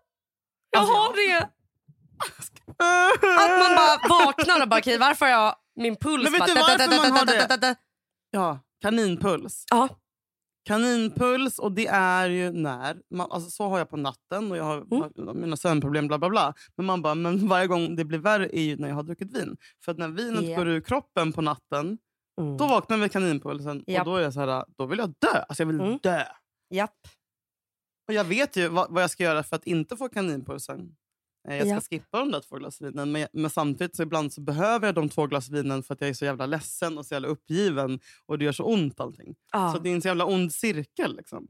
Jag 0.69 0.79
Alltså, 0.79 0.93
har 0.95 1.13
det! 1.13 1.37
Att 2.77 3.59
man 3.59 3.75
bara 3.75 4.25
vaknar 4.25 4.61
och 4.61 4.69
bara, 4.69 4.79
okej 4.79 4.97
varför 4.97 5.25
har 5.25 5.31
jag 5.31 5.55
min 5.75 5.95
puls 5.95 6.23
Men 6.23 6.31
vet 6.31 6.39
bara... 6.41 6.77
du 6.77 6.87
varför 6.87 7.09
man 7.09 7.17
har 7.27 7.57
det? 7.57 7.75
Ja, 8.31 8.59
kaninpuls. 8.81 9.63
Ja. 9.69 9.89
Kaninpuls 10.65 11.59
och 11.59 11.71
det 11.71 11.87
är 11.87 12.29
ju 12.29 12.51
när, 12.51 12.97
man, 13.11 13.31
alltså 13.31 13.49
så 13.49 13.67
har 13.69 13.77
jag 13.77 13.89
på 13.89 13.97
natten 13.97 14.51
och 14.51 14.57
jag 14.57 14.63
har, 14.63 14.77
Mm. 15.17 15.41
mina 15.41 15.57
sömnproblem 15.57 16.07
bla 16.07 16.17
bla 16.17 16.29
bla. 16.29 16.53
Men 16.77 16.85
man 16.85 17.01
bara, 17.01 17.15
men 17.15 17.47
varje 17.47 17.67
gång 17.67 17.95
det 17.95 18.05
blir 18.05 18.19
värre 18.19 18.57
är 18.57 18.61
ju 18.61 18.77
när 18.77 18.87
jag 18.87 18.95
har 18.95 19.03
druckit 19.03 19.33
vin. 19.37 19.57
För 19.85 19.91
att 19.91 19.97
när 19.97 20.07
vinet 20.07 20.43
Ja. 20.45 20.57
går 20.57 20.67
ur 20.67 20.81
kroppen 20.81 21.33
på 21.33 21.41
natten, 21.41 21.97
Mm. 22.41 22.57
då 22.57 22.67
vaknar 22.67 22.97
jag 22.97 23.01
med 23.01 23.11
kaninpulsen 23.11 23.83
Japp. 23.87 23.99
och 24.07 24.13
då 24.13 24.17
är 24.17 24.21
jag 24.23 24.33
så 24.33 24.39
här, 24.39 24.65
då 24.77 24.85
vill 24.85 24.99
jag 24.99 25.09
dö. 25.19 25.39
Alltså 25.49 25.63
jag 25.63 25.67
vill 25.67 25.79
Mm. 25.79 25.99
dö. 26.03 26.23
Japp. 26.69 26.91
Och 28.07 28.13
jag 28.13 28.23
vet 28.23 28.55
ju 28.55 28.67
vad, 28.67 28.91
vad 28.93 29.03
jag 29.03 29.09
ska 29.09 29.23
göra 29.23 29.43
för 29.43 29.55
att 29.55 29.67
inte 29.67 29.97
få 29.97 30.09
kaninpulsen. 30.09 30.95
Eh, 31.47 31.55
Jag 31.57 31.67
ska 31.67 31.75
Ja. 31.75 31.81
skippa 31.81 32.19
de 32.19 32.31
där 32.31 32.39
två 32.41 32.55
glas 32.55 32.81
vinen. 32.81 33.11
Men, 33.11 33.27
men 33.33 33.49
samtidigt 33.49 33.95
så 33.95 34.03
ibland 34.03 34.33
så 34.33 34.41
behöver 34.41 34.87
jag 34.87 34.95
de 34.95 35.09
två 35.09 35.27
glas 35.27 35.49
vinen 35.49 35.83
för 35.83 35.93
att 35.93 36.01
jag 36.01 36.09
är 36.09 36.13
så 36.13 36.25
jävla 36.25 36.45
ledsen 36.45 36.97
och 36.97 37.05
så 37.05 37.13
jävla 37.15 37.27
uppgiven. 37.27 37.99
Och 38.25 38.37
det 38.39 38.45
gör 38.45 38.51
så 38.51 38.63
ont 38.63 38.99
allting. 38.99 39.35
Ja. 39.51 39.73
Så 39.73 39.79
det 39.79 39.89
är 39.89 39.93
en 39.93 40.01
så 40.01 40.07
jävla 40.07 40.25
ond 40.25 40.53
cirkel. 40.53 41.15
Liksom. 41.17 41.47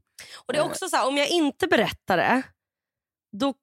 Och 0.47 0.53
det 0.53 0.60
är 0.60 0.63
också 0.65 0.89
så 0.89 0.95
här, 0.95 1.08
om 1.08 1.17
jag 1.17 1.29
inte 1.29 1.67
berättar 1.67 2.17
det, 2.17 2.43
då... 3.38 3.53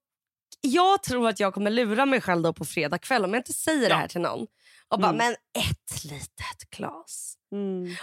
Jag 0.64 1.02
tror 1.02 1.28
att 1.28 1.40
jag 1.40 1.54
kommer 1.54 1.70
lura 1.70 2.06
mig 2.06 2.20
själv 2.20 2.42
då 2.42 2.52
på 2.52 2.64
fredag 2.64 2.98
kväll 2.98 3.24
om 3.24 3.30
jag 3.34 3.40
inte 3.40 3.52
säger 3.52 3.80
det 3.80 3.88
Ja. 3.88 3.96
här 3.96 4.08
till 4.08 4.20
någon. 4.20 4.46
Och 4.88 5.00
bara, 5.00 5.12
Mm. 5.12 5.16
men 5.16 5.32
ett 5.64 6.04
litet 6.04 6.70
glas. 6.76 7.34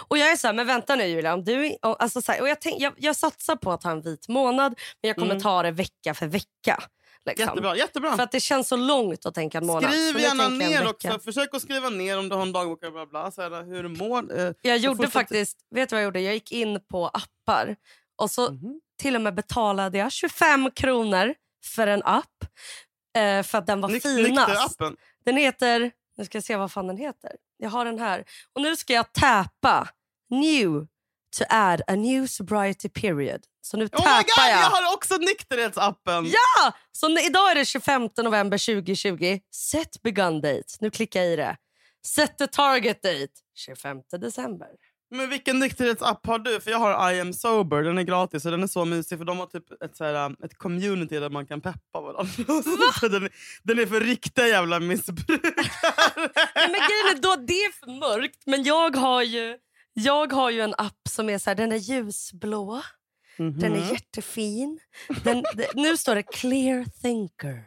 Och 0.08 0.18
jag 0.18 0.32
är 0.32 0.36
så 0.36 0.46
här, 0.46 0.54
men 0.54 0.66
vänta 0.66 0.96
nu 0.96 1.04
Julia. 1.04 1.34
Om 1.34 1.44
du, 1.44 1.76
och, 1.82 2.02
alltså 2.02 2.22
så 2.22 2.32
här, 2.32 2.40
och 2.42 2.48
jag, 2.48 2.60
tänk, 2.60 2.80
jag, 2.80 2.92
jag 2.96 3.16
satsar 3.16 3.56
på 3.56 3.72
att 3.72 3.82
ha 3.84 3.90
en 3.90 4.02
vit 4.02 4.28
månad, 4.28 4.74
men 5.02 5.08
jag 5.08 5.16
kommer 5.16 5.30
Mm. 5.30 5.42
ta 5.42 5.62
det 5.62 5.70
vecka 5.70 6.14
för 6.14 6.26
vecka. 6.26 6.82
Liksom. 7.26 7.46
Jättebra. 7.46 7.76
jättebra. 7.76 8.16
För 8.16 8.22
att 8.22 8.32
det 8.32 8.40
känns 8.40 8.68
så 8.68 8.76
långt 8.76 9.26
att 9.26 9.34
tänka 9.34 9.58
en 9.58 9.66
månad. 9.66 9.84
Så 9.84 9.90
Skriv 9.90 10.18
gärna 10.22 10.48
ner 10.48 10.88
också. 10.88 11.18
Försök 11.18 11.54
att 11.54 11.62
skriva 11.62 11.88
ner 11.88 12.18
om 12.18 12.28
du 12.28 12.34
har 12.34 12.42
en 12.42 12.52
dagbok. 12.52 12.80
Bla 12.80 13.06
bla, 13.06 13.30
så 13.30 13.42
här, 13.42 13.64
hur 13.64 13.82
du 13.82 13.88
mår. 13.88 14.38
Eh, 14.38 14.52
Jag 14.62 14.78
gjorde 14.78 15.10
faktiskt, 15.10 15.58
vet 15.70 15.88
du 15.88 15.94
vad 15.94 16.00
jag 16.00 16.04
gjorde? 16.04 16.20
Jag 16.20 16.34
gick 16.34 16.52
in 16.52 16.80
på 16.90 17.08
appar 17.08 17.76
och 18.16 18.30
så 18.30 18.52
mhm. 18.52 18.80
till 19.02 19.16
och 19.16 19.22
med 19.22 19.34
betalade 19.34 19.98
jag 19.98 20.12
25 20.12 20.70
kronor 20.70 21.34
för 21.64 21.86
en 21.86 22.02
app. 22.04 22.44
Eh, 23.16 23.42
för 23.42 23.58
att 23.58 23.66
den 23.66 23.80
var 23.80 23.88
Nyk- 23.88 24.00
finast. 24.00 24.80
Nykter-appen. 24.80 24.96
Den 25.24 25.36
heter, 25.36 25.90
nu 26.16 26.24
ska 26.24 26.36
jag 26.36 26.44
se 26.44 26.56
vad 26.56 26.72
fan 26.72 26.86
den 26.86 26.96
heter. 26.96 27.32
Jag 27.56 27.70
har 27.70 27.84
den 27.84 27.98
här. 27.98 28.24
Och 28.52 28.62
nu 28.62 28.76
ska 28.76 28.92
jag 28.92 29.12
täpa 29.12 29.88
new 30.30 30.86
to 31.38 31.44
add 31.48 31.80
a 31.86 31.94
new 31.94 32.26
sobriety 32.26 32.88
period. 32.88 33.40
Så 33.62 33.76
nu 33.76 33.84
Oh 33.84 33.88
my 33.90 34.22
god, 34.22 34.24
jag. 34.38 34.50
jag 34.50 34.70
har 34.70 34.94
också 34.94 35.16
nykterhetsappen! 35.16 36.26
Ja! 36.26 36.72
Så 36.92 37.18
idag 37.18 37.50
är 37.50 37.54
det 37.54 37.64
25 37.64 38.08
november 38.22 38.74
2020. 38.74 39.38
Set 39.54 40.02
begun 40.02 40.40
date. 40.40 40.64
Nu 40.80 40.90
klickar 40.90 41.20
jag 41.22 41.32
i 41.32 41.36
det. 41.36 41.56
Set 42.06 42.38
the 42.38 42.46
target 42.46 43.02
date. 43.02 43.28
25 43.56 43.98
december. 44.20 44.68
Men 45.14 45.30
vilken 45.30 45.58
nykterhetsapp 45.58 46.26
har 46.26 46.38
du? 46.38 46.60
För 46.60 46.70
jag 46.70 46.78
har 46.78 47.12
I 47.12 47.20
am 47.20 47.32
sober, 47.32 47.82
den 47.82 47.98
är 47.98 48.02
gratis 48.02 48.44
och 48.44 48.50
den 48.50 48.62
är 48.62 48.66
så 48.66 48.84
mysig 48.84 49.18
för 49.18 49.24
de 49.24 49.38
har 49.38 49.46
typ 49.46 49.82
ett, 49.84 49.96
så 49.96 50.04
här, 50.04 50.44
ett 50.44 50.58
community 50.58 51.18
där 51.20 51.30
man 51.30 51.46
kan 51.46 51.60
peppa 51.60 52.00
varandra. 52.00 52.32
Den, 53.08 53.24
är- 53.24 53.32
den 53.62 53.78
är 53.78 53.86
för 53.86 54.00
riktiga 54.00 54.46
jävla 54.48 54.80
missbrukare. 54.80 55.52
Men 56.54 56.72
grejen 56.72 57.06
är 57.16 57.20
då, 57.22 57.36
det 57.36 57.52
är 57.64 57.72
för 57.72 57.90
mörkt, 58.00 58.42
men 58.46 58.62
jag 58.64 58.96
har 58.96 59.22
ju, 59.22 59.58
jag 59.92 60.32
har 60.32 60.50
ju 60.50 60.60
en 60.60 60.74
app 60.78 61.08
som 61.08 61.30
är 61.30 61.38
så 61.38 61.50
här, 61.50 61.54
den 61.54 61.72
är 61.72 61.76
ljusblå. 61.76 62.82
Den 63.36 63.72
är 63.74 63.92
jättefin. 63.92 64.80
Den, 65.24 65.44
nu 65.74 65.96
står 65.96 66.14
det 66.14 66.22
clear 66.22 66.84
thinker. 67.02 67.64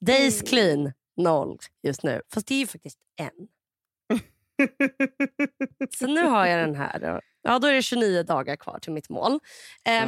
Days 0.00 0.42
clean, 0.42 0.92
noll 1.16 1.58
just 1.82 2.02
nu. 2.02 2.22
Fast 2.32 2.46
det 2.46 2.54
är 2.54 2.58
ju 2.58 2.66
faktiskt 2.66 2.98
en. 3.16 3.48
Så 5.98 6.06
nu 6.06 6.22
har 6.22 6.46
jag 6.46 6.68
den 6.68 6.74
här. 6.74 7.20
Ja, 7.42 7.58
då 7.58 7.66
är 7.68 7.72
det 7.72 7.82
29 7.82 8.22
dagar 8.22 8.56
kvar 8.56 8.78
till 8.78 8.92
mitt 8.92 9.08
mål. 9.08 9.32
Eh, 9.32 9.38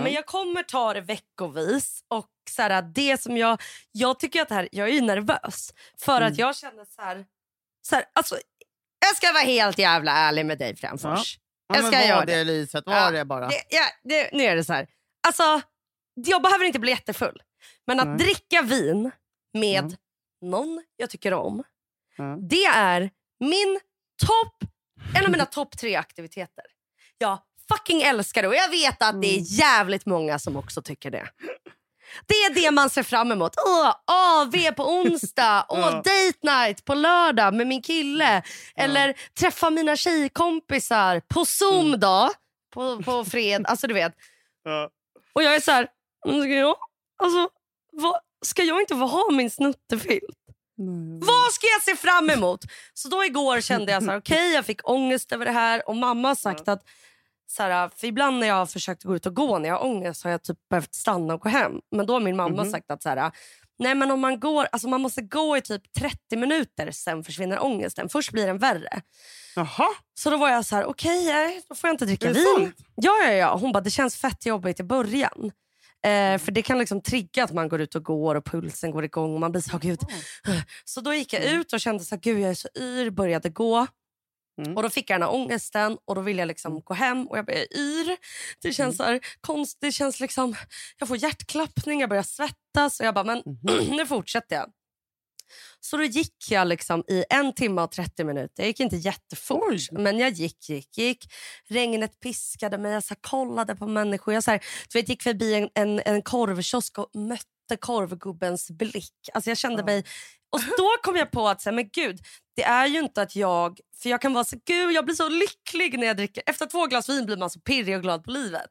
Men 0.02 0.12
jag 0.12 0.26
kommer 0.26 0.62
ta 0.62 0.94
det 0.94 1.00
veckovis. 1.00 2.04
Och 2.08 2.30
så 2.50 2.62
här, 2.62 2.82
det 2.82 3.20
som 3.20 3.36
jag, 3.36 3.60
jag 3.92 4.18
tycker 4.18 4.42
att 4.42 4.50
här, 4.50 4.68
jag 4.72 4.88
är 4.88 5.02
nervös. 5.02 5.74
För 5.98 6.20
att 6.20 6.38
jag 6.38 6.56
känner 6.56 6.84
så 6.84 7.02
här, 7.02 7.26
så 7.82 7.94
här 7.94 8.04
alltså, 8.12 8.36
jag 9.02 9.16
ska 9.16 9.32
vara 9.32 9.42
helt 9.42 9.78
jävla 9.78 10.12
ärlig 10.12 10.46
med 10.46 10.58
dig 10.58 10.76
Frändfors. 10.76 11.38
Ja, 11.68 11.74
Jag 11.76 11.82
men 11.82 11.92
ska 11.92 12.06
göra 12.06 12.24
det. 12.24 12.34
Elisabeth, 12.34 12.88
var 12.88 12.96
Ja, 13.00 13.10
det 13.10 13.24
bara. 13.24 13.48
Det, 13.48 13.62
ja, 13.68 13.84
det, 14.04 14.30
nu 14.32 14.42
är 14.44 14.56
det 14.56 14.64
så 14.64 14.72
här. 14.72 14.86
Alltså, 15.26 15.60
jag 16.14 16.42
behöver 16.42 16.64
inte 16.64 16.78
bli 16.78 16.90
jättefull. 16.90 17.42
Men 17.86 18.00
att 18.00 18.08
Nej. 18.08 18.16
dricka 18.16 18.62
vin 18.62 19.10
med 19.54 19.78
Mm. 19.84 19.96
någon 20.42 20.82
jag 20.96 21.10
tycker 21.10 21.34
om, 21.34 21.62
Ja. 22.16 22.36
det 22.50 22.64
är 22.64 23.10
min 23.40 23.80
topp, 24.26 24.70
en 25.16 25.24
av 25.24 25.30
mina 25.30 25.44
topp 25.46 25.78
tre 25.78 25.96
aktiviteter. 25.96 26.64
Jag 27.18 27.38
fucking 27.68 28.02
älskar 28.02 28.42
det 28.42 28.48
och 28.48 28.54
jag 28.54 28.68
vet 28.70 29.02
att 29.02 29.22
det 29.22 29.28
är 29.28 29.32
Mm. 29.38 29.44
jävligt 29.44 30.06
många 30.06 30.38
som 30.38 30.56
också 30.56 30.82
tycker 30.82 31.10
det. 31.10 31.28
Det 32.26 32.34
är 32.34 32.54
det 32.54 32.70
man 32.70 32.90
ser 32.90 33.02
fram 33.02 33.32
emot. 33.32 33.52
Åh, 33.66 33.94
AV 34.06 34.72
på 34.76 34.84
onsdag, 34.92 35.66
åh, 35.68 35.78
Ja. 35.80 35.90
date 35.90 36.38
night 36.42 36.84
på 36.84 36.94
lördag 36.94 37.54
med 37.54 37.66
min 37.66 37.82
kille. 37.82 38.42
Eller 38.76 39.14
träffa 39.38 39.70
mina 39.70 39.96
tjejkompisar 39.96 41.20
på 41.28 41.44
Zoom 41.44 41.86
Mm. 41.86 42.00
då, 42.00 42.30
på, 42.74 43.02
på 43.02 43.24
fred. 43.24 43.64
Alltså 43.66 43.86
du 43.86 43.94
vet. 43.94 44.12
Ja. 44.64 44.90
Och 45.32 45.42
jag 45.42 45.54
är 45.54 45.60
så 45.60 45.70
här, 45.72 45.88
"Mm, 46.28 46.40
ska 46.42 46.50
jag, 46.50 46.76
alltså, 47.22 47.48
vad, 47.92 48.20
ska 48.44 48.62
jag 48.62 48.80
inte 48.80 48.94
få 48.96 49.06
ha 49.06 49.30
min 49.30 49.50
snuttefilt? 49.50 50.38
Nej. 50.76 51.20
Vad 51.22 51.52
ska 51.52 51.66
jag 51.66 51.82
se 51.82 51.96
fram 51.96 52.30
emot? 52.30 52.60
Så 52.94 53.08
då 53.08 53.24
igår 53.24 53.60
kände 53.60 53.92
jag 53.92 54.02
så 54.02 54.10
här, 54.10 54.18
okej 54.20 54.52
jag 54.54 54.66
fick 54.66 54.88
ångest 54.90 55.32
över 55.32 55.44
det 55.44 55.52
här 55.52 55.88
och 55.88 55.96
mamma 55.96 56.28
har 56.28 56.34
sagt 56.34 56.68
att 56.68 56.82
så 57.52 57.62
här, 57.62 57.90
för 57.96 58.06
ibland 58.06 58.38
när 58.38 58.46
jag 58.46 58.54
har 58.54 58.66
försökt 58.66 59.02
gå 59.02 59.16
ut 59.16 59.26
och 59.26 59.34
gå 59.36 59.58
när 59.58 59.68
jag 59.68 59.76
har 59.78 59.84
ångest 59.86 60.24
har 60.24 60.30
jag 60.30 60.42
typ 60.42 60.58
behövt 60.70 60.94
stanna 60.94 61.34
och 61.34 61.40
gå 61.40 61.48
hem. 61.48 61.72
Men 61.96 62.06
då 62.06 62.12
har 62.12 62.20
min 62.20 62.36
mamma 62.36 62.62
Mhm. 62.62 62.70
sagt 62.72 62.90
att 62.90 63.02
så 63.02 63.08
här, 63.08 63.32
nej 63.78 63.94
men 63.94 64.10
om 64.10 64.20
man 64.20 64.40
går, 64.40 64.68
alltså 64.72 64.88
man 64.88 65.00
måste 65.00 65.22
gå 65.22 65.56
i 65.56 65.60
typ 65.60 65.82
30 65.98 66.36
minuter 66.36 66.90
sen 66.90 67.24
försvinner 67.24 67.62
ångesten. 67.64 68.08
Först 68.08 68.32
blir 68.32 68.46
den 68.46 68.58
värre. 68.58 69.00
Jaha, 69.56 69.88
Så 70.14 70.30
då 70.30 70.36
var 70.36 70.48
jag 70.50 70.64
så 70.64 70.76
här, 70.76 70.84
okej 70.84 71.24
nej, 71.24 71.62
då 71.68 71.74
får 71.74 71.88
jag 71.88 71.94
inte 71.94 72.04
dricka 72.06 72.32
vin. 72.32 72.44
sant? 72.58 72.74
Ja, 72.94 73.12
ja, 73.24 73.32
ja. 73.32 73.56
Hon 73.60 73.72
bara, 73.72 73.80
det 73.80 73.90
känns 73.90 74.16
fett 74.16 74.46
jobbigt 74.46 74.80
i 74.80 74.82
början. 74.84 75.52
Eh, 76.04 76.38
för 76.38 76.50
det 76.52 76.62
kan 76.62 76.78
liksom 76.78 77.00
trigga 77.00 77.44
att 77.44 77.52
man 77.52 77.68
går 77.68 77.80
ut 77.80 77.94
och 77.94 78.04
går 78.04 78.34
och 78.34 78.44
pulsen 78.44 78.90
går 78.90 79.04
igång 79.04 79.34
och 79.34 79.40
man 79.40 79.52
blir 79.52 79.62
så, 79.62 79.78
gud. 79.78 80.00
Så 80.84 81.00
då 81.00 81.14
gick 81.14 81.32
jag 81.32 81.44
ut 81.44 81.72
och 81.72 81.80
kände 81.80 82.04
så 82.04 82.14
här, 82.14 82.20
gud 82.22 82.38
jag 82.40 82.50
är 82.50 82.54
så 82.54 82.68
yr, 82.78 83.10
började 83.10 83.48
gå. 83.48 83.86
Mm. 84.58 84.76
Och 84.76 84.82
då 84.82 84.90
fick 84.90 85.10
jag 85.10 85.20
den 85.20 85.28
här 85.28 85.34
ångesten 85.34 85.98
och 86.04 86.14
då 86.14 86.20
ville 86.20 86.42
jag 86.42 86.46
liksom 86.46 86.80
gå 86.80 86.94
hem 86.94 87.26
och 87.26 87.38
jag 87.38 87.44
blev 87.46 87.58
yr. 87.58 88.16
Det 88.62 88.72
känns 88.72 88.96
så 88.96 89.02
här 89.02 89.20
konst, 89.40 89.78
det 89.80 89.92
känns 89.92 90.20
liksom, 90.20 90.54
jag 90.98 91.08
får 91.08 91.16
hjärtklappning, 91.16 92.00
jag 92.00 92.08
börjar 92.08 92.22
svettas 92.22 93.00
och 93.00 93.06
jag 93.06 93.14
bara, 93.14 93.24
men 93.24 93.42
nu 93.90 94.06
fortsätter 94.06 94.56
jag. 94.56 94.72
Så 95.80 95.96
då 95.96 96.02
gick 96.02 96.50
jag 96.50 96.68
liksom 96.68 97.04
i 97.08 97.24
en 97.30 97.54
timme 97.54 97.82
och 97.82 97.90
30 97.90 98.24
minuter. 98.24 98.52
Jag 98.62 98.66
gick 98.66 98.80
inte 98.80 98.96
jättefort, 98.96 99.72
Oj. 99.72 99.88
men 99.92 100.18
jag 100.18 100.30
gick, 100.30 100.68
gick, 100.68 100.98
gick. 100.98 101.24
Regnet 101.68 102.20
piskade 102.20 102.78
mig, 102.78 102.92
jag 102.92 103.04
så 103.04 103.14
kollade 103.20 103.76
på 103.76 103.86
människor. 103.86 104.34
Jag 104.34 104.44
så 104.44 104.50
här, 104.50 104.64
du 104.92 104.98
vet, 104.98 105.08
gick 105.08 105.22
förbi 105.22 105.54
en, 105.54 105.68
en, 105.74 106.00
en 106.04 106.22
korvkiosk 106.22 106.98
och 106.98 107.10
mötte 107.14 107.76
korvgubbens 107.80 108.70
blick. 108.70 109.14
Alltså 109.34 109.50
jag 109.50 109.58
kände 109.58 109.78
Ja. 109.78 109.84
mig... 109.84 110.04
Och 110.50 110.60
då 110.78 110.88
kom 111.02 111.16
jag 111.16 111.30
på 111.30 111.48
att 111.48 111.62
så 111.62 111.70
här, 111.70 111.74
men 111.76 111.88
gud, 111.92 112.20
det 112.56 112.62
är 112.62 112.86
ju 112.86 112.98
inte 112.98 113.22
att 113.22 113.36
jag... 113.36 113.78
För 114.02 114.10
jag 114.10 114.20
kan 114.20 114.34
vara 114.34 114.44
så 114.44 114.56
gud 114.66 114.92
jag 114.92 115.04
blir 115.04 115.14
så 115.14 115.28
lycklig 115.28 115.98
när 115.98 116.06
jag 116.06 116.16
dricker. 116.16 116.42
Efter 116.46 116.66
två 116.66 116.86
glas 116.86 117.08
vin 117.08 117.26
blir 117.26 117.36
man 117.36 117.50
så 117.50 117.60
pirrig 117.60 117.96
och 117.96 118.02
glad 118.02 118.24
på 118.24 118.30
livet. 118.30 118.70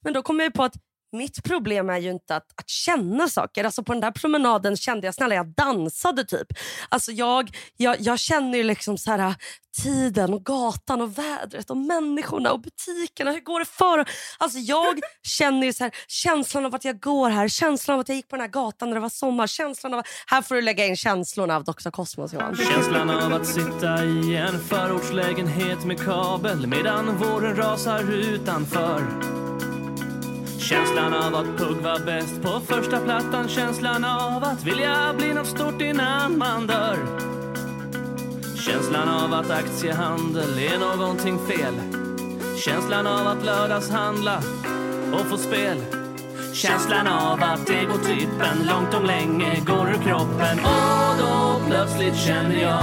Men 0.00 0.12
då 0.12 0.22
kommer 0.22 0.44
jag 0.44 0.54
på 0.54 0.64
att 0.64 0.74
mitt 1.12 1.44
problem 1.44 1.90
är 1.90 1.98
ju 1.98 2.10
inte 2.10 2.36
att, 2.36 2.46
att 2.56 2.68
känna 2.68 3.28
saker. 3.28 3.64
Alltså 3.64 3.82
på 3.82 3.92
den 3.92 4.00
där 4.00 4.10
promenaden 4.10 4.76
kände 4.76 5.06
jag 5.06 5.14
snälla 5.14 5.34
jag 5.34 5.48
dansade 5.48 6.24
typ. 6.24 6.46
Alltså 6.88 7.12
jag, 7.12 7.50
jag, 7.76 7.96
jag 8.00 8.18
känner 8.18 8.58
ju 8.58 8.64
liksom 8.64 8.98
så 8.98 9.10
här, 9.10 9.34
tiden 9.82 10.34
och 10.34 10.44
gatan 10.44 11.00
och 11.00 11.18
vädret 11.18 11.70
och 11.70 11.76
människorna 11.76 12.52
och 12.52 12.60
butikerna. 12.60 13.30
Hur 13.30 13.40
går 13.40 13.58
det 13.58 13.66
för? 13.66 14.04
Alltså 14.38 14.58
jag 14.58 15.00
känner 15.22 15.66
ju 15.66 15.72
så 15.72 15.84
här, 15.84 15.92
känslan 16.08 16.66
av 16.66 16.74
att 16.74 16.84
jag 16.84 17.00
går 17.00 17.30
här, 17.30 17.48
känslan 17.48 17.94
av 17.94 18.00
att 18.00 18.08
jag 18.08 18.16
gick 18.16 18.28
på 18.28 18.36
den 18.36 18.40
här 18.40 18.48
gatan 18.48 18.88
när 18.88 18.94
det 18.94 19.00
var 19.00 19.08
sommar. 19.08 19.46
Känslan 19.46 19.94
av, 19.94 20.02
här 20.26 20.42
får 20.42 20.54
du 20.54 20.62
lägga 20.62 20.86
in 20.86 20.96
känslorna 20.96 21.56
av 21.56 21.64
Dr. 21.64 21.90
Cosmos 21.90 22.32
Johan. 22.32 22.56
Känslan 22.56 23.10
av 23.10 23.32
att 23.32 23.46
sitta 23.46 24.04
i 24.04 24.36
en 24.36 24.60
förortslägenhet 24.60 25.84
med 25.84 26.00
kabel 26.00 26.66
medan 26.66 27.16
våren 27.16 27.56
rasar 27.56 28.12
utanför. 28.12 29.39
Känslan 30.60 31.14
av 31.14 31.34
att 31.34 31.58
Pugg 31.58 31.76
var 31.76 32.06
bäst 32.06 32.42
på 32.42 32.60
första 32.60 33.00
plattan. 33.00 33.48
Känslan 33.48 34.04
av 34.04 34.44
att 34.44 34.64
vilja 34.64 35.14
bli 35.16 35.34
något 35.34 35.46
stort 35.46 35.82
innan 35.82 36.38
man 36.38 36.66
dör 36.66 36.98
Känslan 38.56 39.08
av 39.08 39.34
att 39.34 39.50
aktiehandel 39.50 40.58
är 40.58 40.78
någonting 40.78 41.38
fel. 41.38 41.74
Känslan 42.64 43.06
av 43.06 43.26
att 43.26 43.44
lördagshandla 43.44 44.42
och 45.12 45.26
få 45.26 45.36
spel. 45.36 45.76
Känslan 46.52 47.06
av 47.06 47.42
att 47.42 47.70
egotypen 47.70 48.66
långt 48.66 48.94
om 48.94 49.04
länge 49.04 49.60
går 49.66 49.90
ur 49.90 50.02
kroppen. 50.02 50.58
Och 50.64 51.18
då 51.18 51.60
plötsligt 51.66 52.16
känner 52.16 52.62
jag 52.62 52.82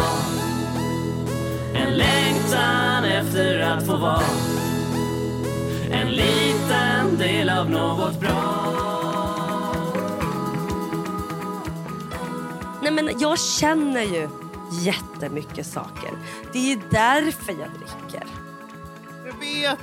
en 1.76 1.98
längtan 1.98 3.04
efter 3.04 3.60
att 3.60 3.86
få 3.86 3.98
vara 3.98 4.67
en 5.92 6.12
liten 6.12 7.18
del 7.18 7.50
av 7.50 7.70
något 7.70 8.20
bra 8.20 8.68
Nej, 12.82 12.92
men 12.92 13.20
jag 13.20 13.40
känner 13.40 14.02
ju 14.02 14.30
jättemycket 14.72 15.68
saker. 15.68 16.12
Det 16.54 16.60
är 16.60 16.76
ju 16.76 16.82
därför 16.90 17.52
jag 17.52 17.70
dricker. 17.70 18.28
jag 19.26 19.40
vet. 19.40 19.80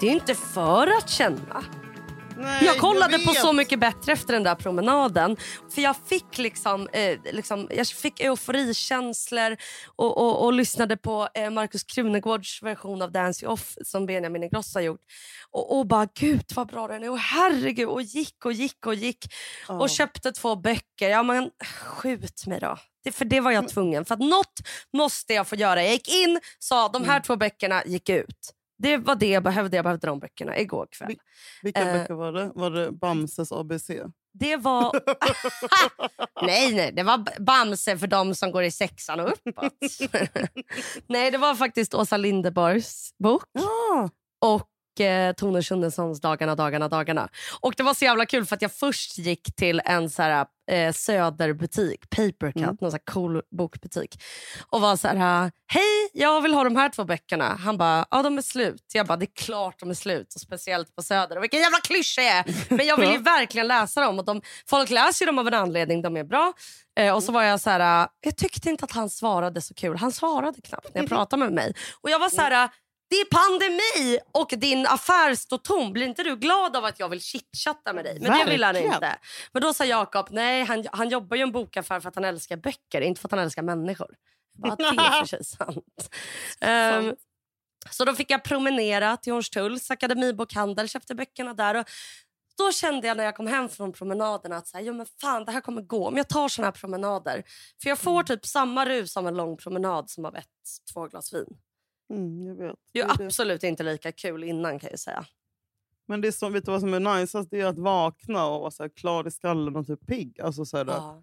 Det 0.00 0.06
är 0.08 0.12
inte 0.12 0.34
för 0.34 0.86
att 0.86 1.08
känna. 1.08 1.64
Nej, 2.40 2.64
Jag 2.64 2.78
kollade 2.78 3.18
på 3.18 3.32
vet. 3.32 3.40
Så 3.40 3.52
mycket 3.52 3.80
bättre 3.80 4.12
efter 4.12 4.32
den 4.32 4.42
där 4.42 4.54
promenaden. 4.54 5.36
För 5.74 5.82
Jag 5.82 5.96
fick 6.06 6.38
liksom, 6.38 6.88
eh, 6.92 7.18
liksom 7.32 7.68
jag 7.70 7.86
fick 7.86 8.20
euforikänslor 8.20 9.56
och, 9.96 10.18
och, 10.18 10.44
och 10.44 10.52
lyssnade 10.52 10.96
på 10.96 11.28
eh, 11.34 11.50
Markus 11.50 11.84
Krunegårds 11.84 12.62
version 12.62 13.02
av 13.02 13.12
Dance 13.12 13.44
You 13.44 13.52
Off 13.52 13.74
som 13.84 14.06
Benjamin 14.06 14.42
Ingrosso 14.42 14.78
har 14.78 14.82
gjort. 14.82 15.00
Och, 15.50 15.78
och 15.78 15.86
bara 15.86 16.08
gud 16.14 16.44
vad 16.54 16.66
bra 16.66 16.88
den 16.88 17.04
är 17.04 17.10
och 17.10 17.18
herregud 17.18 17.88
och 17.88 18.02
gick 18.02 18.44
och 18.44 18.52
gick 18.52 18.86
och 18.86 18.94
gick. 18.94 19.34
Ja. 19.68 19.80
Och 19.80 19.90
köpte 19.90 20.32
två 20.32 20.56
böcker. 20.56 21.08
Ja 21.10 21.22
men 21.22 21.50
skjut 21.84 22.46
mig 22.46 22.60
då. 22.60 22.76
Det, 23.04 23.12
för 23.12 23.24
det 23.24 23.40
var 23.40 23.50
jag 23.50 23.68
tvungen. 23.68 24.04
För 24.04 24.14
att 24.14 24.20
något 24.20 24.60
måste 24.92 25.34
jag 25.34 25.46
få 25.46 25.56
göra. 25.56 25.82
Jag 25.82 25.92
gick 25.92 26.14
in, 26.14 26.40
sa 26.58 26.88
de 26.88 27.04
här 27.04 27.20
två 27.20 27.36
böckerna 27.36 27.82
gick 27.86 28.08
ut. 28.08 28.54
Det 28.82 28.96
var 28.96 29.14
det 29.14 29.28
jag 29.28 29.42
behövde. 29.42 29.76
Jag 29.76 29.84
behövde 29.84 30.06
de 30.06 30.18
böckerna 30.18 30.58
igår 30.58 30.86
kväll. 30.90 31.16
Vilka 31.62 31.80
Eh. 31.80 31.92
böcker 31.92 32.14
var 32.14 32.32
det? 32.32 32.50
Var 32.54 32.70
det 32.70 32.92
Bamses 32.92 33.52
ABC? 33.52 33.90
Det 34.32 34.56
var... 34.56 34.92
nej, 36.46 36.74
nej, 36.74 36.92
det 36.92 37.02
var 37.02 37.40
Bamse 37.40 37.98
för 37.98 38.06
de 38.06 38.34
som 38.34 38.52
går 38.52 38.62
i 38.62 38.70
sexan 38.70 39.20
och 39.20 39.28
uppåt. 39.32 39.72
nej, 41.06 41.30
det 41.30 41.38
var 41.38 41.54
faktiskt 41.54 41.94
Åsa 41.94 42.16
Linderborgs 42.16 43.10
bok 43.18 43.42
Ja. 43.52 44.10
och 44.40 44.68
eh, 45.00 45.32
Tone 45.32 45.62
Schundessons 45.62 46.20
Dagarna, 46.20 46.54
dagarna, 46.54 46.88
dagarna. 46.88 47.28
Och 47.60 47.74
Det 47.76 47.82
var 47.82 47.94
så 47.94 48.04
jävla 48.04 48.26
kul 48.26 48.46
för 48.46 48.56
att 48.56 48.62
jag 48.62 48.72
först 48.72 49.18
gick 49.18 49.56
till 49.56 49.82
en 49.84 50.10
så 50.10 50.22
här, 50.22 50.46
eh, 50.70 50.92
söderbutik, 50.92 52.10
Papercut, 52.10 52.56
Mm. 52.56 52.76
någon 52.80 52.90
så 52.90 52.96
här 52.96 53.04
cool 53.12 53.42
bokbutik. 53.50 54.22
Och 54.70 54.80
var 54.80 54.96
så 54.96 55.08
här, 55.08 55.50
hej, 55.66 56.10
jag 56.12 56.40
vill 56.40 56.54
ha 56.54 56.64
de 56.64 56.76
här 56.76 56.88
två 56.88 57.04
böckerna. 57.04 57.58
Han 57.64 57.78
bara, 57.78 58.06
ja 58.10 58.22
de 58.22 58.38
är 58.38 58.42
slut. 58.42 58.84
Jag 58.92 59.06
bara, 59.06 59.16
det 59.16 59.24
är 59.24 59.44
klart 59.44 59.80
de 59.80 59.90
är 59.90 59.94
slut. 59.94 60.34
Och 60.34 60.40
speciellt 60.40 60.96
på 60.96 61.02
Söder. 61.02 61.36
Och 61.36 61.42
vilken 61.42 61.60
jävla 61.60 61.78
klyscha 61.78 62.22
jag 62.22 62.36
är. 62.36 62.74
Men 62.76 62.86
jag 62.86 62.96
vill 62.96 63.10
ju 63.10 63.18
verkligen 63.22 63.68
läsa 63.68 64.00
dem. 64.00 64.18
Och 64.18 64.24
de, 64.24 64.42
folk 64.68 64.90
läser 64.90 65.26
dem 65.26 65.38
av 65.38 65.46
en 65.48 65.54
anledning, 65.54 66.02
de 66.02 66.16
är 66.16 66.24
bra. 66.24 66.52
Eh, 66.98 67.14
och 67.14 67.22
så 67.22 67.32
var 67.32 67.42
jag 67.42 67.60
så 67.60 67.70
här, 67.70 68.08
jag 68.20 68.36
tyckte 68.36 68.70
inte 68.70 68.84
att 68.84 68.92
han 68.92 69.10
svarade 69.10 69.60
så 69.60 69.74
kul. 69.74 69.96
Han 69.96 70.12
svarade 70.12 70.60
knappt 70.60 70.94
när 70.94 71.02
jag 71.02 71.08
pratade 71.08 71.44
med 71.44 71.52
mig. 71.52 71.74
Och 72.00 72.10
jag 72.10 72.18
var 72.18 72.28
så 72.28 72.40
här, 72.40 72.68
Det 73.10 73.16
är 73.16 73.24
pandemi 73.24 74.18
och 74.32 74.52
din 74.60 74.86
affär 74.86 75.34
står 75.34 75.58
tom. 75.58 75.92
Blir 75.92 76.06
inte 76.06 76.22
du 76.22 76.36
glad 76.36 76.76
av 76.76 76.84
att 76.84 77.00
jag 77.00 77.08
vill 77.08 77.20
chitchatta 77.20 77.92
med 77.92 78.04
dig? 78.04 78.20
Men 78.20 78.38
det 78.38 78.50
vill 78.50 78.64
han 78.64 78.74
Verkligen. 78.74 78.94
inte. 78.94 79.18
Men 79.52 79.62
då 79.62 79.74
sa 79.74 79.84
Jakob, 79.84 80.28
nej 80.30 80.64
han, 80.64 80.86
han 80.92 81.08
jobbar 81.08 81.36
ju 81.36 81.42
en 81.42 81.52
bokaffär 81.52 82.00
för 82.00 82.08
att 82.08 82.14
han 82.14 82.24
älskar 82.24 82.56
böcker, 82.56 83.00
inte 83.00 83.20
för 83.20 83.28
att 83.28 83.32
han 83.32 83.40
älskar 83.40 83.62
människor. 83.62 84.14
Bara, 84.58 84.76
det 84.76 84.84
är 84.84 85.20
för 85.20 85.26
sig 85.26 85.44
sant. 85.58 86.10
Ehm, 86.60 87.14
så 87.90 88.04
då 88.04 88.14
fick 88.14 88.30
jag 88.30 88.44
promenera 88.44 89.16
till 89.16 89.32
Hornstulls 89.32 89.90
akademibokhandel, 89.90 90.88
köpte 90.88 91.14
böckerna 91.14 91.54
där. 91.54 91.74
Och 91.74 91.86
då 92.58 92.72
kände 92.72 93.06
jag 93.06 93.16
när 93.16 93.24
jag 93.24 93.36
kom 93.36 93.46
hem 93.46 93.68
från 93.68 93.92
promenaden 93.92 94.52
att 94.52 94.68
så 94.68 94.76
här, 94.76 94.84
jo, 94.84 94.94
men 94.94 95.06
fan, 95.20 95.44
det 95.44 95.52
här 95.52 95.60
kommer 95.60 95.82
gå 95.82 96.08
om 96.08 96.16
jag 96.16 96.28
tar 96.28 96.48
såna 96.48 96.66
här 96.66 96.72
promenader. 96.72 97.42
För 97.82 97.88
jag 97.88 97.98
får 97.98 98.22
typ 98.22 98.46
samma 98.46 98.86
rus 98.86 99.16
av 99.16 99.28
en 99.28 99.34
lång 99.34 99.56
promenad 99.56 100.10
som 100.10 100.24
av 100.24 100.36
ett 100.36 100.46
två 100.92 101.06
glas 101.06 101.32
vin. 101.34 101.46
Mm, 102.10 102.46
jag 102.46 102.54
vet. 102.54 102.76
Det 102.92 103.00
är 103.00 103.24
absolut 103.24 103.62
inte 103.64 103.82
lika 103.82 104.12
kul 104.12 104.44
innan 104.44 104.78
kan 104.78 104.90
jag 104.90 104.98
säga. 105.00 105.24
Men 106.08 106.20
det 106.20 106.28
är 106.28 106.32
som, 106.32 106.52
vet 106.52 106.64
du 106.64 106.70
vad 106.70 106.80
som 106.80 106.94
är 106.94 107.00
najsast? 107.00 107.50
Det 107.50 107.60
är 107.60 107.66
att 107.66 107.78
vakna 107.78 108.46
och 108.46 108.60
vara 108.60 108.70
så 108.70 108.88
klar 108.88 109.26
i 109.28 109.30
skallen 109.30 109.76
och 109.76 109.86
typ 109.86 110.06
pigg. 110.06 110.40
Alltså 110.40 110.64
så 110.64 110.76
här, 110.76 110.84
Ja. 110.86 111.22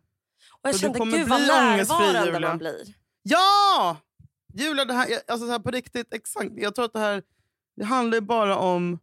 Och 0.52 0.70
jag 0.70 0.76
Så 0.76 0.82
kände 0.82 1.00
kommer 1.00 1.18
gud 1.18 1.28
vad 1.28 1.42
närvarande 1.42 2.26
Julia. 2.26 2.40
man 2.50 2.58
blir. 2.58 2.96
Ja! 3.24 3.98
Julia, 4.54 4.86
det 4.86 4.94
här, 4.94 5.08
alltså 5.28 5.46
så 5.46 5.52
här 5.52 5.60
på 5.60 5.72
riktigt, 5.72 6.14
exakt. 6.14 6.52
Jag 6.56 6.76
tror 6.76 6.86
att 6.86 6.94
det 6.94 7.00
här 7.00 7.24
det 7.76 7.86
handlar 7.86 8.22
bara 8.22 8.58
om 8.58 9.00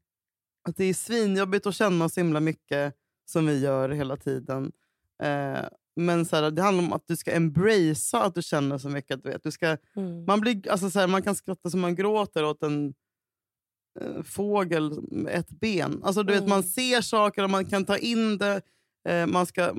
att 0.68 0.76
det 0.76 0.84
är 0.84 0.94
svinjobbigt 0.94 1.66
att 1.66 1.74
känna 1.74 2.08
så 2.08 2.20
himla 2.20 2.40
mycket 2.40 2.94
som 3.24 3.46
vi 3.46 3.58
gör 3.60 3.88
hela 3.88 4.16
tiden. 4.16 4.72
Eh, 5.22 5.64
men 5.96 6.26
så 6.26 6.36
här, 6.36 6.50
det 6.50 6.62
handlar 6.62 6.84
om 6.84 6.92
att 6.92 7.06
du 7.06 7.16
ska 7.16 7.32
embracea 7.32 8.20
att 8.22 8.34
du 8.34 8.42
känner 8.42 8.78
så 8.78 8.88
mycket. 8.88 9.22
Du 9.22 9.28
vet. 9.30 9.42
Du 9.42 9.50
ska, 9.50 9.76
Mm. 9.96 10.24
man, 10.24 10.40
blir, 10.40 10.70
alltså 10.70 10.90
så 10.90 10.98
här, 11.00 11.06
man 11.06 11.22
kan 11.22 11.34
skratta 11.34 11.70
som 11.70 11.80
man 11.80 11.94
gråter 11.94 12.44
åt 12.44 12.62
en 12.62 12.94
eh, 14.00 14.22
fågel 14.22 15.00
med 15.10 15.34
ett 15.34 15.50
ben. 15.50 16.00
Alltså, 16.04 16.22
du 16.22 16.32
vet, 16.32 16.40
Mm. 16.42 16.50
man 16.50 16.62
ser 16.62 17.00
saker 17.00 17.44
och 17.44 17.50
man 17.50 17.64
kan 17.64 17.84
ta 17.84 17.96
in 17.98 18.38
det. 18.38 18.60
Eh, 19.08 19.26
man 19.26 19.46
ska, 19.46 19.74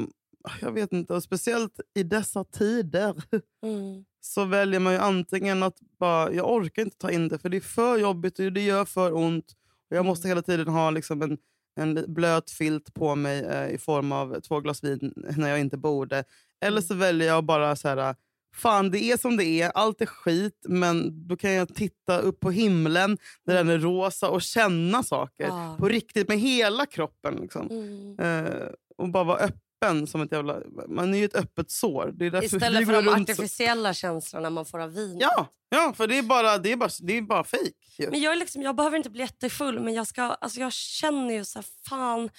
jag 0.61 0.71
vet 0.71 0.93
inte, 0.93 1.13
och 1.13 1.23
speciellt 1.23 1.79
i 1.93 2.03
dessa 2.03 2.43
tider 2.43 3.15
Mm. 3.63 4.05
så 4.21 4.45
väljer 4.45 4.79
man 4.79 4.93
ju 4.93 4.99
antingen 4.99 5.63
att 5.63 5.77
bara, 5.99 6.31
jag 6.33 6.51
orkar 6.53 6.81
inte 6.81 6.97
ta 6.97 7.11
in 7.11 7.27
det 7.27 7.37
för 7.39 7.49
det 7.49 7.57
är 7.57 7.61
för 7.61 7.97
jobbigt 7.97 8.39
och 8.39 8.51
det 8.53 8.61
gör 8.61 8.85
för 8.85 9.13
ont. 9.15 9.45
Och 9.89 9.97
jag 9.97 10.05
måste 10.05 10.27
hela 10.27 10.41
tiden 10.41 10.67
ha 10.67 10.89
liksom 10.89 11.21
en, 11.21 11.37
en 11.75 12.13
blöt 12.13 12.51
filt 12.51 12.93
på 12.93 13.15
mig 13.15 13.39
eh, 13.45 13.69
i 13.69 13.77
form 13.77 14.11
av 14.11 14.39
två 14.41 14.59
glas 14.59 14.83
vin 14.83 15.13
när 15.37 15.49
jag 15.49 15.59
inte 15.59 15.77
borde. 15.77 16.23
Eller 16.65 16.81
så 16.81 16.93
väljer 16.93 17.27
jag 17.27 17.43
bara 17.45 17.75
så 17.75 17.87
här, 17.87 18.15
fan 18.55 18.91
det 18.91 19.03
är 19.03 19.17
som 19.17 19.37
det 19.37 19.45
är, 19.45 19.69
allt 19.69 20.01
är 20.01 20.05
skit 20.05 20.65
men 20.67 21.27
då 21.27 21.37
kan 21.37 21.51
jag 21.53 21.75
titta 21.75 22.19
upp 22.19 22.39
på 22.39 22.51
himlen 22.51 23.17
där 23.45 23.53
den 23.55 23.69
är 23.69 23.77
rosa 23.77 24.29
och 24.29 24.41
känna 24.41 25.03
saker 25.03 25.45
Ja. 25.47 25.75
på 25.79 25.87
riktigt 25.87 26.27
med 26.27 26.39
hela 26.39 26.85
kroppen. 26.85 27.35
Liksom. 27.35 27.67
Mm. 27.69 28.19
Eh, 28.19 28.67
och 28.97 29.09
bara 29.09 29.23
vara 29.23 29.37
öppen 29.37 29.59
som 30.07 30.21
ett 30.21 30.31
jävla... 30.31 30.59
Man 30.87 31.13
är 31.13 31.17
ju 31.17 31.25
ett 31.25 31.35
öppet 31.35 31.71
sår. 31.71 32.11
Det 32.15 32.25
är 32.25 32.31
därför 32.31 32.45
Istället 32.45 32.85
för 32.85 32.93
de 32.93 33.01
runt 33.01 33.27
så- 33.27 33.33
artificiella 33.33 33.93
känslorna 33.93 34.49
man 34.49 34.65
får 34.65 34.79
av 34.79 34.93
vin. 34.93 35.17
Ja, 35.19 35.47
ja 35.69 35.93
för 35.97 36.07
det 36.07 36.17
är 36.17 36.23
bara, 36.23 36.57
det 36.57 36.71
är 36.71 36.75
bara, 36.75 36.89
det 37.01 37.17
är 37.17 37.21
bara 37.21 37.43
fake. 37.43 37.63
ju. 37.99 38.09
Men 38.09 38.21
jag, 38.21 38.33
är 38.33 38.37
liksom, 38.37 38.61
jag 38.61 38.75
behöver 38.75 38.97
inte 38.97 39.09
bli 39.09 39.21
jättefull, 39.21 39.79
men 39.79 39.93
jag, 39.93 40.07
ska, 40.07 40.21
alltså 40.23 40.59
jag 40.59 40.73
känner 40.73 41.33
ju 41.33 41.45
så 41.45 41.59
här, 41.59 41.65
fan, 41.89 42.29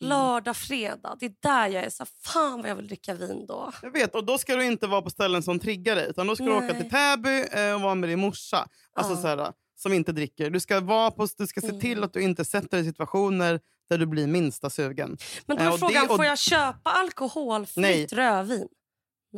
lördag, 0.00 0.56
fredag, 0.56 1.16
det 1.20 1.26
är 1.26 1.32
där 1.40 1.68
jag 1.68 1.84
är 1.84 1.90
så 1.90 2.02
här, 2.02 2.10
fan 2.32 2.60
vad 2.62 2.70
jag 2.70 2.76
vill 2.76 2.86
dricka 2.88 3.14
vin 3.14 3.46
då. 3.46 3.72
Jag 3.82 3.90
vet, 3.90 4.14
och 4.14 4.24
då 4.24 4.38
ska 4.38 4.56
du 4.56 4.64
inte 4.64 4.86
vara 4.86 5.02
på 5.02 5.10
ställen 5.10 5.42
som 5.42 5.58
triggar 5.58 5.96
dig. 5.96 6.06
Utan 6.10 6.26
då 6.26 6.34
ska 6.36 6.44
du 6.44 6.52
åka 6.52 6.66
Nej. 6.66 6.80
till 6.80 6.90
Täby 6.90 7.44
eh, 7.52 7.74
och 7.74 7.80
vara 7.80 7.94
med 7.94 8.08
din 8.08 8.18
morsa. 8.20 8.68
Alltså, 8.92 9.12
Ja. 9.12 9.20
så 9.20 9.28
här, 9.28 9.52
som 9.76 9.92
inte 9.92 10.12
dricker. 10.12 10.50
Du 10.50 10.60
ska, 10.60 10.80
vara 10.80 11.10
på, 11.10 11.28
du 11.38 11.46
ska 11.46 11.60
se 11.60 11.68
Mm. 11.68 11.80
till 11.80 12.04
att 12.04 12.12
du 12.12 12.22
inte 12.22 12.44
sätter 12.44 12.68
dig 12.76 12.80
i 12.80 12.84
situationer 12.84 13.60
där 13.90 13.98
du 13.98 14.06
blir 14.06 14.26
minsta 14.26 14.70
sugen. 14.70 15.16
Men 15.46 15.56
då 15.56 15.62
Eh, 15.62 15.68
är 15.68 15.72
och 15.72 15.78
frågan, 15.78 16.02
det- 16.04 16.08
och- 16.10 16.16
får 16.16 16.24
jag 16.24 16.38
köpa 16.38 16.90
alkoholfritt 16.90 17.76
Nej. 17.82 18.06
rödvin? 18.06 18.68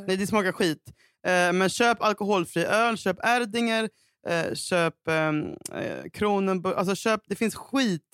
Nej, 0.06 0.16
det 0.16 0.26
smakar 0.26 0.52
skit. 0.52 0.82
Eh, 1.26 1.52
men 1.52 1.68
köp 1.68 2.02
alkoholfri 2.02 2.64
öl, 2.64 2.96
köp 2.96 3.16
Erdinger, 3.24 3.88
eh, 4.28 4.54
köp 4.54 5.08
ehm, 5.08 5.44
eh, 5.72 6.10
Kronenburg. 6.12 6.74
Alltså 6.76 6.94
köp, 6.94 7.20
det 7.26 7.34
finns 7.36 7.54
skit. 7.54 8.06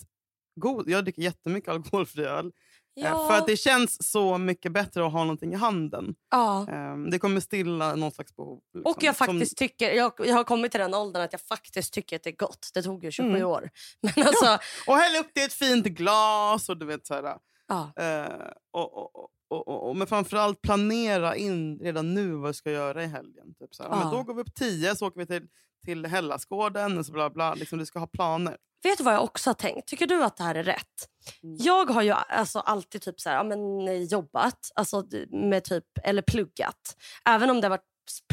God. 0.61 0.89
Jag 0.91 1.05
dricker 1.05 1.23
jättemycket 1.23 1.71
alkoholfri 1.71 2.25
öl. 2.25 2.51
Eh, 2.99 3.05
Ja. 3.05 3.29
För 3.29 3.39
att 3.39 3.47
det 3.47 3.57
känns 3.57 4.11
så 4.13 4.39
mycket 4.39 4.73
bättre 4.73 5.07
att 5.07 5.13
ha 5.13 5.21
någonting 5.21 5.53
i 5.53 5.57
handen. 5.57 6.15
ja. 6.31 6.67
Ehm, 6.69 7.11
det 7.11 7.19
kommer 7.19 7.41
stilla 7.41 7.95
någon 7.95 8.11
slags 8.13 8.37
behov. 8.37 8.61
liksom. 8.75 8.93
Och 8.93 9.03
jag 9.03 9.17
Som- 9.17 9.27
faktiskt 9.27 9.59
tycker, 9.59 9.91
jag, 9.93 10.13
jag 10.19 10.35
har 10.35 10.45
kommit 10.45 10.73
till 10.73 10.81
den 10.81 10.95
åldern 10.95 11.23
att 11.23 11.33
jag 11.33 11.41
faktiskt 11.41 11.93
tycker 11.93 12.17
att 12.17 12.23
det 12.23 12.31
är 12.31 12.37
gott. 12.37 12.71
Det 12.75 12.83
tog 12.83 13.05
ju 13.05 13.11
27 13.11 13.29
Mm. 13.31 13.47
år. 13.49 13.71
Men 14.01 14.27
alltså, 14.27 14.59
och 14.87 14.97
häll 14.97 15.21
upp 15.21 15.31
det 15.35 15.41
i 15.41 15.45
ett 15.45 15.53
fint 15.53 15.87
glas. 15.87 16.69
och 16.69 16.77
du 16.77 16.87
vet 16.87 17.07
så 17.07 17.15
här, 17.15 17.37
ja. 17.69 17.93
eh, 18.03 18.33
och, 18.73 18.97
och, 18.99 19.17
och, 19.51 19.69
och, 19.69 19.89
och, 19.89 19.97
Men 19.97 20.07
framförallt 20.07 20.63
planera 20.63 21.37
in 21.37 21.79
redan 21.79 22.15
nu 22.15 22.31
vad 22.33 22.51
du 22.51 22.55
ska 22.55 22.71
göra 22.71 23.03
i 23.05 23.07
helgen. 23.07 23.55
Typ 23.59 23.75
så 23.75 23.83
här. 23.83 23.91
Men 23.91 23.99
Ja. 24.01 24.11
då 24.11 24.23
går 24.23 24.35
vi 24.35 24.41
upp 24.41 24.55
tio 24.55 24.97
så 24.97 25.07
åker 25.07 25.21
vi 25.21 25.27
till, 25.27 25.47
till 25.85 26.07
Hellasgården. 26.07 26.99
Och 26.99 27.07
så 27.07 27.13
bla 27.13 27.31
bla. 27.31 27.55
Liksom, 27.55 27.79
du 27.79 27.87
ska 27.87 27.99
ha 27.99 28.07
planer. 28.07 28.57
Vet 28.83 28.99
du 28.99 29.05
vad 29.05 29.15
jag 29.15 29.25
också 29.25 29.51
har 29.51 29.55
tänkt? 29.55 29.89
Tycker 29.89 30.07
du 30.07 30.25
att 30.25 30.37
det 30.37 30.45
här 30.45 30.55
är 30.55 30.63
rätt? 30.65 31.09
Mm. 31.43 31.57
Jag 31.61 31.91
har 31.91 32.03
ju 32.03 32.11
alltså 32.11 32.59
alltid 32.59 33.03
typ 33.03 33.21
så 33.21 33.29
här, 33.29 33.37
ja, 33.37 33.43
men, 33.43 33.89
eh, 33.89 33.95
jobbat 34.03 34.71
alltså, 34.75 35.05
med 35.31 35.65
typ, 35.65 35.85
eller 36.05 36.23
pluggat. 36.23 36.97
Även 37.29 37.51
om 37.51 37.61
det 37.61 37.65
har 37.67 37.71
varit 37.71 37.85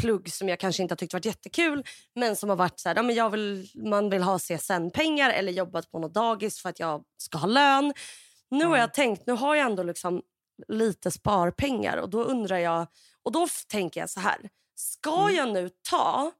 plugg 0.01 0.31
som 0.33 0.49
jag 0.49 0.59
kanske 0.59 0.83
inte 0.83 0.91
har 0.93 0.97
tyckt 0.97 1.13
varit 1.13 1.25
jättekul 1.25 1.83
men 2.15 2.35
som 2.35 2.49
har 2.49 2.55
varit 2.55 2.79
så 2.79 2.89
här, 2.89 2.95
ja, 2.95 3.01
men 3.03 3.15
jag 3.15 3.29
vill, 3.29 3.67
man 3.89 4.09
vill 4.09 4.23
ha 4.23 4.39
CSN-pengar 4.39 5.29
eller 5.29 5.51
jobbat 5.51 5.91
på 5.91 5.99
något 5.99 6.13
dagis 6.13 6.61
för 6.61 6.69
att 6.69 6.79
jag 6.79 7.03
ska 7.17 7.37
ha 7.37 7.47
lön. 7.47 7.93
Nu 8.49 8.65
har 8.65 8.75
Ja. 8.77 8.81
jag 8.83 8.93
tänkt, 8.93 9.23
nu 9.27 9.33
har 9.33 9.55
jag 9.55 9.65
ändå 9.65 9.83
liksom 9.83 10.21
lite 10.67 11.11
sparpengar 11.11 11.97
och 11.97 12.09
då 12.09 12.23
undrar 12.23 12.57
jag, 12.57 12.87
och 13.23 13.31
då 13.31 13.47
tänker 13.67 13.99
jag 13.99 14.09
så 14.09 14.19
här, 14.19 14.49
ska 14.75 15.21
Mm. 15.21 15.35
jag 15.35 15.49
nu 15.53 15.69
ta 15.89 16.31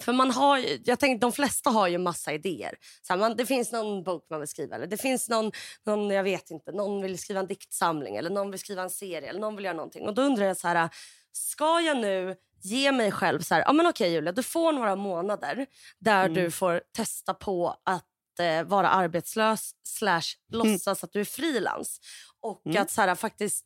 för 0.00 0.12
man 0.12 0.30
har 0.30 0.64
jag 0.84 0.98
tänker, 1.00 1.20
de 1.20 1.32
flesta 1.32 1.70
har 1.70 1.88
ju 1.88 1.98
massa 1.98 2.32
idéer. 2.32 2.74
Så 3.02 3.12
här, 3.12 3.20
man, 3.20 3.36
det 3.36 3.46
finns 3.46 3.72
någon 3.72 4.02
bok 4.04 4.26
man 4.30 4.40
vill 4.40 4.48
skriva 4.48 4.76
eller 4.76 4.86
det 4.86 4.96
finns 4.96 5.28
någon, 5.28 5.52
någon, 5.86 6.10
jag 6.10 6.22
vet 6.24 6.50
inte, 6.50 6.72
någon 6.72 7.02
vill 7.02 7.18
skriva 7.18 7.40
en 7.40 7.46
diktsamling 7.46 8.16
eller 8.16 8.30
någon 8.30 8.50
vill 8.50 8.60
skriva 8.60 8.82
en 8.82 8.90
serie 8.90 9.28
eller 9.28 9.40
någon 9.40 9.56
vill 9.56 9.64
göra 9.64 9.76
någonting. 9.76 10.06
Och 10.08 10.14
då 10.14 10.22
undrar 10.22 10.46
jag 10.46 10.56
så 10.56 10.68
här, 10.68 10.88
ska 11.32 11.80
jag 11.80 11.96
nu 11.96 12.36
ge 12.62 12.92
mig 12.92 13.12
själv 13.12 13.40
så 13.40 13.54
här, 13.54 13.62
ja 13.66 13.72
men 13.72 13.86
okej 13.86 14.12
Julia, 14.12 14.32
du 14.32 14.42
får 14.42 14.72
några 14.72 14.96
månader 14.96 15.66
där 15.98 16.24
Mm. 16.24 16.34
du 16.34 16.50
får 16.50 16.82
testa 16.96 17.34
på 17.34 17.76
att 17.84 18.04
eh, 18.40 18.62
vara 18.62 18.88
arbetslös 18.88 19.74
slash 19.82 20.22
låtsas 20.52 21.04
att 21.04 21.12
du 21.12 21.20
är 21.20 21.24
frilans. 21.24 22.00
Och 22.40 22.66
Mm. 22.66 22.82
att 22.82 22.90
så 22.90 23.00
här, 23.00 23.14
faktiskt 23.14 23.64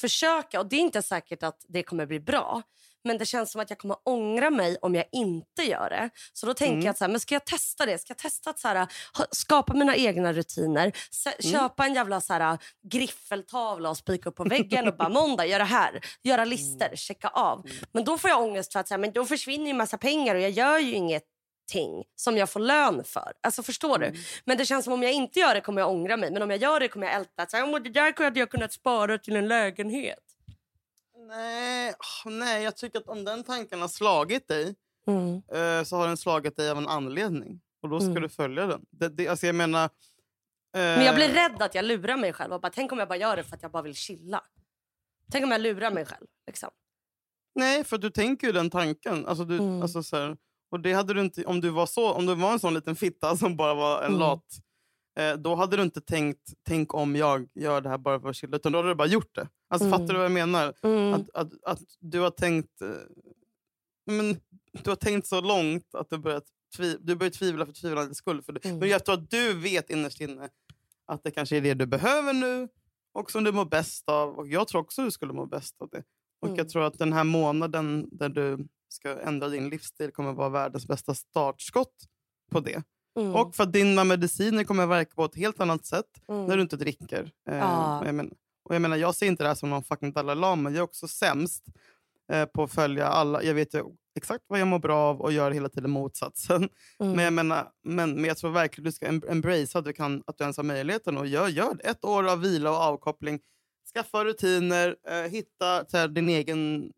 försöka, 0.00 0.60
och 0.60 0.66
det 0.66 0.76
är 0.76 0.80
inte 0.80 1.02
säkert 1.02 1.42
att 1.42 1.64
det 1.68 1.82
kommer 1.82 2.06
bli 2.06 2.20
bra, 2.20 2.62
men 3.04 3.18
det 3.18 3.26
känns 3.26 3.52
som 3.52 3.60
att 3.60 3.70
jag 3.70 3.78
kommer 3.78 3.96
ångra 4.04 4.50
mig 4.50 4.76
om 4.82 4.94
jag 4.94 5.04
inte 5.12 5.62
gör 5.62 5.90
det. 5.90 6.10
Så 6.32 6.46
då 6.46 6.54
tänker 6.54 6.72
Mm. 6.72 6.84
jag 6.84 6.90
att 6.90 6.98
så 6.98 7.04
här, 7.04 7.10
men 7.10 7.20
ska 7.20 7.34
jag 7.34 7.44
testa 7.46 7.86
det? 7.86 7.98
Ska 7.98 8.10
jag 8.10 8.18
testa 8.18 8.50
att 8.50 8.58
så 8.58 8.68
här, 8.68 8.86
skapa 9.30 9.74
mina 9.74 9.96
egna 9.96 10.32
rutiner? 10.32 10.82
Mm. 10.82 11.52
Köpa 11.52 11.86
en 11.86 11.94
jävla 11.94 12.20
så 12.20 12.32
här, 12.32 12.58
griffeltavla 12.90 13.90
och 13.90 13.96
spika 13.96 14.28
upp 14.28 14.36
på 14.36 14.44
väggen 14.44 14.88
och 14.88 14.96
bara 14.96 15.08
måndag, 15.20 15.46
göra 15.46 15.64
här. 15.64 16.00
Göra 16.22 16.44
listor, 16.44 16.84
Mm. 16.86 16.96
checka 16.96 17.28
av. 17.28 17.66
Men 17.92 18.04
då 18.04 18.18
får 18.18 18.30
jag 18.30 18.42
ångest 18.42 18.72
för 18.72 18.80
att 18.80 18.88
så 18.88 18.94
här, 18.94 18.98
men 18.98 19.12
då 19.12 19.24
försvinner 19.24 19.66
ju 19.66 19.72
massa 19.72 19.98
pengar 19.98 20.34
och 20.34 20.40
jag 20.40 20.50
gör 20.50 20.78
ju 20.78 20.92
ingenting 20.92 22.04
som 22.16 22.36
jag 22.36 22.50
får 22.50 22.60
lön 22.60 23.04
för. 23.04 23.32
Alltså 23.42 23.62
förstår 23.62 23.96
Mm. 23.96 24.12
du? 24.12 24.18
Men 24.44 24.58
det 24.58 24.66
känns 24.66 24.84
som 24.84 24.92
om 24.92 25.02
jag 25.02 25.12
inte 25.12 25.38
gör 25.40 25.54
det 25.54 25.60
kommer 25.60 25.80
jag 25.80 25.90
ångra 25.90 26.16
mig. 26.16 26.30
Men 26.30 26.42
om 26.42 26.50
jag 26.50 26.62
gör 26.62 26.80
det 26.80 26.88
kommer 26.88 27.06
jag 27.06 27.16
älta 27.16 27.46
så 27.46 27.56
här, 27.56 27.64
"Åh, 27.74 27.78
det 27.80 27.90
där 27.90 28.24
hade 28.24 28.40
jag 28.40 28.50
kunnat 28.50 28.72
spara 28.72 29.18
till 29.18 29.36
en 29.36 29.48
lägenhet. 29.48 30.18
Nej, 31.28 31.94
åh, 32.26 32.32
nej, 32.32 32.62
jag 32.64 32.76
tycker 32.76 32.98
att 32.98 33.08
om 33.08 33.24
den 33.24 33.44
tanken 33.44 33.80
har 33.80 33.88
slagit 33.88 34.48
dig 34.48 34.74
Mm. 35.06 35.34
eh, 35.34 35.84
så 35.84 35.96
har 35.96 36.06
den 36.06 36.16
slagit 36.16 36.56
dig 36.56 36.70
av 36.70 36.78
en 36.78 36.88
anledning. 36.88 37.60
Och 37.82 37.88
då 37.88 38.00
ska 38.00 38.10
Mm. 38.10 38.22
du 38.22 38.28
följa 38.28 38.66
den. 38.66 38.86
Det, 38.90 39.08
det, 39.08 39.28
alltså 39.28 39.46
jag 39.46 39.54
menar... 39.54 39.84
eh, 39.84 39.90
Men 40.72 41.04
jag 41.04 41.14
blir 41.14 41.28
rädd 41.28 41.62
att 41.62 41.74
jag 41.74 41.84
lurar 41.84 42.16
mig 42.16 42.32
själv. 42.32 42.52
Och 42.52 42.60
bara, 42.60 42.72
tänk 42.72 42.92
om 42.92 42.98
jag 42.98 43.08
bara 43.08 43.18
gör 43.18 43.36
det 43.36 43.44
för 43.44 43.56
att 43.56 43.62
jag 43.62 43.70
bara 43.72 43.82
vill 43.82 43.94
chilla. 43.94 44.44
Tänk 45.32 45.44
om 45.44 45.50
jag 45.50 45.60
lurar 45.60 45.90
mig 45.90 46.06
själv. 46.06 46.26
Liksom. 46.46 46.70
Nej, 47.54 47.84
för 47.84 47.98
du 47.98 48.10
tänker 48.10 48.46
ju 48.46 48.52
den 48.52 48.70
tanken. 48.70 49.26
Alltså 49.26 49.44
du, 49.44 49.56
Mm. 49.58 49.82
alltså 49.82 50.02
så 50.02 50.16
här, 50.16 50.36
och 50.70 50.80
det 50.80 50.92
hade 50.92 51.14
du 51.14 51.20
inte, 51.20 51.44
om, 51.44 51.60
du 51.60 51.70
var 51.70 51.86
så, 51.86 52.12
om 52.12 52.26
du 52.26 52.34
var 52.34 52.52
en 52.52 52.60
sån 52.60 52.74
liten 52.74 52.96
fitta 52.96 53.36
som 53.36 53.56
bara 53.56 53.74
var 53.74 53.98
en 54.02 54.06
Mm. 54.06 54.18
lat, 54.20 54.44
eh, 54.52 54.62
då 55.38 55.54
hade 55.54 55.76
du 55.76 55.82
inte 55.82 56.00
tänkt 56.00 56.54
tänk 56.62 56.94
om 56.94 57.16
jag 57.16 57.48
gör 57.54 57.80
det 57.80 57.88
här 57.88 57.98
bara 57.98 58.20
för 58.20 58.28
att. 58.28 58.44
Utan 58.44 58.72
då 58.72 58.78
hade 58.78 58.88
du 58.88 58.94
bara 58.94 59.08
gjort 59.08 59.34
det. 59.34 59.48
Alltså, 59.68 59.88
Mm. 59.88 59.98
Fattar 59.98 60.14
du 60.14 60.14
vad 60.14 60.24
jag 60.24 60.32
menar? 60.32 60.74
Mm. 60.82 61.14
Att, 61.14 61.30
att, 61.34 61.64
att 61.64 61.80
du 62.00 62.20
har 62.20 62.30
tänkt 62.30 62.82
eh, 62.82 62.88
men, 64.06 64.40
du 64.84 64.90
har 64.90 64.96
tänkt 64.96 65.26
så 65.26 65.40
långt 65.40 65.94
att 65.94 66.10
du 66.10 66.18
börjat 66.18 66.44
tvi, 66.76 66.96
du 67.00 67.16
börjar 67.16 67.30
tvivla 67.30 67.66
för 67.66 67.72
tvivlandets 67.72 68.18
skull. 68.18 68.42
För 68.42 68.52
det. 68.52 68.64
Mm. 68.64 68.78
Men 68.78 68.88
jag 68.88 69.04
tror 69.04 69.14
att 69.14 69.30
du 69.30 69.52
vet 69.52 69.90
innerst 69.90 70.20
inne 70.20 70.48
att 71.06 71.24
det 71.24 71.30
kanske 71.30 71.56
är 71.56 71.60
det 71.60 71.74
du 71.74 71.86
behöver 71.86 72.32
nu 72.32 72.68
och 73.12 73.30
som 73.30 73.44
du 73.44 73.52
mår 73.52 73.64
bäst 73.64 74.08
av. 74.08 74.38
Och 74.38 74.48
Jag 74.48 74.68
tror 74.68 74.80
också 74.80 75.02
du 75.02 75.10
skulle 75.10 75.32
må 75.32 75.46
bäst 75.46 75.82
av 75.82 75.88
det. 75.88 76.02
Och 76.40 76.48
Mm. 76.48 76.58
Jag 76.58 76.68
tror 76.68 76.82
att 76.82 76.98
den 76.98 77.12
här 77.12 77.24
månaden 77.24 78.08
där 78.12 78.28
du 78.28 78.68
ska 78.88 79.20
ändra 79.20 79.48
din 79.48 79.68
livsstil 79.70 80.10
kommer 80.12 80.32
vara 80.32 80.48
världens 80.48 80.86
bästa 80.86 81.14
startskott 81.14 81.94
på 82.50 82.60
det. 82.60 82.82
Mm. 83.18 83.34
Och 83.36 83.54
för 83.56 83.62
att 83.62 83.72
dina 83.72 84.04
mediciner 84.04 84.64
kommer 84.64 84.82
att 84.82 84.88
verka 84.88 85.10
på 85.14 85.24
ett 85.24 85.36
helt 85.36 85.60
annat 85.60 85.86
sätt 85.86 86.04
Mm. 86.28 86.46
när 86.46 86.56
du 86.56 86.62
inte 86.62 86.76
dricker. 86.76 87.30
Ja. 87.44 87.98
och 88.00 88.06
jag, 88.06 88.14
men, 88.14 88.34
och 88.64 88.74
jag 88.74 88.82
menar, 88.82 88.96
jag 88.96 89.14
ser 89.14 89.26
inte 89.26 89.42
det 89.44 89.48
här 89.48 89.54
som 89.54 89.70
någon 89.70 89.82
fucking 89.84 90.12
Dalai 90.12 90.36
Lama. 90.36 90.70
Jag 90.70 90.76
är 90.78 90.82
också 90.82 91.08
sämst 91.08 91.64
eh, 92.32 92.44
på 92.44 92.62
att 92.62 92.72
följa 92.72 93.06
alla. 93.06 93.42
Jag 93.42 93.54
vet 93.54 93.74
ju 93.74 93.82
exakt 94.16 94.44
vad 94.46 94.60
jag 94.60 94.68
mår 94.68 94.78
bra 94.78 94.98
av 94.98 95.20
och 95.20 95.32
gör 95.32 95.50
hela 95.50 95.68
tiden 95.68 95.90
motsatsen. 95.90 96.68
Mm. 97.00 97.12
Men, 97.12 97.24
jag 97.24 97.32
menar, 97.32 97.68
men, 97.84 98.14
men 98.14 98.24
jag 98.24 98.36
tror 98.36 98.50
verkligen 98.50 98.84
du 98.84 98.92
ska 98.92 99.06
em- 99.06 99.30
embrace 99.30 99.78
att 99.78 99.84
du, 99.84 99.92
kan, 99.92 100.22
att 100.26 100.38
du 100.38 100.44
ens 100.44 100.56
har 100.56 100.64
möjligheten. 100.64 101.18
Och 101.18 101.26
gör, 101.26 101.48
gör 101.48 101.74
det. 101.74 101.84
ett 101.84 102.04
år 102.04 102.30
av 102.30 102.40
vila 102.40 102.70
och 102.70 102.76
avkoppling. 102.76 103.40
Skaffa 103.94 104.24
rutiner. 104.24 104.96
Eh, 105.08 105.30
hitta 105.30 105.84
här, 105.92 106.08
din 106.08 106.28
egen... 106.28 106.92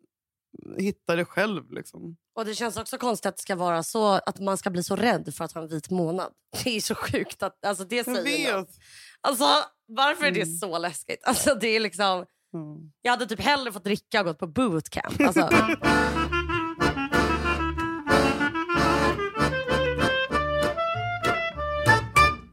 Hitta 0.78 1.16
dig 1.16 1.24
själv. 1.24 1.72
Liksom. 1.72 2.16
Och 2.34 2.44
det 2.44 2.54
känns 2.54 2.76
också 2.76 2.98
konstigt 2.98 3.26
att 3.26 3.36
det 3.36 3.42
ska 3.42 3.56
vara 3.56 3.82
så 3.82 4.06
att 4.12 4.40
man 4.40 4.58
ska 4.58 4.70
bli 4.70 4.82
så 4.82 4.96
rädd 4.96 5.34
för 5.34 5.44
att 5.44 5.52
ha 5.52 5.62
en 5.62 5.68
vit 5.68 5.90
månad. 5.90 6.32
Det 6.64 6.76
är 6.76 6.80
så 6.80 6.94
sjukt 6.94 7.42
att 7.42 7.64
alltså 7.66 7.84
det 7.84 7.96
Jag 7.96 8.04
säger 8.04 8.56
vet. 8.56 8.68
Alltså 9.20 9.44
varför 9.88 10.26
är 10.26 10.30
det 10.30 10.42
Mm. 10.42 10.54
så 10.56 10.78
läskigt? 10.78 11.20
Alltså 11.24 11.54
det 11.54 11.68
är 11.68 11.80
liksom 11.80 12.26
Mm. 12.54 12.92
jag 13.02 13.10
hade 13.12 13.26
typ 13.26 13.40
hellre 13.40 13.72
fått 13.72 13.84
dricka 13.84 14.20
och 14.20 14.26
gått 14.26 14.38
på 14.38 14.46
bootcamp. 14.46 15.20
Alltså. 15.20 15.40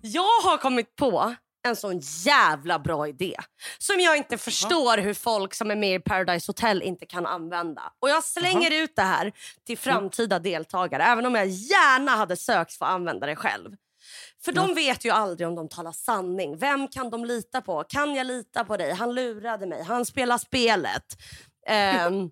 jag 0.01 0.41
har 0.43 0.57
kommit 0.57 0.95
på 0.95 1.35
en 1.67 1.75
sån 1.75 1.99
jävla 1.99 2.79
bra 2.79 3.07
idé 3.07 3.35
som 3.77 3.99
jag 3.99 4.17
inte 4.17 4.37
förstår 4.37 4.97
hur 4.97 5.13
folk 5.13 5.53
som 5.53 5.71
är 5.71 5.75
med 5.75 5.95
i 5.95 5.99
Paradise 5.99 6.49
Hotel 6.49 6.81
inte 6.81 7.05
kan 7.05 7.25
använda. 7.25 7.81
Och 7.99 8.09
Jag 8.09 8.23
slänger 8.23 8.83
ut 8.83 8.95
det 8.95 9.01
här 9.01 9.31
till 9.65 9.77
framtida 9.77 10.39
deltagare 10.39 11.03
även 11.03 11.25
om 11.25 11.35
jag 11.35 11.47
gärna 11.47 12.11
hade 12.11 12.35
sökt 12.35 12.73
för 12.73 12.85
att 12.85 12.91
använda 12.91 13.27
det 13.27 13.35
själv. 13.35 13.75
För 14.45 14.51
de 14.51 14.73
vet 14.73 15.05
ju 15.05 15.09
aldrig 15.09 15.47
om 15.47 15.55
de 15.55 15.69
talar 15.69 15.91
sanning. 15.91 16.57
Vem 16.57 16.87
kan 16.87 17.09
de 17.09 17.25
lita 17.25 17.61
på? 17.61 17.83
Kan 17.83 18.15
jag 18.15 18.27
lita 18.27 18.65
på 18.65 18.77
dig? 18.77 18.93
Han 18.93 19.15
lurade 19.15 19.65
mig. 19.65 19.83
Han 19.83 20.05
spelar 20.05 20.37
spelet. 20.37 21.03
Ehm, 21.69 22.29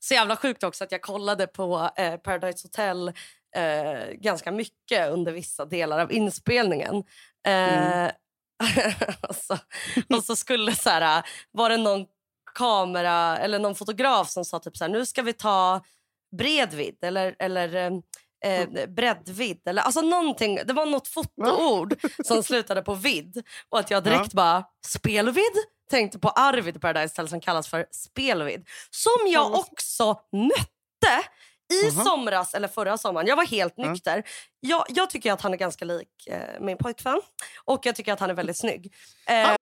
så 0.00 0.14
jävla 0.14 0.36
sjukt 0.36 0.62
också 0.62 0.84
att 0.84 0.92
jag 0.92 1.02
kollade 1.02 1.46
på 1.46 1.90
eh, 1.96 2.16
Paradise 2.16 2.66
Hotel 2.66 3.08
eh, 3.56 4.12
ganska 4.12 4.52
mycket 4.52 5.10
under 5.10 5.32
vissa 5.32 5.64
delar 5.64 5.98
av 5.98 6.12
inspelningen. 6.12 6.94
Eh, 7.46 8.10
och, 9.28 9.36
så, 9.36 9.58
och 10.16 10.24
så 10.24 10.36
skulle 10.36 10.76
så 10.76 10.90
här, 10.90 11.22
var 11.50 11.70
det 11.70 11.76
någon 11.76 12.06
kamera 12.54 13.38
eller 13.38 13.58
någon 13.58 13.74
fotograf 13.74 14.30
som 14.30 14.44
sa 14.44 14.58
typ 14.58 14.76
så 14.76 14.84
här, 14.84 14.90
nu 14.90 15.06
ska 15.06 15.22
vi 15.22 15.32
ta 15.32 15.80
bredvid 16.36 17.04
eller, 17.04 17.36
eller 17.38 17.74
eh, 17.74 17.92
eh, 18.44 18.86
breddvidd. 18.88 19.68
Eller, 19.68 19.82
alltså 19.82 20.00
någonting, 20.00 20.58
det 20.66 20.72
var 20.72 20.86
något 20.86 21.08
fotoord 21.08 21.94
som 22.24 22.42
slutade 22.42 22.82
på 22.82 22.94
vidd. 22.94 23.42
Och 23.68 23.78
att 23.78 23.90
jag 23.90 24.04
direkt 24.04 24.32
bara, 24.32 24.64
spelvidd? 24.86 25.56
Tänkte 25.90 26.18
på 26.18 26.28
Arvid 26.28 26.80
Paradise 26.80 27.12
Hotel 27.12 27.28
som 27.28 27.40
kallas 27.40 27.68
för 27.68 27.86
spelvidd. 27.90 28.68
Som 28.90 29.32
jag 29.32 29.54
också 29.54 30.20
mötte 30.32 31.24
i 31.70 31.84
Mhm. 31.94 32.04
somras 32.04 32.54
eller 32.54 32.68
förra 32.68 32.98
sommaren. 32.98 33.26
Jag 33.26 33.36
var 33.36 33.46
helt 33.46 33.76
nykter. 33.76 34.22
Jag, 34.60 34.84
jag 34.88 35.10
tycker 35.10 35.32
att 35.32 35.40
han 35.40 35.52
är 35.52 35.56
ganska 35.56 35.84
lik 35.84 36.08
eh, 36.26 36.38
min 36.60 36.76
pojkvän. 36.76 37.20
Och 37.64 37.86
jag 37.86 37.96
tycker 37.96 38.12
att 38.12 38.20
han 38.20 38.30
är 38.30 38.34
väldigt 38.34 38.58
snygg. 38.60 38.92
Eh, 39.28 39.56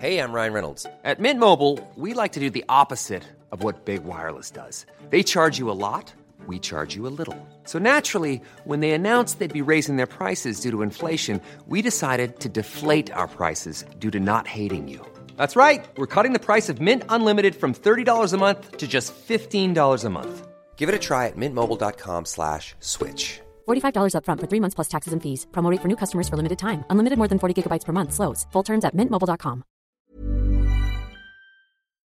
Hey, 0.00 0.18
I'm 0.18 0.32
Ryan 0.34 0.52
Reynolds. 0.52 0.86
At 1.04 1.18
Mint 1.18 1.38
Mobile, 1.40 1.78
we 1.94 2.14
like 2.22 2.34
to 2.34 2.40
do 2.40 2.50
the 2.50 2.64
opposite 2.68 3.22
of 3.52 3.62
what 3.62 3.84
Big 3.84 4.00
Wireless 4.04 4.50
does. 4.50 4.86
They 5.10 5.22
charge 5.22 5.58
you 5.60 5.70
a 5.70 5.74
lot, 5.74 6.12
we 6.48 6.58
charge 6.58 6.96
you 6.96 7.06
a 7.06 7.14
little. 7.18 7.36
So 7.64 7.78
naturally, 7.78 8.40
when 8.64 8.80
they 8.80 8.90
announced 8.90 9.38
they'd 9.38 9.64
be 9.64 9.72
raising 9.72 9.96
their 9.96 10.06
prices 10.08 10.60
due 10.60 10.70
to 10.72 10.82
inflation, 10.82 11.40
we 11.68 11.80
decided 11.80 12.40
to 12.40 12.48
deflate 12.48 13.12
our 13.14 13.28
prices 13.28 13.84
due 14.00 14.10
to 14.10 14.18
not 14.18 14.46
hating 14.48 14.88
you. 14.88 15.00
That's 15.36 15.56
right. 15.56 15.84
We're 15.96 16.06
cutting 16.22 16.32
the 16.34 16.38
price 16.44 16.68
of 16.72 16.80
Mint 16.80 17.02
Unlimited 17.08 17.54
from 17.54 17.72
$30 17.74 18.32
a 18.34 18.36
month 18.36 18.76
to 18.76 18.86
just 18.86 19.14
$15 19.28 20.04
a 20.04 20.10
month. 20.10 20.46
Give 20.76 20.88
it 20.90 20.94
a 20.94 20.98
try 20.98 21.26
at 21.28 21.36
mintmobile.com 21.36 22.24
slash 22.26 22.74
switch. 22.80 23.40
$45 23.68 24.14
upfront 24.14 24.40
for 24.40 24.46
three 24.46 24.60
months 24.60 24.74
plus 24.74 24.88
taxes 24.88 25.12
and 25.12 25.22
fees. 25.22 25.46
Promo 25.52 25.70
rate 25.70 25.80
for 25.80 25.88
new 25.88 25.96
customers 25.96 26.28
for 26.28 26.36
limited 26.36 26.58
time. 26.58 26.84
Unlimited 26.90 27.16
more 27.18 27.28
than 27.28 27.38
40 27.38 27.54
gigabytes 27.62 27.84
per 27.86 27.92
month. 27.92 28.12
Slows. 28.12 28.46
Full 28.52 28.64
terms 28.64 28.84
at 28.84 28.94
mintmobile.com. 28.94 29.62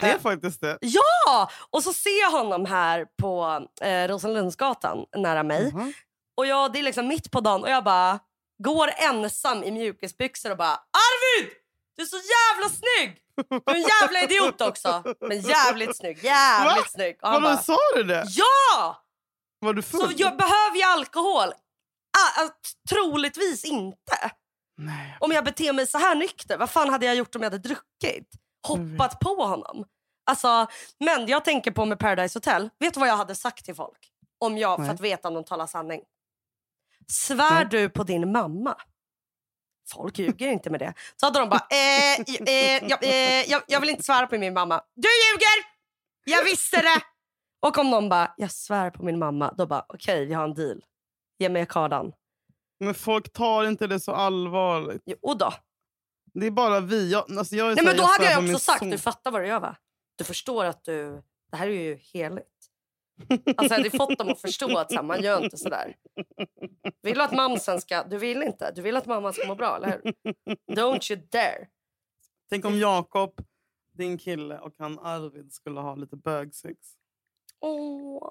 Det 0.00 0.10
är 0.10 0.18
faktiskt 0.18 0.60
det. 0.60 0.78
Ja! 0.80 1.50
Och 1.70 1.82
så 1.82 1.92
ser 1.92 2.20
jag 2.20 2.30
honom 2.30 2.66
här 2.66 3.06
på 3.22 3.66
eh, 3.82 4.08
Rosenlundsgatan 4.08 5.04
nära 5.16 5.42
mig. 5.42 5.72
Mhm. 5.74 5.92
Och 6.36 6.46
jag, 6.46 6.72
Det 6.72 6.78
är 6.78 6.82
liksom 6.82 7.08
mitt 7.08 7.30
på 7.30 7.40
dagen 7.40 7.62
och 7.62 7.70
jag 7.70 7.84
bara 7.84 8.18
går 8.64 8.88
ensam 9.10 9.62
i 9.64 9.70
mjukisbyxor 9.70 10.50
och 10.50 10.56
bara 10.56 10.70
Arvid! 10.74 11.50
Du 11.96 12.02
är 12.02 12.06
så 12.06 12.16
jävla 12.16 12.68
snygg! 12.68 13.20
Du 13.66 13.72
är 13.72 13.76
en 13.76 13.88
jävla 14.02 14.22
idiot 14.22 14.60
också. 14.60 15.14
Men 15.20 15.40
jävligt 15.40 15.96
snygg. 15.96 16.24
Jävligt 16.24 16.84
Va? 16.84 16.88
snygg. 16.88 17.18
Och 17.22 17.28
han 17.28 17.42
Vadå, 17.42 17.54
bara, 17.56 17.62
sa 17.62 17.78
du 17.96 18.02
det? 18.02 18.24
ja! 18.28 19.00
Var 19.60 19.72
du 19.72 19.82
full? 19.82 20.00
Så 20.00 20.12
jag 20.16 20.36
behöver 20.36 20.80
jag 20.80 20.90
alkohol? 20.90 21.48
Ah, 22.18 22.42
ah, 22.44 22.48
troligtvis 22.90 23.64
inte. 23.64 24.30
Nej. 24.76 25.16
Om 25.20 25.32
jag 25.32 25.44
beter 25.44 25.72
mig 25.72 25.86
så 25.86 25.98
här 25.98 26.14
nykter, 26.14 26.58
vad 26.58 26.70
fan 26.70 26.88
hade 26.90 27.06
jag 27.06 27.14
gjort 27.16 27.36
om 27.36 27.42
jag 27.42 27.50
hade 27.50 27.68
druckit? 27.68 28.28
Hoppat 28.66 29.20
på 29.20 29.44
honom? 29.44 29.84
Alltså, 30.26 30.66
men 31.00 31.26
jag 31.26 31.44
tänker 31.44 31.70
på 31.70 31.84
med 31.84 31.98
Paradise 31.98 32.36
Hotel. 32.38 32.70
Vet 32.78 32.94
du 32.94 33.00
vad 33.00 33.08
jag 33.08 33.16
hade 33.16 33.34
sagt 33.34 33.64
till 33.64 33.74
folk? 33.74 33.98
Om 34.38 34.58
jag, 34.58 34.78
Nej. 34.78 34.88
för 34.88 34.94
att 34.94 35.00
veta 35.00 35.28
om 35.28 35.34
de 35.34 35.44
talar 35.44 35.66
sanning. 35.66 36.00
Svär 37.12 37.64
du 37.64 37.88
på 37.88 38.02
din 38.04 38.32
mamma? 38.32 38.76
Folk 39.92 40.18
ljuger 40.18 40.48
inte 40.48 40.70
med 40.70 40.80
det. 40.80 40.94
Så 41.16 41.26
hade 41.26 41.38
de 41.38 41.48
bara, 41.48 41.66
eh, 41.70 42.20
eh, 42.20 42.84
jag, 42.88 43.04
eh, 43.04 43.50
jag, 43.50 43.62
jag 43.66 43.80
vill 43.80 43.90
inte 43.90 44.02
svära 44.02 44.26
på 44.26 44.38
min 44.38 44.54
mamma. 44.54 44.82
Du 44.94 45.08
ljuger! 45.08 45.74
Jag 46.24 46.44
visste 46.44 46.76
det! 46.76 47.02
Och 47.60 47.78
om 47.78 47.90
någon 47.90 48.08
bara, 48.08 48.34
jag 48.36 48.50
svär 48.50 48.90
på 48.90 49.04
min 49.04 49.18
mamma. 49.18 49.54
Då 49.58 49.66
bara, 49.66 49.84
okej 49.88 50.26
vi 50.26 50.34
har 50.34 50.44
en 50.44 50.54
deal. 50.54 50.84
Ge 51.38 51.48
mig 51.48 51.66
kardan. 51.66 52.12
Men 52.80 52.94
folk 52.94 53.32
tar 53.32 53.64
inte 53.64 53.86
det 53.86 54.00
så 54.00 54.12
allvarligt. 54.12 55.02
Jo 55.06 55.34
då. 55.34 55.52
Det 56.34 56.46
är 56.46 56.50
bara 56.50 56.80
vi. 56.80 57.10
Jag, 57.10 57.38
alltså 57.38 57.56
jag 57.56 57.70
är 57.70 57.74
Nej, 57.74 57.84
men 57.84 57.96
då 57.96 58.02
hade 58.02 58.24
svär 58.24 58.30
jag 58.32 58.44
också 58.44 58.58
sagt, 58.58 58.78
son. 58.78 58.90
du 58.90 58.98
fattar 58.98 59.30
vad 59.30 59.40
du 59.42 59.46
gör 59.46 59.60
va? 59.60 59.76
Du 60.16 60.24
förstår 60.24 60.64
att 60.64 60.84
du, 60.84 61.22
det 61.50 61.56
här 61.56 61.66
är 61.66 61.82
ju 61.82 61.96
heligt. 61.96 62.48
Alltså 63.56 63.74
jag 63.74 63.84
hade 63.84 63.90
fått 63.90 64.18
dem 64.18 64.28
att 64.28 64.40
förstå 64.40 64.78
att 64.78 64.90
så 64.90 64.96
här, 64.96 65.02
man 65.02 65.22
gör 65.22 65.44
inte 65.44 65.56
sådär. 65.56 65.94
Vill 67.02 67.14
du 67.14 67.22
att 67.22 67.32
mamsen 67.32 67.80
ska, 67.80 68.02
du 68.04 68.18
vill 68.18 68.42
inte, 68.42 68.70
du 68.70 68.82
vill 68.82 68.96
att 68.96 69.06
mamma 69.06 69.32
ska 69.32 69.46
må 69.46 69.54
bra, 69.54 69.76
eller 69.76 69.88
hur? 69.88 70.12
Don't 70.76 71.12
you 71.12 71.26
dare. 71.30 71.66
Tänk 72.50 72.64
om 72.64 72.78
Jakob, 72.78 73.40
din 73.92 74.18
kille, 74.18 74.58
och 74.58 74.74
han 74.78 74.98
Arvid 74.98 75.52
skulle 75.52 75.80
ha 75.80 75.94
lite 75.94 76.16
bögsex. 76.16 76.78
Åh, 77.60 78.30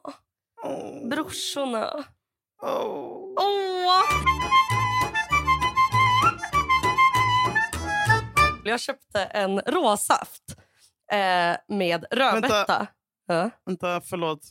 Oh. 0.64 1.08
brorsorna. 1.10 2.04
Oh. 2.62 3.34
Åh! 3.40 4.04
Jag 8.64 8.80
köpte 8.80 9.24
en 9.24 9.60
råsaft 9.60 10.44
eh, 11.12 11.56
med 11.68 12.06
rödbeta. 12.12 12.88
Ja. 13.28 13.50
Vänta, 13.66 14.02
förlåt. 14.02 14.42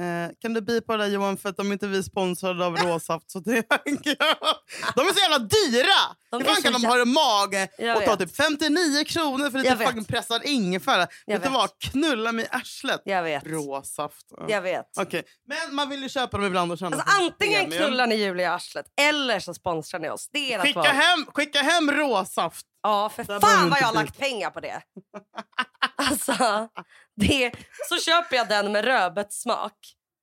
Eh, 0.00 0.30
kan 0.40 0.54
du 0.54 0.60
bipa 0.60 0.96
det 0.96 1.04
där 1.04 1.10
Johan 1.10 1.36
för 1.36 1.48
att 1.48 1.56
de 1.56 1.68
är 1.68 1.72
inte 1.72 1.86
vi 1.86 2.02
sponsrade 2.02 2.66
av 2.66 2.76
råsaft. 2.76 3.30
Så 3.30 3.40
de 3.40 3.50
är 3.50 5.12
så 5.12 5.20
jävla 5.20 5.38
dyra! 5.38 6.16
De 6.30 6.36
Hur 6.36 6.50
är 6.50 6.54
fan 6.54 6.62
kan 6.62 6.72
de 6.72 6.84
ha 6.84 7.00
en 7.00 7.12
mage 7.12 7.68
och 7.96 8.04
ta 8.04 8.16
typ 8.16 8.36
59 8.36 9.04
kronor 9.04 9.50
för 9.50 9.58
lite 9.58 9.76
fucking 9.76 10.04
pressad 10.04 10.42
ingefära? 10.44 11.06
Vet 11.26 11.42
du 11.42 11.48
vad? 11.48 11.70
Knulla 11.78 12.32
mig 12.32 12.44
i 12.44 12.48
arslet. 12.50 13.02
Jag 13.04 13.22
vet. 13.22 13.46
Råsaft. 13.46 14.26
Ja. 14.30 14.44
Jag 14.48 14.62
vet. 14.62 14.86
Okej, 14.96 15.22
Men 15.46 15.74
man 15.74 15.88
vill 15.88 16.02
ju 16.02 16.08
köpa 16.08 16.36
dem 16.36 16.46
ibland 16.46 16.72
och 16.72 16.78
känna 16.78 16.96
Alltså, 16.96 17.16
antingen 17.22 17.70
knullar 17.70 18.06
ni 18.06 18.14
Julia 18.14 18.46
i 18.46 18.54
arslet 18.54 18.86
eller 19.00 19.40
så 19.40 19.54
sponsrar 19.54 20.00
ni 20.00 20.10
oss. 20.10 20.28
Det 20.32 20.54
är 20.54 20.58
Skicka 20.58 20.80
hem, 20.82 21.26
skicka 21.34 21.62
hem 21.62 21.90
råsaft. 21.90 22.66
Ja, 22.82 23.08
för 23.08 23.24
fan 23.24 23.70
vad 23.70 23.80
jag 23.80 23.86
har 23.86 23.94
lagt 23.94 24.18
pengar 24.18 24.50
på 24.50 24.60
det. 24.60 24.82
Alltså, 26.02 26.68
det, 27.16 27.52
så 27.88 27.96
köper 27.96 28.36
jag 28.36 28.48
den 28.48 28.72
med 28.72 28.84
rödbetssmak. 28.84 29.74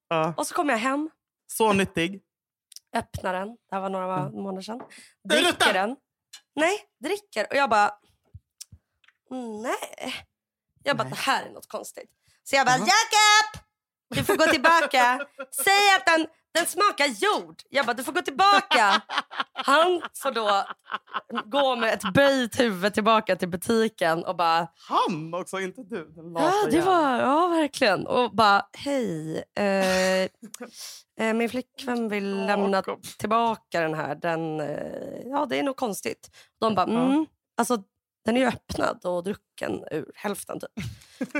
Ja. 0.08 0.34
Och 0.38 0.48
så 0.48 0.56
kommer 0.56 0.74
jag 0.74 0.80
hem, 0.80 1.10
Så 1.48 1.74
nyttig. 1.74 2.22
öppnar 2.96 3.34
den. 3.34 3.48
Det 3.48 3.76
här 3.76 3.80
var 3.82 3.90
några 3.90 4.30
månader 4.30 4.62
sedan. 4.62 4.82
Dricker 5.30 5.74
den. 5.74 5.96
Nej, 6.56 6.78
dricker. 7.04 7.48
Och 7.50 7.56
jag 7.56 7.70
bara... 7.70 7.92
"Mm, 9.32 9.62
Nej. 9.62 10.16
Jag 10.84 10.98
bara, 10.98 11.04
Nej. 11.04 11.14
det 11.14 11.20
här 11.20 11.46
är 11.46 11.50
något 11.52 11.68
konstigt. 11.70 12.10
Så 12.44 12.56
jag 12.56 12.66
bara, 12.66 12.78
Jaha. 12.78 12.88
Jakob! 12.88 13.62
Du 14.10 14.24
får 14.24 14.36
gå 14.36 14.46
tillbaka. 14.52 15.20
Säg 15.64 15.96
att 15.98 16.06
den, 16.06 16.28
den 16.56 16.66
smakar 16.66 17.06
jord. 17.06 17.56
Jag 17.70 17.86
bara, 17.86 17.94
du 17.94 18.04
får 18.04 18.12
gå 18.12 18.22
tillbaka. 18.22 19.02
Han 19.54 20.02
får 20.14 20.32
då 20.32 20.64
gå 21.46 21.76
med 21.76 21.94
ett 21.94 22.14
böjt 22.14 22.60
huvud 22.60 22.94
tillbaka 22.94 23.36
till 23.36 23.50
butiken 23.50 24.26
och 24.26 24.36
bara... 24.36 24.68
Han 24.88 25.34
också, 25.34 25.60
inte 25.60 25.82
du. 25.84 26.14
Ja, 26.36 26.54
det 26.72 26.82
var, 26.82 27.20
ja 27.20 27.48
verkligen. 27.48 28.08
Och 28.08 28.36
bara, 28.36 28.68
hej. 28.78 29.44
Eh, 29.58 30.24
eh, 31.20 31.34
min 31.34 31.50
flickvän 31.50 32.10
vill 32.10 32.46
lämna 32.46 32.84
tillbaka 33.18 33.82
den 33.82 33.94
här. 33.94 34.16
Den, 34.16 34.60
eh, 34.60 35.22
ja, 35.26 35.46
det 35.46 35.60
är 35.60 35.64
nog 35.64 35.76
konstigt. 35.76 36.30
De 36.60 36.76
bara, 36.76 36.86
mm, 36.86 37.26
alltså 37.58 37.84
den 38.26 38.38
är 38.38 38.42
ju 38.42 38.48
öppnad 38.48 39.06
och 39.06 39.24
drucken 39.24 39.84
ur 39.92 40.12
hälften 40.16 40.60
typ. 40.60 40.86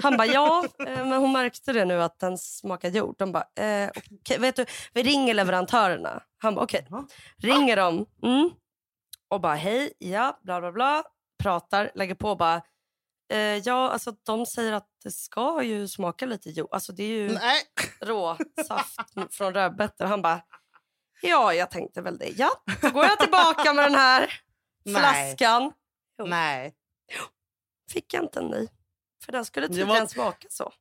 Han 0.04 0.18
bara, 0.18 0.28
ja, 0.28 0.66
eh, 0.80 1.06
men 1.06 1.14
hon 1.14 1.32
märkte 1.32 1.74
det 1.74 1.86
nu 1.86 2.02
att 2.02 2.20
den 2.20 2.38
smakar 2.38 2.90
jord. 2.90 3.16
De 3.18 3.32
bara, 3.32 3.64
eh, 3.66 3.90
okej, 3.96 4.40
vet 4.40 4.56
du, 4.56 4.66
vi 4.94 5.04
ringer 5.04 5.34
leverantörerna. 5.34 6.24
Han 6.38 6.56
bara, 6.56 6.64
okej. 6.64 6.88
Jaha. 6.90 7.08
Ringer 7.38 7.76
dem. 7.76 8.06
Mm. 8.24 8.50
Och 9.30 9.42
bara, 9.42 9.56
hej, 9.56 9.94
ja, 10.00 10.40
bla 10.44 10.62
bla 10.62 10.72
bla. 10.72 11.04
Pratar, 11.44 11.92
lägger 11.96 12.16
på 12.16 12.30
och 12.30 12.38
bara, 12.38 12.62
eh, 13.34 13.40
ja, 13.40 13.90
alltså 13.90 14.12
de 14.26 14.46
säger 14.46 14.74
att 14.74 14.88
det 15.04 15.12
ska 15.12 15.64
ju 15.64 15.88
smaka 15.88 16.26
lite 16.26 16.50
jord. 16.50 16.70
Alltså 16.72 16.94
det 16.94 17.04
är 17.04 17.08
ju 17.08 17.30
Nej. 17.30 17.62
råsaft 18.02 19.00
från 19.32 19.54
rödbetor. 19.54 20.06
Han 20.06 20.22
bara, 20.22 20.42
ja, 21.22 21.54
jag 21.54 21.72
tänkte 21.72 22.02
väl 22.02 22.18
det. 22.18 22.30
Ja, 22.38 22.50
då 22.82 22.90
går 22.90 23.04
jag 23.04 23.20
tillbaka 23.20 23.74
med 23.74 23.86
den 23.86 23.96
här 23.96 24.42
Nej. 24.86 25.36
Jo. 26.20 26.26
Nej. 26.26 26.74
Fick 27.92 28.14
jag 28.14 28.24
inte 28.24 28.40
en 28.40 28.48
ny. 28.48 28.68
För 29.26 29.32
den 29.32 29.46
skulle 29.46 29.68
Det 29.68 29.74
tydligen 29.74 30.00
var- 30.00 30.08
smaka 30.08 30.48
så. 30.50 30.74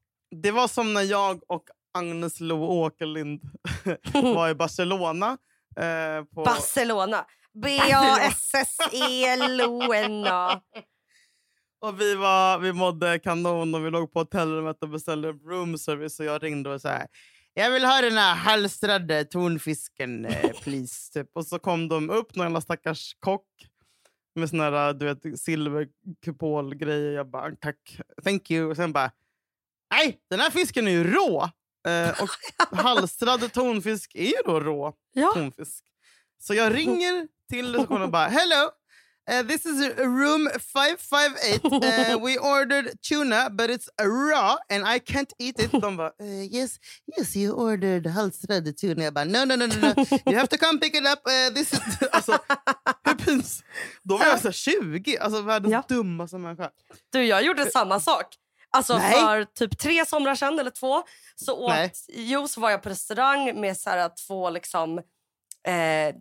Det 0.42 0.50
var 0.50 0.68
som 0.68 0.94
när 0.94 1.02
jag 1.02 1.42
och 1.50 1.64
Agnes 1.98 2.40
Lo 2.40 2.64
Åkerlind 2.64 3.40
var 4.12 4.48
i 4.48 4.54
Barcelona. 4.54 5.38
Eh, 5.76 6.24
på... 6.24 6.44
Barcelona. 6.44 7.26
B-A-S-S-E-L-O-N-A. 9.24 10.60
Och 11.80 12.00
vi, 12.00 12.14
var, 12.14 12.58
vi 12.58 12.72
mådde 12.72 13.18
kanon 13.18 13.74
och 13.74 13.86
vi 13.86 13.90
låg 13.90 14.12
på 14.12 14.18
hotellrummet 14.18 14.82
och 14.82 14.88
beställde 14.88 15.32
room 15.32 15.78
service. 15.78 16.20
Och 16.20 16.26
jag 16.26 16.42
ringde 16.42 16.70
och 16.70 16.80
så 16.80 16.88
här. 16.88 17.06
Jag 17.54 17.70
vill 17.70 17.84
ha 17.84 18.00
den 18.00 18.16
här 18.16 18.34
halstrade 18.34 19.24
tonfisken, 19.24 20.24
eh, 20.26 20.50
please. 20.62 21.12
Typ. 21.12 21.30
Och 21.34 21.46
så 21.46 21.58
kom 21.58 21.88
de 21.88 22.10
upp, 22.10 22.34
någon 22.36 22.62
stackars 22.62 23.16
kock 23.20 23.46
med 24.34 24.50
såna 24.50 24.64
här, 24.70 24.92
du 24.92 25.06
vet, 25.06 25.40
silverkupolgrejer. 25.40 27.12
Jag 27.12 27.30
bara, 27.30 27.56
tack, 27.56 28.00
thank 28.24 28.50
you. 28.50 28.70
Och 28.70 28.76
sen 28.76 28.92
bara, 28.92 29.10
nej, 29.90 30.20
den 30.30 30.40
här 30.40 30.50
fisken 30.50 30.88
är 30.88 30.92
ju 30.92 31.04
rå. 31.12 31.50
Eh, 31.88 32.22
och 32.22 32.28
halstrad 32.78 33.52
tonfisk 33.52 34.14
är 34.14 34.24
ju 34.26 34.36
då 34.44 34.60
rå 34.60 34.92
Ja. 35.12 35.32
tonfisk. 35.34 35.84
Så 36.38 36.54
jag 36.54 36.74
ringer 36.74 37.28
till 37.50 37.76
och 37.76 37.88
bara 38.10 38.26
hello. 38.26 38.70
Uh, 39.26 39.42
this 39.42 39.64
is 39.64 39.80
room 39.98 40.48
558. 40.58 41.64
Uh, 41.64 42.18
we 42.22 42.36
ordered 42.36 42.92
tuna, 43.02 43.48
but 43.50 43.70
it's 43.70 43.88
raw 43.98 44.56
and 44.68 44.84
I 44.86 44.98
can't 44.98 45.32
eat 45.38 45.58
it. 45.58 45.72
De 45.72 45.96
bara, 45.96 46.12
uh, 46.20 46.26
yes, 46.50 46.78
yes, 47.16 47.34
you 47.36 47.52
ordered 47.52 48.06
halstrad 48.06 48.76
tuna. 48.76 49.04
Jag 49.04 49.14
bara, 49.14 49.24
no, 49.24 49.44
no, 49.44 49.56
no, 49.56 49.66
no, 49.66 49.76
no. 49.76 50.04
You 50.26 50.36
have 50.36 50.48
to 50.48 50.58
come 50.58 50.78
pick 50.78 50.94
it 50.94 51.06
up. 51.06 51.24
This 51.54 51.72
is... 51.72 51.80
alltså, 52.12 52.38
hur 53.04 53.14
pins? 53.14 53.62
Då 54.02 54.16
var 54.16 54.26
jag 54.26 54.40
så 54.40 54.48
här 54.48 54.52
20, 54.52 55.18
alltså 55.18 55.40
världens 55.40 55.72
Ja. 55.72 55.84
dummaste 55.88 56.38
människa. 56.38 56.70
Du, 57.12 57.24
jag 57.24 57.42
gjorde 57.42 57.70
samma 57.70 58.00
sak. 58.00 58.26
Alltså 58.70 58.98
Nej. 58.98 59.12
för 59.12 59.44
typ 59.44 59.78
tre 59.78 60.06
somrar 60.06 60.34
sedan 60.34 60.58
eller 60.58 60.70
två 60.70 61.02
så, 61.36 61.52
åt, 61.54 61.90
jo, 62.08 62.48
så 62.48 62.60
var 62.60 62.70
jag 62.70 62.82
på 62.82 62.88
restaurang 62.88 63.60
med 63.60 63.76
så 63.76 63.90
här, 63.90 64.10
två 64.26 64.50
liksom, 64.50 65.00
eh, 65.66 66.14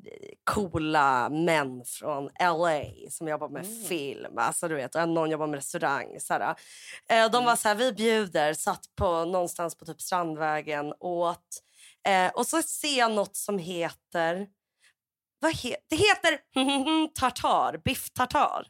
coola 0.43 1.29
män 1.29 1.85
från 1.85 2.29
LA 2.39 2.83
som 3.09 3.27
jobbar 3.27 3.49
med 3.49 3.65
Mm. 3.65 3.83
film. 3.85 4.37
Alltså, 4.37 4.67
du 4.67 4.75
vet, 4.75 4.95
och 4.95 5.09
någon 5.09 5.29
jobbar 5.31 5.47
med 5.47 5.55
restaurang. 5.55 6.19
Så. 6.19 6.33
Eh, 6.33 6.53
de 7.07 7.15
Mm. 7.15 7.45
var 7.45 7.55
så 7.55 7.67
här, 7.67 7.75
vi 7.75 7.91
bjuder, 7.93 8.53
satt 8.53 8.95
på, 8.95 9.25
någonstans 9.25 9.77
på 9.77 9.85
typ 9.85 10.01
Strandvägen, 10.01 10.93
åt. 10.99 11.39
Eh, 12.07 12.31
och 12.31 12.47
så 12.47 12.61
ser 12.61 12.97
jag 12.99 13.11
något 13.11 13.35
som 13.35 13.57
heter... 13.59 14.47
Vad 15.39 15.55
he, 15.55 15.75
det 15.89 15.95
heter 15.95 16.39
tartar, 17.19 17.77
biff 17.77 18.09
tartar. 18.09 18.67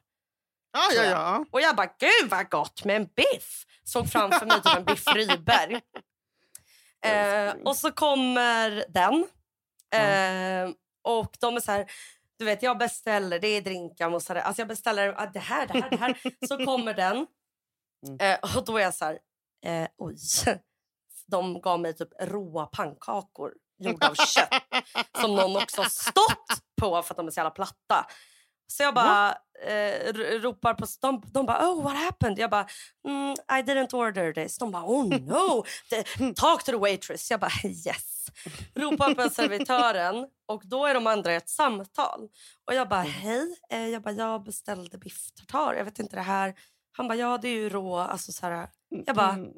Ah, 0.78 0.91
ja, 0.95 1.03
ja. 1.03 1.45
Och 1.51 1.61
jag 1.61 1.76
bara, 1.76 1.86
gud 1.99 2.30
vad 2.30 2.49
gott 2.49 2.86
med 2.86 2.95
en 2.95 3.05
biff. 3.15 3.65
Såg 3.84 4.09
framför 4.11 4.45
mig 4.45 4.61
typ 4.61 4.76
en 4.78 4.84
biff 4.86 5.07
Rydberg. 5.15 5.82
Eh, 7.05 7.53
och 7.65 7.76
så 7.76 7.91
kommer 7.91 8.86
den. 8.89 9.28
Eh, 9.93 10.69
och 11.01 11.37
de 11.39 11.55
är 11.55 11.59
så 11.59 11.71
här, 11.71 11.91
du 12.37 12.45
vet 12.45 12.63
jag 12.63 12.77
beställer, 12.77 13.39
det 13.39 13.47
är 13.47 13.61
drinkar, 13.61 14.09
mozzarella. 14.09 14.45
Alltså 14.45 14.61
jag 14.61 14.67
beställer 14.67 15.21
ah, 15.21 15.25
det 15.33 15.39
här, 15.39 15.67
det 15.67 15.81
här, 15.81 15.89
det 15.89 15.97
här. 15.97 16.17
Så 16.47 16.65
kommer 16.65 16.93
den. 16.93 17.27
Eh, 18.19 18.57
och 18.57 18.65
då 18.65 18.77
är 18.77 18.81
jag 18.81 18.93
så 18.93 19.05
här, 19.05 19.19
eh, 19.65 19.87
oj. 19.97 20.15
De 21.27 21.61
gav 21.61 21.79
mig 21.79 21.93
typ 21.93 22.09
råa 22.19 22.65
pannkakor 22.65 23.53
gjorda 23.79 24.09
av 24.09 24.15
kött. 24.15 24.63
som 25.21 25.35
någon 25.35 25.55
också 25.55 25.83
stått 25.83 26.63
på 26.81 27.01
för 27.01 27.13
att 27.13 27.17
de 27.17 27.27
är 27.27 27.31
så 27.31 27.39
jävla 27.39 27.51
platta. 27.51 28.07
Så 28.68 28.84
jag 28.84 28.93
bara 28.93 29.38
eh, 29.66 30.14
ropar 30.14 30.74
på... 30.74 30.86
De, 31.01 31.24
de 31.34 31.45
bara 31.45 31.70
oh 31.70 31.84
what 31.84 31.97
happened? 31.97 32.39
Jag 32.39 32.49
bara 32.49 32.68
mm, 33.07 33.32
I 33.32 33.72
didn't 33.72 33.95
order 33.95 34.34
this. 34.34 34.57
De 34.57 34.72
bara 34.72 34.84
oh 34.84 35.07
no. 35.07 35.66
The, 35.89 36.03
talk 36.34 36.64
to 36.64 36.72
the 36.72 36.78
waitress. 36.78 37.32
Jag 37.32 37.39
bara 37.39 37.51
yes. 37.64 38.28
Ropar 38.76 39.16
på 39.16 39.30
servitören 39.30 40.28
och 40.47 40.61
då 40.66 40.86
är 40.86 40.93
de 40.93 41.07
andra 41.07 41.34
i 41.34 41.36
ett 41.36 41.49
samtal. 41.49 42.30
Och 42.68 42.74
jag 42.74 42.89
bara 42.89 43.01
hej. 43.01 43.55
Eh, 43.70 43.88
jag 43.88 44.01
bara 44.01 44.14
jag 44.14 44.43
beställde 44.43 44.97
biff 44.97 45.32
tartar. 45.32 45.74
Jag 45.74 45.86
vet 45.86 45.99
inte 45.99 46.16
det 46.16 46.22
här. 46.22 46.53
Han 46.97 47.07
bara 47.07 47.16
ja 47.16 47.38
det 47.38 47.47
är 47.47 47.55
ju 47.55 47.70
rå. 47.70 47.97
Alltså 47.97 48.32
så 48.32 48.45
här. 48.45 48.70
Jag 49.05 49.16
bara 49.16 49.32
mhm. 49.32 49.53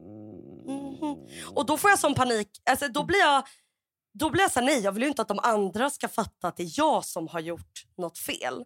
Och 1.55 1.65
då 1.65 1.77
får 1.77 1.89
jag 1.89 1.99
sån 1.99 2.15
panik. 2.15 2.49
Alltså, 2.69 2.87
då 2.87 3.03
blir 3.03 3.19
jag... 3.19 3.43
Då 4.19 4.29
blir 4.29 4.41
jag 4.41 4.51
så 4.51 4.59
här, 4.59 4.65
nej, 4.65 4.79
jag 4.79 4.91
vill 4.91 5.03
ju 5.03 5.09
inte 5.09 5.21
att 5.21 5.27
de 5.27 5.39
andra 5.43 5.89
ska 5.89 6.07
fatta 6.07 6.47
att 6.47 6.57
det 6.57 6.63
är 6.63 6.71
jag 6.77 7.05
som 7.05 7.27
har 7.27 7.39
gjort 7.39 7.85
något 7.97 8.17
fel. 8.17 8.65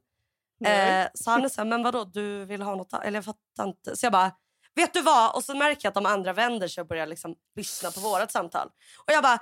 Eh, 0.65 1.07
så 1.13 1.31
han 1.31 1.45
är 1.45 1.49
så 1.49 1.61
här, 1.61 1.65
men 1.65 1.83
vadå, 1.83 2.03
du 2.03 2.45
vill 2.45 2.61
ha 2.61 2.75
något? 2.75 2.93
Eller 2.93 3.17
jag 3.17 3.25
fattar 3.25 3.63
inte. 3.63 3.95
Så 3.97 4.05
jag 4.05 4.13
bara, 4.13 4.31
vet 4.75 4.93
du 4.93 5.01
vad? 5.01 5.35
Och 5.35 5.43
så 5.43 5.55
märker 5.55 5.85
jag 5.85 5.89
att 5.89 5.95
de 5.95 6.05
andra 6.05 6.33
vänder 6.33 6.67
sig 6.67 6.81
och 6.81 6.87
börjar 6.87 7.07
liksom 7.07 7.35
lyssna 7.55 7.91
på 7.91 7.99
vårt 7.99 8.31
samtal. 8.31 8.67
Och 9.05 9.13
jag 9.13 9.23
bara, 9.23 9.39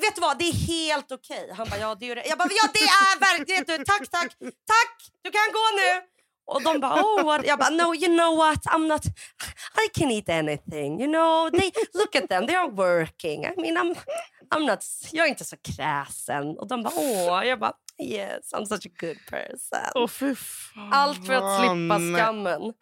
vet 0.00 0.14
du 0.14 0.20
vad? 0.20 0.38
Det 0.38 0.44
är 0.44 0.52
helt 0.52 1.12
okej. 1.12 1.42
Okay. 1.44 1.54
Han 1.56 1.68
bara, 1.70 1.80
ja 1.80 1.94
det 1.94 2.10
är 2.10 2.14
det. 2.14 2.26
Jag 2.26 2.38
bara, 2.38 2.48
ja 2.62 2.68
det 2.72 2.78
är 2.78 3.20
verkligen 3.20 3.64
du. 3.64 3.84
Tack, 3.84 4.08
tack, 4.10 4.36
tack. 4.66 4.96
Du 5.22 5.30
kan 5.30 5.48
gå 5.52 5.64
nu. 5.76 6.02
Och 6.48 6.62
de 6.62 6.80
bara, 6.80 7.02
oh 7.02 7.24
what? 7.24 7.46
Jag 7.46 7.58
bara, 7.58 7.70
no 7.70 7.94
you 7.94 8.06
know 8.06 8.36
what? 8.36 8.66
I'm 8.66 8.86
not, 8.86 9.06
I 9.84 9.98
can 9.98 10.10
eat 10.10 10.28
anything. 10.28 11.00
You 11.00 11.06
know, 11.06 11.50
they, 11.50 11.70
look 11.94 12.16
at 12.16 12.28
them, 12.28 12.46
they 12.46 12.56
are 12.56 12.70
working. 12.70 13.44
I 13.44 13.54
mean, 13.56 13.76
I'm, 13.76 13.96
I'm 14.50 14.66
not, 14.66 14.84
jag 15.12 15.26
är 15.26 15.28
inte 15.28 15.44
så 15.44 15.56
kräsen. 15.56 16.58
Och 16.58 16.68
de 16.68 16.82
bara, 16.82 16.94
åh. 16.96 17.46
Jag 17.46 17.58
bara, 17.58 17.72
yes, 18.02 18.52
I'm 18.54 18.64
such 18.66 18.86
a 18.86 18.90
good 19.00 19.16
person. 19.30 20.08
Fan. 20.36 20.92
Allt 20.92 21.26
för 21.26 21.32
att 21.34 21.58
slippa 21.60 21.98
Nej, 21.98 22.14
skammen. 22.22 22.72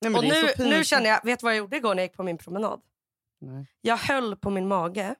men 0.00 0.14
Och 0.16 0.22
det 0.22 0.54
nu, 0.58 0.64
nu 0.68 0.84
känner 0.84 1.10
jag, 1.10 1.24
vet 1.24 1.40
du 1.40 1.44
vad 1.44 1.52
jag 1.52 1.58
gjorde 1.58 1.76
igår 1.76 1.94
när 1.94 2.02
jag 2.02 2.08
gick 2.08 2.16
på 2.16 2.22
min 2.22 2.38
promenad? 2.38 2.80
Nej. 3.40 3.66
Jag 3.80 3.96
höll 3.96 4.36
på 4.36 4.50
min 4.50 4.68
mage, 4.68 5.14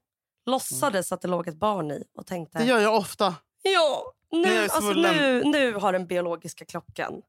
låtsades 0.47 1.12
att 1.12 1.20
det 1.20 1.29
låg 1.29 1.49
ett 1.49 1.57
barn 1.57 1.91
i 1.91 2.05
och 2.16 2.27
tänkte, 2.27 2.59
Det 2.59 2.64
gör 2.64 2.79
jag 2.79 2.97
ofta. 2.97 3.35
ja, 3.62 4.12
nu, 4.33 4.62
alltså, 4.62 4.81
nu, 4.93 5.43
nu 5.45 5.74
har 5.74 5.93
den 5.93 6.07
biologiska 6.07 6.64
klockan. 6.64 7.22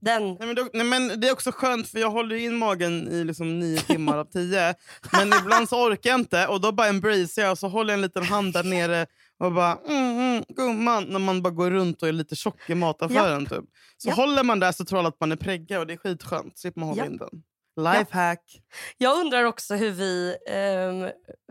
Den, 0.00 0.22
Nej, 0.34 0.46
men, 0.46 0.54
då, 0.54 0.68
nej, 0.72 0.86
men 0.86 1.20
Det 1.20 1.28
är 1.28 1.32
också 1.32 1.52
skönt 1.52 1.88
för 1.88 1.98
jag 1.98 2.10
håller 2.10 2.36
in 2.36 2.56
magen 2.56 3.08
i 3.08 3.24
liksom 3.24 3.58
nio 3.58 3.78
timmar 3.80 4.18
av 4.18 4.24
tio. 4.24 4.74
Men 5.12 5.32
ibland 5.40 5.68
så 5.68 5.86
orkar 5.86 6.10
jag 6.10 6.20
inte 6.20 6.46
och 6.46 6.60
då 6.60 6.72
bara 6.72 6.86
embracear 6.88 7.44
jag 7.44 7.52
och 7.52 7.58
så 7.58 7.68
håller 7.68 7.92
jag 7.92 7.98
en 7.98 8.02
liten 8.02 8.22
hand 8.24 8.52
där 8.52 8.64
nere 8.64 9.06
och 9.40 9.52
bara 9.52 9.78
mm, 9.86 10.18
mm, 10.18 10.44
gumman 10.48 11.04
när 11.04 11.18
man 11.18 11.42
bara 11.42 11.50
går 11.50 11.70
runt 11.70 12.02
och 12.02 12.08
är 12.08 12.12
lite 12.12 12.36
tjock 12.36 12.70
i 12.70 12.74
mataffären. 12.74 13.46
Typ. 13.46 13.64
Så 13.96 14.08
Japp. 14.08 14.16
håller 14.16 14.42
man 14.42 14.60
där 14.60 14.72
så 14.72 14.84
tror 14.84 14.98
alla 14.98 15.08
att 15.08 15.20
man 15.20 15.32
är 15.32 15.36
pregga 15.36 15.80
och 15.80 15.86
det 15.86 15.92
är 15.92 15.96
skitskönt. 15.96 16.58
Slipper 16.58 16.80
man 16.80 16.88
hålla 16.88 17.06
in 17.06 17.16
den. 17.16 17.42
Lifehack. 17.76 18.62
Jag 18.96 19.20
undrar 19.20 19.44
också 19.44 19.74
hur 19.74 19.90
vi, 19.90 20.36
ehm, 20.48 21.02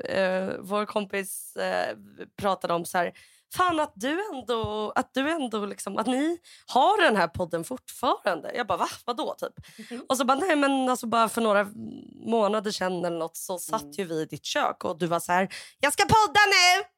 eh, 0.03 0.55
vår 0.59 0.85
kompis 0.85 1.55
eh, 1.55 1.97
pratade 2.37 2.73
om 2.73 2.85
så 2.85 2.97
här, 2.97 3.11
fan 3.55 3.79
att 3.79 3.93
du 3.95 4.19
ändå, 4.33 4.91
att 4.95 5.13
du 5.13 5.29
ändå 5.29 5.65
liksom, 5.65 5.97
att 5.97 6.07
ni 6.07 6.37
har 6.67 7.01
den 7.01 7.15
här 7.15 7.27
podden 7.27 7.63
fortfarande. 7.63 8.51
Jag 8.55 8.67
bara 8.67 8.77
va, 8.77 8.87
vadå 9.05 9.35
typ? 9.37 9.53
Och 10.09 10.17
så 10.17 10.25
bara 10.25 10.37
nej 10.37 10.55
men 10.55 10.89
alltså 10.89 11.07
bara 11.07 11.29
för 11.29 11.41
några 11.41 11.67
månader 12.25 12.71
sedan 12.71 13.05
eller 13.05 13.17
något 13.17 13.37
så 13.37 13.57
satt 13.57 13.99
ju 13.99 14.05
vi 14.05 14.21
i 14.21 14.25
ditt 14.25 14.45
kök 14.45 14.85
och 14.85 14.97
du 14.99 15.07
var 15.07 15.19
så 15.19 15.31
här, 15.31 15.49
jag 15.79 15.93
ska 15.93 16.03
podda 16.03 16.39
nu! 16.47 16.93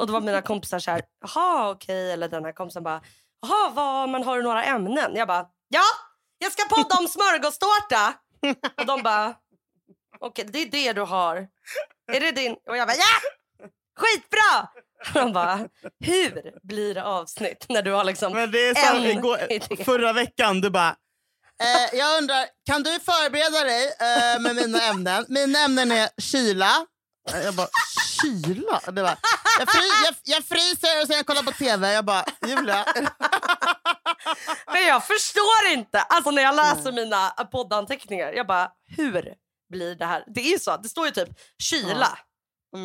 Och 0.00 0.06
då 0.06 0.12
var 0.12 0.20
mina 0.20 0.42
kompisar 0.42 0.78
så 0.78 0.90
här, 0.90 1.02
jaha 1.20 1.70
okej, 1.70 2.12
eller 2.12 2.28
den 2.28 2.44
här 2.44 2.52
kompisen 2.52 2.82
bara, 2.82 3.02
jaha 3.42 3.70
vad, 3.70 4.08
men 4.08 4.24
har 4.24 4.36
du 4.36 4.42
några 4.42 4.64
ämnen? 4.64 5.16
Jag 5.16 5.28
bara, 5.28 5.46
ja, 5.68 5.82
jag 6.38 6.52
ska 6.52 6.62
podda 6.68 6.96
om 6.98 7.08
smörgåstårta! 7.08 8.14
Och 8.76 8.86
de 8.86 9.02
bara, 9.02 9.34
okej 10.20 10.44
det 10.52 10.58
är 10.58 10.66
det 10.66 10.92
du 10.92 11.00
har. 11.00 11.36
Är 12.12 12.20
det 12.20 12.30
din? 12.32 12.56
Och 12.68 12.76
jag 12.76 12.88
bara 12.88 12.96
ja! 12.96 13.20
Skitbra! 13.98 14.68
Man 15.14 15.32
bara, 15.32 15.56
hur 16.04 16.58
blir 16.66 16.94
det 16.94 17.04
avsnitt 17.04 17.66
när 17.68 17.82
du 17.82 17.92
har 17.92 18.04
liksom 18.04 18.32
Men 18.32 18.50
det 18.50 18.58
är 18.68 18.74
så 18.74 18.96
en 18.96 19.04
igår, 19.04 19.38
idé? 19.52 19.84
förra 19.84 20.12
veckan, 20.12 20.60
du 20.60 20.70
bara... 20.70 20.96
Eh, 21.62 21.98
jag 21.98 22.18
undrar, 22.18 22.46
kan 22.66 22.82
du 22.82 22.90
förbereda 23.00 23.64
dig 23.64 23.84
eh, 24.00 24.40
med 24.40 24.56
mina 24.56 24.80
ämnen? 24.82 25.24
Mina 25.28 25.58
ämnen 25.58 25.92
är 25.92 26.08
kyla. 26.20 26.86
Jag 27.44 27.54
bara, 27.54 27.68
kyla? 28.22 28.80
Det 28.86 28.92
bara, 28.92 29.16
jag, 29.58 29.68
fry, 29.72 29.80
jag, 30.04 30.14
jag 30.24 30.44
fryser 30.44 31.00
och 31.00 31.06
sen 31.06 31.16
jag 31.16 31.26
kollar 31.26 31.42
på 31.42 31.52
tv. 31.52 31.92
Jag 31.92 32.04
bara, 32.04 32.24
Julia. 32.46 32.84
Men 34.72 34.82
jag 34.86 35.06
förstår 35.06 35.66
inte. 35.72 36.00
Alltså 36.00 36.30
när 36.30 36.42
jag 36.42 36.54
läser 36.56 36.92
mina 36.92 37.28
poddanteckningar, 37.30 38.32
jag 38.32 38.46
bara, 38.46 38.70
hur 38.96 39.34
blir 39.70 39.94
det 39.94 40.06
här? 40.06 40.24
Det 40.26 40.40
är 40.40 40.52
ju 40.52 40.58
så, 40.58 40.76
det 40.76 40.88
står 40.88 41.06
ju 41.06 41.12
typ 41.12 41.28
kyla, 41.62 42.18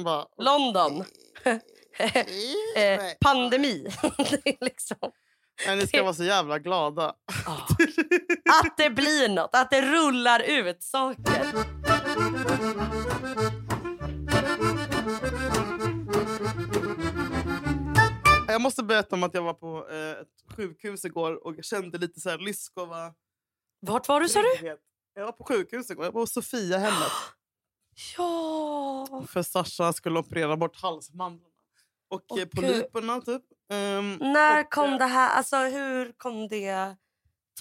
bara, 0.03 0.25
London, 0.37 1.05
eh, 1.43 1.57
nej. 2.75 3.17
pandemi. 3.21 3.87
det 4.17 4.49
är 4.49 4.65
liksom, 4.65 4.97
Men 5.65 5.77
ni 5.77 5.87
ska 5.87 6.03
vara 6.03 6.13
så 6.13 6.23
jävla 6.23 6.59
glada. 6.59 7.13
att 8.61 8.77
det 8.77 8.89
blir 8.89 9.29
något, 9.29 9.49
att 9.53 9.69
det 9.71 9.81
rullar 9.81 10.39
ut 10.39 10.83
saker. 10.83 11.53
Jag 18.57 18.61
måste 18.61 18.83
berätta 18.83 19.15
om 19.15 19.23
att 19.23 19.33
jag 19.33 19.41
var 19.41 19.53
på 19.53 19.89
eh, 19.89 20.11
ett 20.21 20.55
sjukhus 20.55 21.05
igår 21.05 21.47
och 21.47 21.63
kände 21.63 21.97
lite 21.97 22.19
så 22.19 22.29
här 22.29 22.37
Lyskova. 22.37 23.13
Vart 23.79 24.07
var 24.07 24.21
du 24.21 24.29
sa 24.29 24.41
du? 24.41 24.77
Jag 25.13 25.25
var 25.25 25.31
på 25.31 25.43
sjukhus 25.43 25.91
igår. 25.91 26.05
Jag 26.05 26.11
var 26.11 26.21
på 26.21 26.27
Sofia 26.27 26.77
hemmet. 26.77 27.11
Ja. 28.17 29.23
För 29.27 29.43
Sasha 29.43 29.93
skulle 29.93 30.19
operera 30.19 30.57
bort 30.57 30.81
halsmandlarna. 30.81 31.53
Och 32.09 32.21
Åh, 32.27 32.41
eh, 32.41 32.45
polyperna 32.45 33.21
typ. 33.21 33.41
Ehm, 33.71 34.17
När 34.19 34.63
och, 34.63 34.71
kom 34.71 34.93
eh, 34.93 34.97
det 34.97 35.05
här? 35.05 35.29
Alltså 35.29 35.57
hur 35.57 36.11
kom 36.17 36.47
det? 36.47 36.75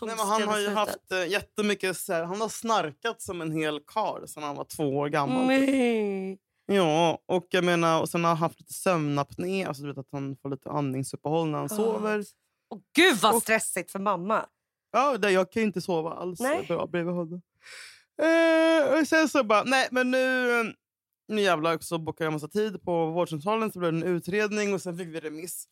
Nej, 0.03 0.17
men 0.17 0.19
han 0.19 0.43
har 0.43 0.59
ju 0.59 0.69
haft 0.69 1.13
eh, 1.13 1.27
jättemycket... 1.27 1.97
Så 1.97 2.13
här, 2.13 2.25
han 2.25 2.41
har 2.41 2.49
snarkat 2.49 3.23
som 3.23 3.41
en 3.41 3.53
hel 3.53 3.81
karl 3.87 4.27
sedan 4.27 4.43
han 4.43 4.57
var 4.57 4.65
två 4.65 4.97
år 4.97 5.09
gammal. 5.09 5.47
Nej. 5.47 6.39
Ja, 6.67 7.19
och 7.27 7.47
jag 7.51 7.65
menar, 7.65 8.01
och 8.01 8.09
sen 8.09 8.25
har 8.25 8.29
han 8.29 8.39
haft 8.39 8.61
lite 8.61 8.73
sömnapné. 8.73 9.65
Alltså 9.65 9.83
du 9.83 9.89
vet 9.89 9.99
att 9.99 10.09
han 10.13 10.37
får 10.37 10.49
lite 10.51 10.71
andningsuppehåll 10.71 11.49
när 11.49 11.59
han 11.59 11.65
Ah. 11.65 11.69
sover. 11.77 12.25
Åh, 12.71 12.81
Gud 12.97 13.17
vad 13.17 13.35
Och- 13.35 13.43
stressigt 13.43 13.91
för 13.91 13.99
mamma. 13.99 14.47
Ja, 14.93 15.19
det, 15.19 15.31
jag 15.31 15.53
kan 15.53 15.63
ju 15.63 15.67
inte 15.67 15.81
sova 15.81 16.11
alls 16.11 16.41
Nej. 16.41 16.65
bra 16.69 16.87
bredvid 16.87 17.15
honom. 17.15 17.43
Eh, 18.23 19.01
och 19.01 19.09
sen 19.09 19.29
så 19.29 19.45
bara, 19.45 19.65
nej 19.65 19.89
men 19.91 20.11
nu, 20.11 20.49
nu 21.29 21.43
jävlar 21.43 21.79
så 21.79 21.99
bokade 21.99 22.27
jag 22.27 22.33
massa 22.33 22.49
tid 22.49 22.83
på 22.83 23.07
vårdcentralen 23.11 23.73
så 23.73 23.79
blev 23.79 23.93
det 23.93 23.99
en 23.99 24.05
utredning 24.17 24.75
och 24.75 24.83
sen 24.83 24.99
fick 24.99 25.09
vi 25.09 25.21
remiss 25.21 25.69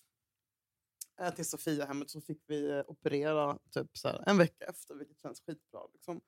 eh, 1.21 1.35
till 1.35 1.45
Sofia 1.49 1.87
hemmet 1.87 2.11
så 2.11 2.21
fick 2.21 2.43
vi 2.47 2.71
eh, 2.71 2.83
operera 2.87 3.59
typ 3.71 3.91
så 3.99 4.09
här, 4.09 4.25
en 4.27 4.39
vecka 4.39 4.65
efter 4.65 4.95
vilket 4.95 5.21
känns 5.23 5.41
skitbra. 5.41 5.81
Liksom. 5.93 6.21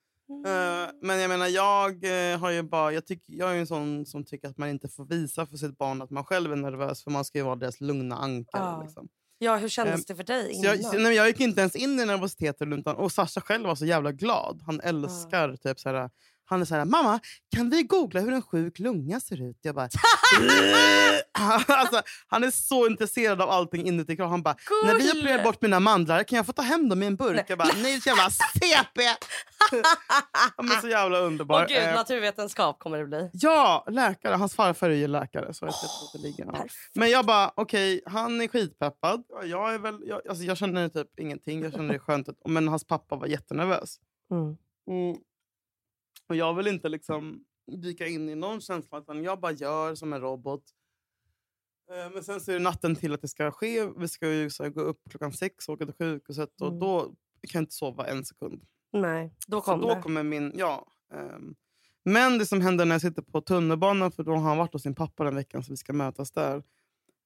Eh, 0.46 0.90
men 1.02 1.18
jag 1.20 1.28
menar 1.28 1.46
jag 1.46 2.04
eh, 2.32 2.38
har 2.38 2.50
ju 2.50 2.62
bara, 2.62 2.92
jag, 2.92 3.06
tycker, 3.06 3.24
jag 3.34 3.50
är 3.50 3.54
ju 3.54 3.60
en 3.60 3.66
sån 3.66 4.06
som 4.06 4.24
tycker 4.24 4.48
att 4.48 4.58
man 4.58 4.68
inte 4.68 4.88
får 4.88 5.04
visa 5.06 5.46
för 5.46 5.56
sitt 5.56 5.78
barn 5.78 6.02
att 6.02 6.10
man 6.10 6.24
själv 6.24 6.52
är 6.52 6.56
nervös 6.56 7.04
för 7.04 7.10
man 7.10 7.24
ska 7.24 7.38
ju 7.38 7.44
vara 7.44 7.56
deras 7.56 7.80
lugna 7.80 8.16
ankare. 8.16 8.62
Ja. 8.62 8.82
Liksom. 8.82 9.08
Ja, 9.38 9.56
hur 9.56 9.68
kändes 9.68 9.94
Ehm, 9.94 10.04
det 10.08 10.14
för 10.16 10.24
dig 10.24 10.54
Så 10.54 10.66
jag, 10.66 10.76
innan? 10.76 10.92
så, 10.92 10.98
nej, 10.98 11.14
jag 11.16 11.26
gick 11.28 11.40
inte 11.40 11.60
ens 11.60 11.76
in 11.76 12.00
i 12.00 12.06
nervositeten. 12.06 12.72
Utan, 12.72 12.96
och 12.96 13.12
Sasha 13.12 13.40
själv 13.40 13.66
var 13.66 13.74
så 13.74 13.86
jävla 13.86 14.12
glad. 14.12 14.62
Han 14.66 14.80
älskar 14.80 15.56
typ 15.56 15.80
så 15.80 15.88
här, 15.88 16.10
Han 16.48 16.60
är 16.60 16.64
så 16.64 16.74
här, 16.74 16.84
mamma 16.84 17.20
kan 17.56 17.70
vi 17.70 17.82
googla 17.82 18.20
hur 18.20 18.32
en 18.32 18.42
sjuk 18.42 18.78
lunga 18.78 19.20
ser 19.20 19.42
ut? 19.50 19.58
Jag 19.62 19.74
bara, 19.74 19.88
alltså, 21.68 22.02
han 22.28 22.44
är 22.44 22.50
så 22.50 22.86
intresserad 22.86 23.42
av 23.42 23.50
allting 23.50 23.86
inuti 23.86 24.16
kroppen. 24.16 24.30
Han 24.30 24.42
bara, 24.42 24.56
när 24.84 24.94
vi 24.94 25.20
opererar 25.20 25.44
bort 25.44 25.62
mina 25.62 25.80
mandlar 25.80 26.22
kan 26.24 26.36
jag 26.36 26.46
få 26.46 26.52
ta 26.52 26.62
hem 26.62 26.88
dem 26.88 27.02
i 27.02 27.06
en 27.06 27.16
burk? 27.16 27.36
Nej. 27.36 27.44
Jag 27.48 27.58
bara, 27.58 27.68
nej 27.82 28.00
jävla 28.06 28.30
CP! 28.30 29.02
Han 30.56 30.66
är 30.70 30.80
så 30.80 30.88
jävla 30.88 31.18
underbar. 31.18 31.62
Åh 31.62 31.68
gud, 31.68 31.76
Eh, 31.78 31.94
naturvetenskap 31.94 32.78
kommer 32.78 32.98
det 32.98 33.06
bli. 33.06 33.30
Ja, 33.32 33.86
läkare. 33.90 34.34
Hans 34.34 34.54
farfar 34.54 34.90
är 34.90 34.94
ju 34.94 35.06
läkare. 35.06 35.54
Så 35.54 35.64
jag 35.66 35.72
hur 35.72 36.18
det 36.18 36.28
ligger. 36.28 36.68
Men 36.94 37.10
jag 37.10 37.26
bara, 37.26 37.52
okej, 37.54 38.00
han 38.06 38.40
är 38.40 38.48
skitpeppad. 38.48 39.24
Ja, 39.28 39.44
Jag, 39.44 39.74
är 39.74 39.78
väl, 39.78 39.98
jag, 40.06 40.28
alltså 40.28 40.44
jag 40.44 40.56
känner 40.56 40.88
typ 40.88 41.20
ingenting. 41.20 41.62
Jag 41.62 41.72
känner 41.72 41.92
det 41.92 41.98
skönt. 41.98 42.28
Men 42.44 42.68
hans 42.68 42.84
pappa 42.86 43.16
var 43.16 43.26
jättenervös. 43.26 43.96
Mm. 44.30 44.56
Mm. 44.90 45.16
Och 46.28 46.36
jag 46.36 46.54
vill 46.54 46.66
inte 46.66 46.88
liksom 46.88 47.44
dyka 47.72 48.06
in 48.06 48.28
i 48.28 48.34
någon 48.34 48.60
känsla. 48.60 48.98
Utan 48.98 49.24
jag 49.24 49.40
bara 49.40 49.52
gör 49.52 49.94
som 49.94 50.12
en 50.12 50.20
robot. 50.20 50.62
Eh, 51.90 52.10
Men 52.14 52.24
sen 52.24 52.40
så 52.40 52.50
är 52.50 52.54
det 52.54 52.62
natten 52.62 52.96
till 52.96 53.12
att 53.14 53.20
det 53.22 53.28
ska 53.28 53.50
ske. 53.50 53.86
Vi 53.96 54.08
ska 54.08 54.28
ju 54.32 54.50
så 54.50 54.70
gå 54.70 54.80
upp 54.80 55.00
klockan 55.10 55.32
sex 55.32 55.68
och 55.68 55.74
åka 55.74 55.84
till 55.84 55.94
sjukhuset. 55.94 56.60
Och 56.60 56.66
Mm. 56.68 56.78
då 56.80 57.00
kan 57.02 57.14
jag 57.52 57.62
inte 57.62 57.74
sova 57.74 58.06
en 58.06 58.24
sekund. 58.24 58.62
Nej, 58.92 59.34
då 59.46 59.56
Så 59.60 59.64
kom 59.64 59.80
då 59.80 59.94
det. 59.94 60.02
kommer 60.02 60.22
min... 60.22 60.52
Ja, 60.56 60.86
ehm, 61.14 61.54
men 62.04 62.38
det 62.38 62.46
som 62.46 62.60
händer 62.60 62.84
när 62.84 62.94
jag 62.94 63.02
sitter 63.02 63.22
på 63.22 63.40
tunnelbanan, 63.40 64.12
för 64.12 64.22
då 64.22 64.32
har 64.32 64.40
han 64.48 64.58
varit 64.58 64.72
hos 64.72 64.82
sin 64.82 64.94
pappa 64.94 65.24
den 65.24 65.34
veckan 65.34 65.62
så 65.64 65.72
vi 65.72 65.76
ska 65.76 65.92
mötas 65.92 66.30
där. 66.32 66.62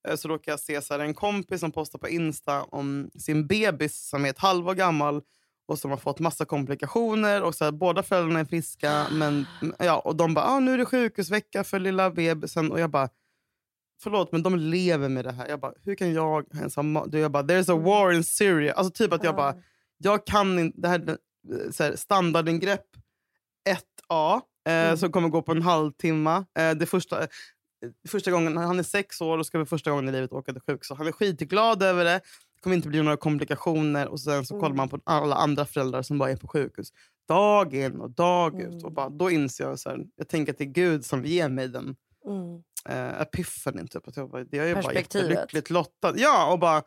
Eh, 0.08 0.16
Så 0.16 0.28
då 0.28 0.38
kan 0.38 0.52
jag 0.52 0.60
se 0.60 0.82
så 0.82 0.94
här, 0.94 1.00
en 1.00 1.14
kompis 1.14 1.60
som 1.60 1.72
postar 1.72 1.98
på 1.98 2.08
Insta 2.08 2.62
om 2.64 3.10
sin 3.14 3.46
bebis 3.46 4.08
som 4.08 4.24
är 4.24 4.30
ett 4.30 4.38
halvår 4.38 4.74
gammal 4.74 5.22
och 5.70 5.78
som 5.78 5.90
har 5.90 5.98
fått 5.98 6.18
massa 6.18 6.44
komplikationer. 6.44 7.42
Och 7.42 7.54
så 7.54 7.64
här, 7.64 7.72
båda 7.72 8.02
föräldrarna 8.02 8.40
är 8.40 8.44
friska, 8.44 9.06
men, 9.12 9.46
ja, 9.78 9.98
och 9.98 10.16
de 10.16 10.34
bara 10.34 10.44
ah, 10.44 10.58
nu 10.58 10.74
är 10.74 10.78
det 10.78 10.84
sjukhusvecka 10.84 11.64
för 11.64 11.78
lilla 11.78 12.10
bebisen. 12.10 12.72
Och 12.72 12.80
jag 12.80 12.90
bara, 12.90 13.08
förlåt 14.02 14.32
men 14.32 14.42
de 14.42 14.56
lever 14.56 15.08
med 15.08 15.24
det 15.24 15.32
här. 15.32 15.48
Jag 15.48 15.60
bara, 15.60 15.72
hur 15.84 15.94
kan 15.94 16.12
jag 16.12 16.54
ens 16.54 16.76
ha 16.76 16.82
ma-" 16.82 17.06
Då 17.06 17.18
Jag 17.18 17.30
bara, 17.30 17.42
there's 17.42 17.72
a 17.72 17.76
war 17.76 18.12
in 18.12 18.24
Syria. 18.24 18.72
Alltså 18.72 18.92
typ 18.92 19.12
att 19.12 19.24
jag 19.24 19.36
bara, 19.36 19.54
jag 19.98 20.26
kan 20.26 20.58
inte, 20.58 20.80
det 20.80 20.88
här 20.88 20.98
är 20.98 21.16
så 21.72 21.84
här, 21.84 21.96
standardingrepp 21.96 22.86
1A 24.08 24.40
eh, 24.68 24.96
som 24.96 25.12
kommer 25.12 25.28
gå 25.28 25.42
på 25.42 25.52
en 25.52 25.62
halvtimme. 25.62 26.44
Eh, 26.58 26.70
det 26.70 26.86
första, 26.86 27.22
eh, 27.22 27.28
första 28.08 28.30
gången, 28.30 28.56
han 28.56 28.78
är 28.78 28.82
sex 28.82 29.20
år 29.20 29.38
och 29.38 29.46
ska 29.46 29.58
för 29.58 29.64
första 29.64 29.90
gången 29.90 30.08
i 30.08 30.12
livet 30.12 30.32
åka 30.32 30.52
till 30.52 30.62
sjukhus. 30.62 30.86
Så 30.86 30.94
Han 30.94 31.06
är 31.06 31.12
skitglad 31.12 31.82
över 31.82 32.04
det. 32.04 32.20
Det 32.60 32.62
kommer 32.62 32.76
inte 32.76 32.88
bli 32.88 33.02
några 33.02 33.16
komplikationer. 33.16 34.08
Och 34.08 34.20
sen 34.20 34.46
så 34.46 34.60
kollar 34.60 34.74
man 34.76 34.88
på 34.88 34.98
alla 35.04 35.36
andra 35.36 35.64
föräldrar 35.64 36.02
som 36.02 36.18
bara 36.18 36.30
är 36.30 36.36
på 36.36 36.48
sjukhus. 36.48 36.92
Dag 37.28 37.74
in 37.74 38.00
och 38.00 38.10
dag 38.10 38.60
ut. 38.60 38.84
Och 38.84 38.92
bara, 38.92 39.08
då 39.08 39.30
inser 39.30 39.64
jag, 39.64 39.78
så 39.78 39.88
här, 39.90 39.98
jag 40.16 40.28
tänker 40.28 40.52
att 40.52 40.58
det 40.58 40.64
är 40.64 40.72
Gud 40.72 41.04
som 41.04 41.24
ger 41.24 41.48
mig 41.48 41.68
den 41.68 41.96
Mm. 42.26 42.62
eh, 42.88 43.20
epiphanin. 43.20 43.88
Typ, 43.88 44.08
att 44.08 44.16
jag, 44.16 44.30
bara, 44.30 44.44
jag 44.50 44.70
är 44.70 44.82
bara 44.82 44.94
jättelyckligt 44.94 45.70
lottad. 45.70 46.12
Ja, 46.16 46.52
och 46.52 46.58
bara, 46.58 46.82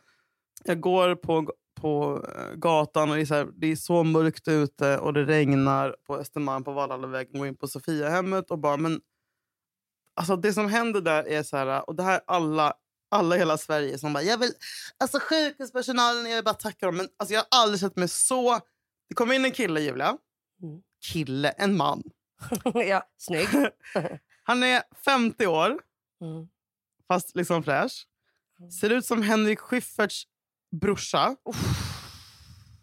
jag 0.63 0.80
går 0.80 1.15
på, 1.15 1.53
på 1.82 2.26
eh, 2.38 2.55
gatan 2.55 3.09
och 3.09 3.15
det 3.15 3.21
är, 3.21 3.26
så 3.26 3.34
här, 3.36 3.47
det 3.55 3.67
är 3.67 3.76
så 3.76 4.03
mörkt 4.03 4.47
ute 4.47 4.97
och 4.97 5.13
det 5.13 5.26
regnar 5.26 5.95
på 6.07 6.17
Östermalm 6.17 6.63
på 6.63 6.71
Vallallavägen. 6.71 7.39
Går 7.39 7.47
in 7.47 7.57
på 7.57 7.67
Sofiahemmet 7.67 8.51
och 8.51 8.59
bara... 8.59 8.78
Men, 8.78 9.01
alltså 10.15 10.36
det 10.36 10.53
som 10.53 10.69
händer 10.69 11.01
där 11.01 11.28
är 11.28 11.43
så 11.43 11.57
här... 11.57 11.89
Och 11.89 11.95
det 11.95 12.03
här 12.03 12.21
alla, 12.28 12.74
alla 13.14 13.36
i 13.36 13.39
hela 13.39 13.57
Sverige 13.57 13.97
som 13.97 14.14
bara... 14.14 14.24
Jag 14.24 14.38
vill, 14.38 14.51
alltså 14.97 15.20
sjukhuspersonalen, 15.20 16.26
jag 16.30 16.36
vill 16.36 16.43
bara 16.43 16.53
tacka 16.53 16.86
dem. 16.86 16.97
Men 16.97 17.07
alltså, 17.18 17.34
jag 17.34 17.41
har 17.41 17.47
aldrig 17.61 17.80
sett 17.80 17.95
mig 17.95 18.07
så... 18.07 18.59
Det 19.09 19.16
kom 19.16 19.32
in 19.32 19.45
en 19.45 19.51
kille, 19.51 19.80
Julia. 19.82 20.18
Mm. 20.64 20.82
Kille, 21.05 21.49
en 21.49 21.78
man. 21.78 22.03
ja, 22.74 23.03
snygg. 23.18 23.47
Han 24.43 24.64
är 24.64 24.84
50 25.05 25.47
år 25.47 25.80
Mm. 26.22 26.47
fast 27.07 27.36
liksom 27.36 27.64
fräsch. 27.64 28.07
Ser 28.82 28.89
ut 28.89 29.05
som 29.05 29.22
Henrik 29.22 29.59
Schyfferts 29.59 30.24
brorsa. 30.82 31.36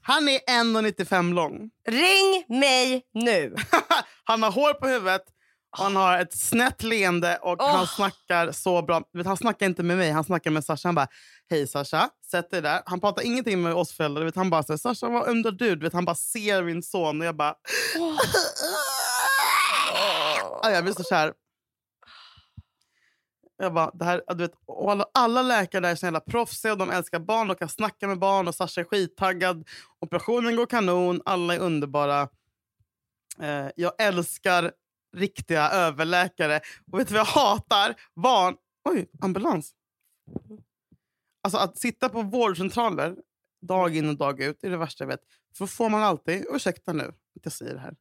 Han 0.03 0.29
är 0.29 0.39
1,95 0.39 1.35
lång. 1.35 1.71
Ring 1.89 2.59
mig 2.59 3.07
nu. 3.15 3.55
han 4.25 4.43
har 4.43 4.51
hår 4.51 4.75
på 4.75 4.87
huvudet, 4.89 5.23
han 5.71 5.97
har 5.97 6.19
ett 6.19 6.39
snett 6.39 6.83
leende 6.83 7.37
och 7.37 7.63
han 7.63 7.81
Åh. 7.81 7.87
snackar 7.87 8.53
så 8.53 8.83
bra. 8.83 9.03
Vet, 9.13 9.27
han 9.27 9.37
snackar 9.37 9.67
inte 9.67 9.83
med 9.83 9.97
mig, 9.97 10.11
han 10.11 10.25
snackar 10.25 10.51
med 10.51 10.65
Sasha. 10.65 10.89
Han 10.89 10.95
bara, 10.95 11.09
hej 11.51 11.67
Sasha, 11.67 12.11
sätt 12.31 12.51
dig 12.51 12.63
där. 12.63 12.83
Han 12.87 13.01
pratar 13.01 13.23
ingenting 13.23 13.63
med 13.63 13.75
oss 13.75 13.93
föräldrar. 13.93 14.25
Vet, 14.25 14.37
han 14.37 14.51
bara, 14.51 14.65
här, 14.69 14.77
Sasha 14.77 15.09
vad 15.09 15.29
undrar 15.29 15.51
du? 15.53 15.77
du 15.77 15.83
vet, 15.83 15.93
han 15.93 16.05
bara 16.05 16.17
ser 16.17 16.63
min 16.63 16.83
son 16.83 17.21
och 17.21 17.27
jag 17.27 17.37
bara... 17.37 17.55
Ah, 20.63 20.71
jag 20.71 20.85
blir 20.85 20.95
så 20.95 21.05
kär. 21.05 21.33
Jag 23.59 23.75
bara, 23.75 23.91
det 23.95 24.05
här, 24.05 24.23
du 24.29 24.35
vet, 24.35 24.53
och 24.67 24.91
alla, 24.91 25.05
alla 25.15 25.43
läkare 25.43 25.81
där 25.81 25.91
är 25.91 25.95
så 25.95 26.07
jävla 26.07 26.21
proffsiga 26.21 26.73
och 26.73 26.79
de 26.79 26.91
älskar 26.91 27.19
barn. 27.19 27.49
De 27.49 27.57
kan 27.57 27.69
snacka 27.69 28.09
med 28.09 28.19
barn 28.19 28.49
och 28.49 28.55
Sasha 28.55 28.81
är 28.81 28.85
skittaggad. 28.85 29.69
Operationen 30.01 30.57
går 30.57 30.67
kanon, 30.67 31.23
alla 31.25 31.55
är 31.55 31.59
underbara. 31.59 32.29
Eh, 33.43 33.67
jag 33.77 33.93
älskar 33.99 34.73
riktiga 35.17 35.71
överläkare. 35.71 36.61
Och 36.93 36.99
vet 36.99 37.09
du 37.09 37.15
vad 37.15 37.21
jag 37.21 37.25
hatar? 37.25 37.95
Van... 38.15 38.57
Oj, 38.89 39.11
ambulans. 39.21 39.75
Alltså 41.43 41.59
att 41.59 41.79
sitta 41.79 42.09
på 42.09 42.23
vårdcentraler 42.23 43.17
dag 43.67 43.97
in 43.97 44.09
och 44.09 44.17
dag 44.17 44.41
ut 44.41 44.65
är 44.65 44.71
det 44.71 44.77
värsta 44.77 45.05
jag 45.05 45.09
vet. 45.09 45.21
För 45.57 45.65
då 45.65 45.67
får 45.67 45.91
man 45.91 46.03
alltid, 46.03 46.47
ursäkta 46.51 46.93
nu 46.93 47.05
att 47.05 47.45
jag 47.45 47.53
säger 47.53 47.75
det 47.75 47.81
här, 47.81 47.95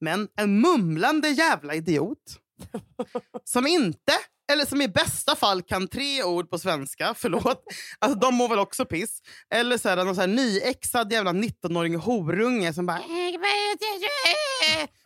men 0.00 0.28
en 0.36 0.60
mumlande 0.60 1.28
jävla 1.28 1.74
idiot 1.74 2.40
som 3.44 3.66
inte 3.66 4.12
eller 4.52 4.66
som 4.66 4.82
i 4.82 4.88
bästa 4.88 5.36
fall 5.36 5.62
kan 5.62 5.88
tre 5.88 6.22
ord 6.22 6.50
på 6.50 6.58
svenska. 6.58 7.14
Förlåt. 7.16 7.64
Alltså, 7.98 8.18
de 8.18 8.34
mår 8.34 8.48
väl 8.48 8.58
också 8.58 8.84
piss. 8.84 9.22
Eller 9.50 9.78
så 9.78 9.88
här, 9.88 10.04
någon 10.04 10.14
så 10.14 10.20
här 10.20 10.28
nyexad 10.28 11.12
jävla 11.12 11.32
19-åring 11.32 11.96
horunge 11.96 12.72
som 12.72 12.86
bara... 12.86 12.98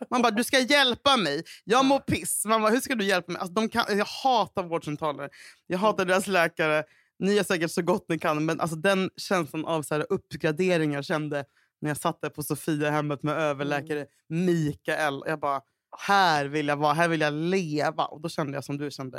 Man 0.09 0.21
bara, 0.21 0.31
du 0.31 0.43
ska 0.43 0.59
hjälpa 0.59 1.17
mig. 1.17 1.43
Jag 1.63 1.85
mår 1.85 1.99
piss. 1.99 2.45
Man 2.45 2.61
bara, 2.61 2.71
hur 2.71 2.79
ska 2.79 2.95
du 2.95 3.05
hjälpa 3.05 3.31
mig? 3.31 3.39
Alltså, 3.39 3.53
de 3.53 3.69
kan, 3.69 3.97
jag 3.97 4.05
hatar 4.05 4.63
vårdcentraler. 4.63 5.29
Jag 5.67 5.77
hatar 5.77 6.05
deras 6.05 6.27
läkare. 6.27 6.83
Ni 7.19 7.37
är 7.37 7.43
säkert 7.43 7.71
så 7.71 7.81
gott 7.81 8.05
ni 8.09 8.19
kan. 8.19 8.45
Men 8.45 8.59
alltså, 8.59 8.75
den 8.75 9.09
känslan 9.17 9.65
av 9.65 9.81
så 9.81 9.95
här, 9.95 10.05
uppgradering 10.09 10.93
jag 10.93 11.05
kände 11.05 11.45
när 11.81 11.89
jag 11.89 11.97
satt 11.97 12.21
där 12.21 12.29
på 12.29 12.43
Sofia 12.43 12.91
hemmet 12.91 13.23
med 13.23 13.37
överläkare 13.37 14.05
Mikael. 14.29 15.23
Jag 15.25 15.39
bara, 15.39 15.61
här 15.97 16.45
vill 16.45 16.67
jag 16.67 16.77
vara, 16.77 16.93
här 16.93 17.07
vill 17.07 17.21
jag 17.21 17.33
leva. 17.33 18.05
Och 18.05 18.21
då 18.21 18.29
kände 18.29 18.57
jag 18.57 18.63
som 18.63 18.77
du 18.77 18.91
kände. 18.91 19.17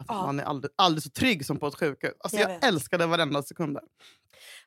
Att 0.00 0.06
Ja. 0.08 0.26
man 0.26 0.40
är 0.40 0.44
aldrig, 0.44 0.72
aldrig 0.76 1.02
så 1.02 1.10
trygg 1.10 1.46
som 1.46 1.58
på 1.58 1.66
ett 1.66 1.74
sjukhus. 1.74 2.12
Alltså, 2.20 2.38
Jag 2.38 2.50
jag 2.50 2.64
älskade 2.64 3.06
varenda 3.06 3.42
sekund 3.42 3.74
där. 3.76 3.82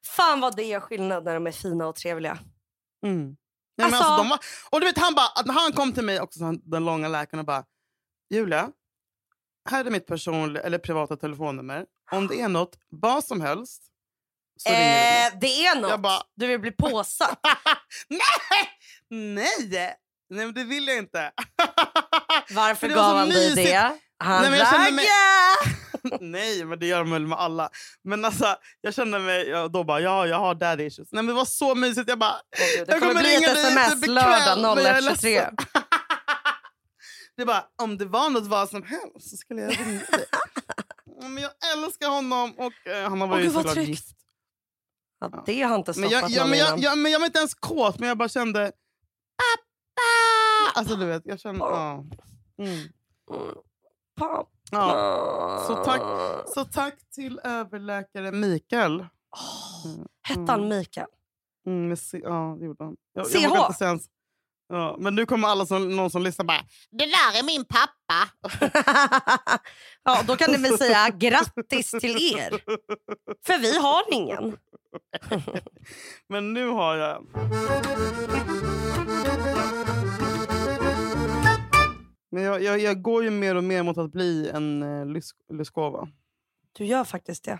Fan 0.05 0.39
vad 0.41 0.55
det 0.55 0.63
är 0.73 0.79
skillnad 0.79 1.23
när 1.25 1.33
de 1.33 1.47
är 1.47 1.51
fina 1.51 1.87
och 1.87 1.95
trevliga. 1.95 2.39
Mm. 3.05 3.25
Nej, 3.25 3.35
men 3.77 3.85
Alltså- 3.85 4.03
alltså, 4.03 4.23
de 4.23 4.29
var, 4.29 4.39
och 4.71 4.79
du 4.79 4.85
vet, 4.85 4.97
han, 4.97 5.15
bara, 5.15 5.27
när 5.45 5.53
han 5.53 5.71
kom 5.71 5.93
till 5.93 6.03
mig, 6.05 6.19
också, 6.21 6.39
den 6.63 6.85
långa 6.85 7.07
läkaren, 7.07 7.39
och 7.39 7.45
bara 7.45 7.65
Julia, 8.33 8.69
här 9.69 9.85
är 9.85 9.91
mitt 9.91 10.05
personliga 10.07 10.63
eller 10.63 10.77
privata 10.77 11.17
telefonnummer. 11.17 11.85
Om 12.11 12.27
det 12.27 12.41
är 12.41 12.47
något, 12.49 12.77
vad 12.89 13.23
som 13.23 13.41
helst, 13.41 13.83
så 14.57 14.69
ringer 14.69 14.81
du 14.81 14.85
mig. 14.85 15.27
Eh, 15.27 15.39
det 15.41 15.65
är. 15.65 15.89
Jag 15.89 16.01
bara- 16.01 16.23
Du 16.35 16.47
vill 16.47 16.59
bli 16.59 16.71
påsatt. 16.71 17.39
Nej! 18.09 18.69
Nej! 19.09 19.95
Nej, 20.31 20.45
men 20.45 20.53
det 20.53 20.63
vill 20.63 20.87
jag 20.87 20.97
inte. 20.97 21.31
Varför 22.51 22.87
gav 22.89 23.17
han 23.17 23.29
dig 23.29 23.55
det? 23.55 23.97
Han 24.17 24.41
Nej, 24.41 24.49
men 24.49 24.59
jag 24.59 24.69
kände 24.69 24.91
mig-! 24.91 25.07
Nej, 26.19 26.65
men 26.65 26.79
det 26.79 26.87
gör 26.87 26.99
de 26.99 27.11
väl 27.11 27.27
med 27.27 27.39
alla. 27.39 27.69
Men 28.03 28.25
alltså, 28.25 28.55
jag 28.81 28.93
kände 28.93 29.19
mig, 29.19 29.69
då 29.69 29.83
bara, 29.83 29.99
ja, 29.99 30.27
jag 30.27 30.39
har 30.39 30.55
daddy 30.55 30.83
issues. 30.83 31.11
Nej, 31.11 31.23
men 31.23 31.27
det 31.27 31.33
var 31.33 31.45
så 31.45 31.75
mysigt. 31.75 32.09
Jag 32.09 32.19
bara, 32.19 32.35
Det 32.57 32.75
Jag 32.77 32.87
kommer 32.87 32.99
kommer 32.99 33.21
bli 33.21 33.35
ett 33.35 33.57
sms 33.57 33.93
typ 33.93 33.97
ikväll, 34.03 34.13
lördag 34.13 34.75
men 34.75 34.85
jag 34.85 34.97
är 34.97 35.01
01.23. 35.01 35.01
ledsen. 35.01 35.55
det 37.37 37.45
bara, 37.45 37.65
om 37.81 37.97
det 37.97 38.05
var 38.05 38.29
något 38.29 38.47
vad 38.47 38.69
som 38.69 38.83
helst 38.83 39.29
så 39.29 39.37
skulle 39.37 39.61
jag 39.61 39.71
ringa 39.79 39.99
dig. 39.99 40.25
Ja, 41.21 41.27
Men 41.27 41.43
jag 41.43 41.51
älskar 41.77 42.07
honom 42.07 42.53
och 42.57 42.87
eh, 42.87 43.09
han 43.09 43.21
har 43.21 43.27
varit 43.27 43.53
såklart 43.53 43.77
gift. 43.77 44.15
Ja, 45.19 45.43
det 45.45 45.61
har 45.61 45.75
inte 45.75 45.93
Men 45.99 46.09
stoppat 46.09 46.11
jag, 46.11 46.31
jag, 46.31 46.41
någon 46.41 46.49
men, 46.49 46.59
jag, 46.59 46.79
jag, 46.79 46.97
men 46.97 47.11
jag 47.11 47.19
var 47.19 47.25
inte 47.25 47.39
ens 47.39 47.53
kåt, 47.53 47.99
men 47.99 48.09
jag 48.09 48.17
bara 48.17 48.29
kände... 48.29 48.59
Pappa! 48.61 49.70
Alltså 50.75 50.95
du 50.95 51.05
vet, 51.05 51.21
jag 51.25 51.39
kände... 51.39 51.59
Ja. 51.59 51.93
Mm. 52.57 52.71
Mm. 53.31 53.55
Ja. 54.71 55.63
Så 55.67 55.75
tack, 55.83 56.01
så 56.47 56.65
tack 56.65 56.95
till 57.15 57.39
överläkare 57.43 58.31
Mikael. 58.31 59.05
Åh, 59.35 59.91
Hette 60.23 60.51
han 60.51 60.67
Mikael? 60.67 61.07
Mm, 61.67 61.87
med 61.87 61.99
C- 61.99 62.21
ja, 62.23 62.55
det 62.59 62.65
gjorde 62.65 62.83
han. 62.83 62.95
Jag, 63.13 63.27
CH? 63.27 63.33
jag 63.41 63.69
inte 63.69 63.85
ens. 63.85 64.03
Ja, 64.67 64.95
men 64.99 65.15
nu 65.15 65.25
kommer 65.25 65.47
alla 65.47 65.65
som, 65.65 65.95
någon 65.95 66.09
som 66.09 66.21
lyssnar 66.23 66.45
bara... 66.45 66.61
Det 66.91 67.05
där 67.05 67.39
är 67.39 67.45
min 67.45 67.65
pappa. 67.65 68.29
ja, 70.03 70.21
då 70.27 70.35
kan 70.35 70.51
ni 70.51 70.57
väl 70.57 70.77
säga 70.77 71.09
grattis 71.09 71.91
till 71.91 72.35
er. 72.35 72.49
För 73.45 73.59
vi 73.61 73.77
har 73.77 74.13
ingen. 74.13 74.57
Men 76.29 76.53
nu 76.53 76.67
har 76.67 76.95
jag 76.95 77.17
en. 77.17 77.27
Men 82.31 82.43
jag, 82.43 82.63
jag, 82.63 82.79
jag 82.79 83.01
går 83.01 83.23
ju 83.23 83.29
mer 83.29 83.55
och 83.55 83.63
mer 83.63 83.83
mot 83.83 83.97
att 83.97 84.11
bli 84.11 84.49
en 84.49 84.83
uh, 84.83 85.05
Lys- 85.05 85.35
Lyskova. 85.53 86.07
Du 86.71 86.85
gör 86.85 87.03
faktiskt 87.03 87.43
det. 87.43 87.59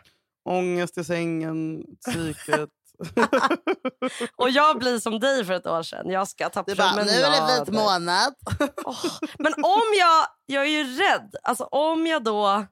Ångest 0.50 0.98
i 0.98 1.04
sängen, 1.04 1.84
psyket. 2.06 2.70
Och 4.36 4.50
jag 4.50 4.80
blir 4.80 5.00
som 5.00 5.20
dig 5.20 5.46
för 5.46 5.54
ett 5.54 5.68
år 5.68 5.84
sedan. 5.84 6.10
Jag 6.10 6.28
ska 6.28 6.50
ta 6.50 6.64
Det 6.64 6.72
är 6.72 6.76
bara, 6.76 7.04
nu 7.04 7.12
är 7.12 7.58
det 7.58 7.66
vit 7.66 7.74
månad. 7.80 8.34
Åh, 8.86 9.06
Men 9.40 9.54
om 9.54 9.82
jag... 10.00 10.26
Jag 10.46 10.64
är 10.66 10.70
ju 10.70 10.84
rädd. 10.84 11.36
Alltså 11.44 11.64
om 11.64 12.08
jag 12.08 12.24
då... 12.24 12.66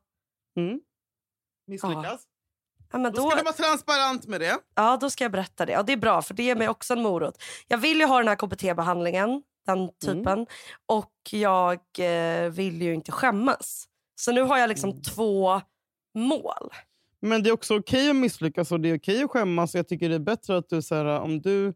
Mm. 0.58 0.80
Misslyckas. 1.68 2.22
Ja, 2.92 2.98
men 2.98 3.12
Då 3.14 3.22
då, 3.22 3.30
ska 3.30 3.38
du 3.38 3.44
vara 3.44 3.54
transparent 3.54 4.28
med 4.28 4.42
det. 4.42 4.58
ja, 4.76 4.98
då 5.02 5.10
ska 5.10 5.24
jag 5.24 5.32
berätta 5.32 5.66
det. 5.66 5.72
Ja, 5.72 5.84
det 5.84 5.94
är 5.94 5.98
bra, 5.98 6.22
för 6.22 6.34
det 6.34 6.44
ger 6.44 6.56
mig 6.56 6.70
också 6.70 6.94
en 6.94 7.02
morot. 7.02 7.44
Jag 7.68 7.78
vill 7.78 8.00
ju 8.00 8.06
ha 8.06 8.18
den 8.18 8.28
här 8.28 8.36
KBT-behandlingen, 8.36 9.44
den 9.76 9.90
typen. 10.06 10.46
Och 10.86 11.14
jag 11.32 11.80
eh, 12.00 12.50
vill 12.50 12.82
ju 12.82 12.94
inte 12.94 13.12
skämmas. 13.12 13.86
Så 14.16 14.32
nu 14.32 14.42
har 14.42 14.58
jag 14.58 14.68
liksom 14.68 14.90
Mm. 14.90 15.02
två 15.02 15.62
mål. 16.16 16.70
Men 17.22 17.44
det 17.44 17.50
är 17.50 17.54
också 17.54 17.78
okej 17.80 18.10
att 18.10 18.16
misslyckas 18.16 18.72
och 18.72 18.80
det 18.80 18.90
är 18.90 18.98
okej 18.98 19.24
att 19.24 19.32
skämmas. 19.32 19.76
Jag 19.76 19.88
tycker 19.88 20.10
det 20.10 20.16
är 20.16 20.20
bättre 20.20 20.58
att 20.58 20.70
du... 20.70 20.82
Så 20.82 20.96
här, 20.96 21.06
om 21.06 21.42
du 21.42 21.74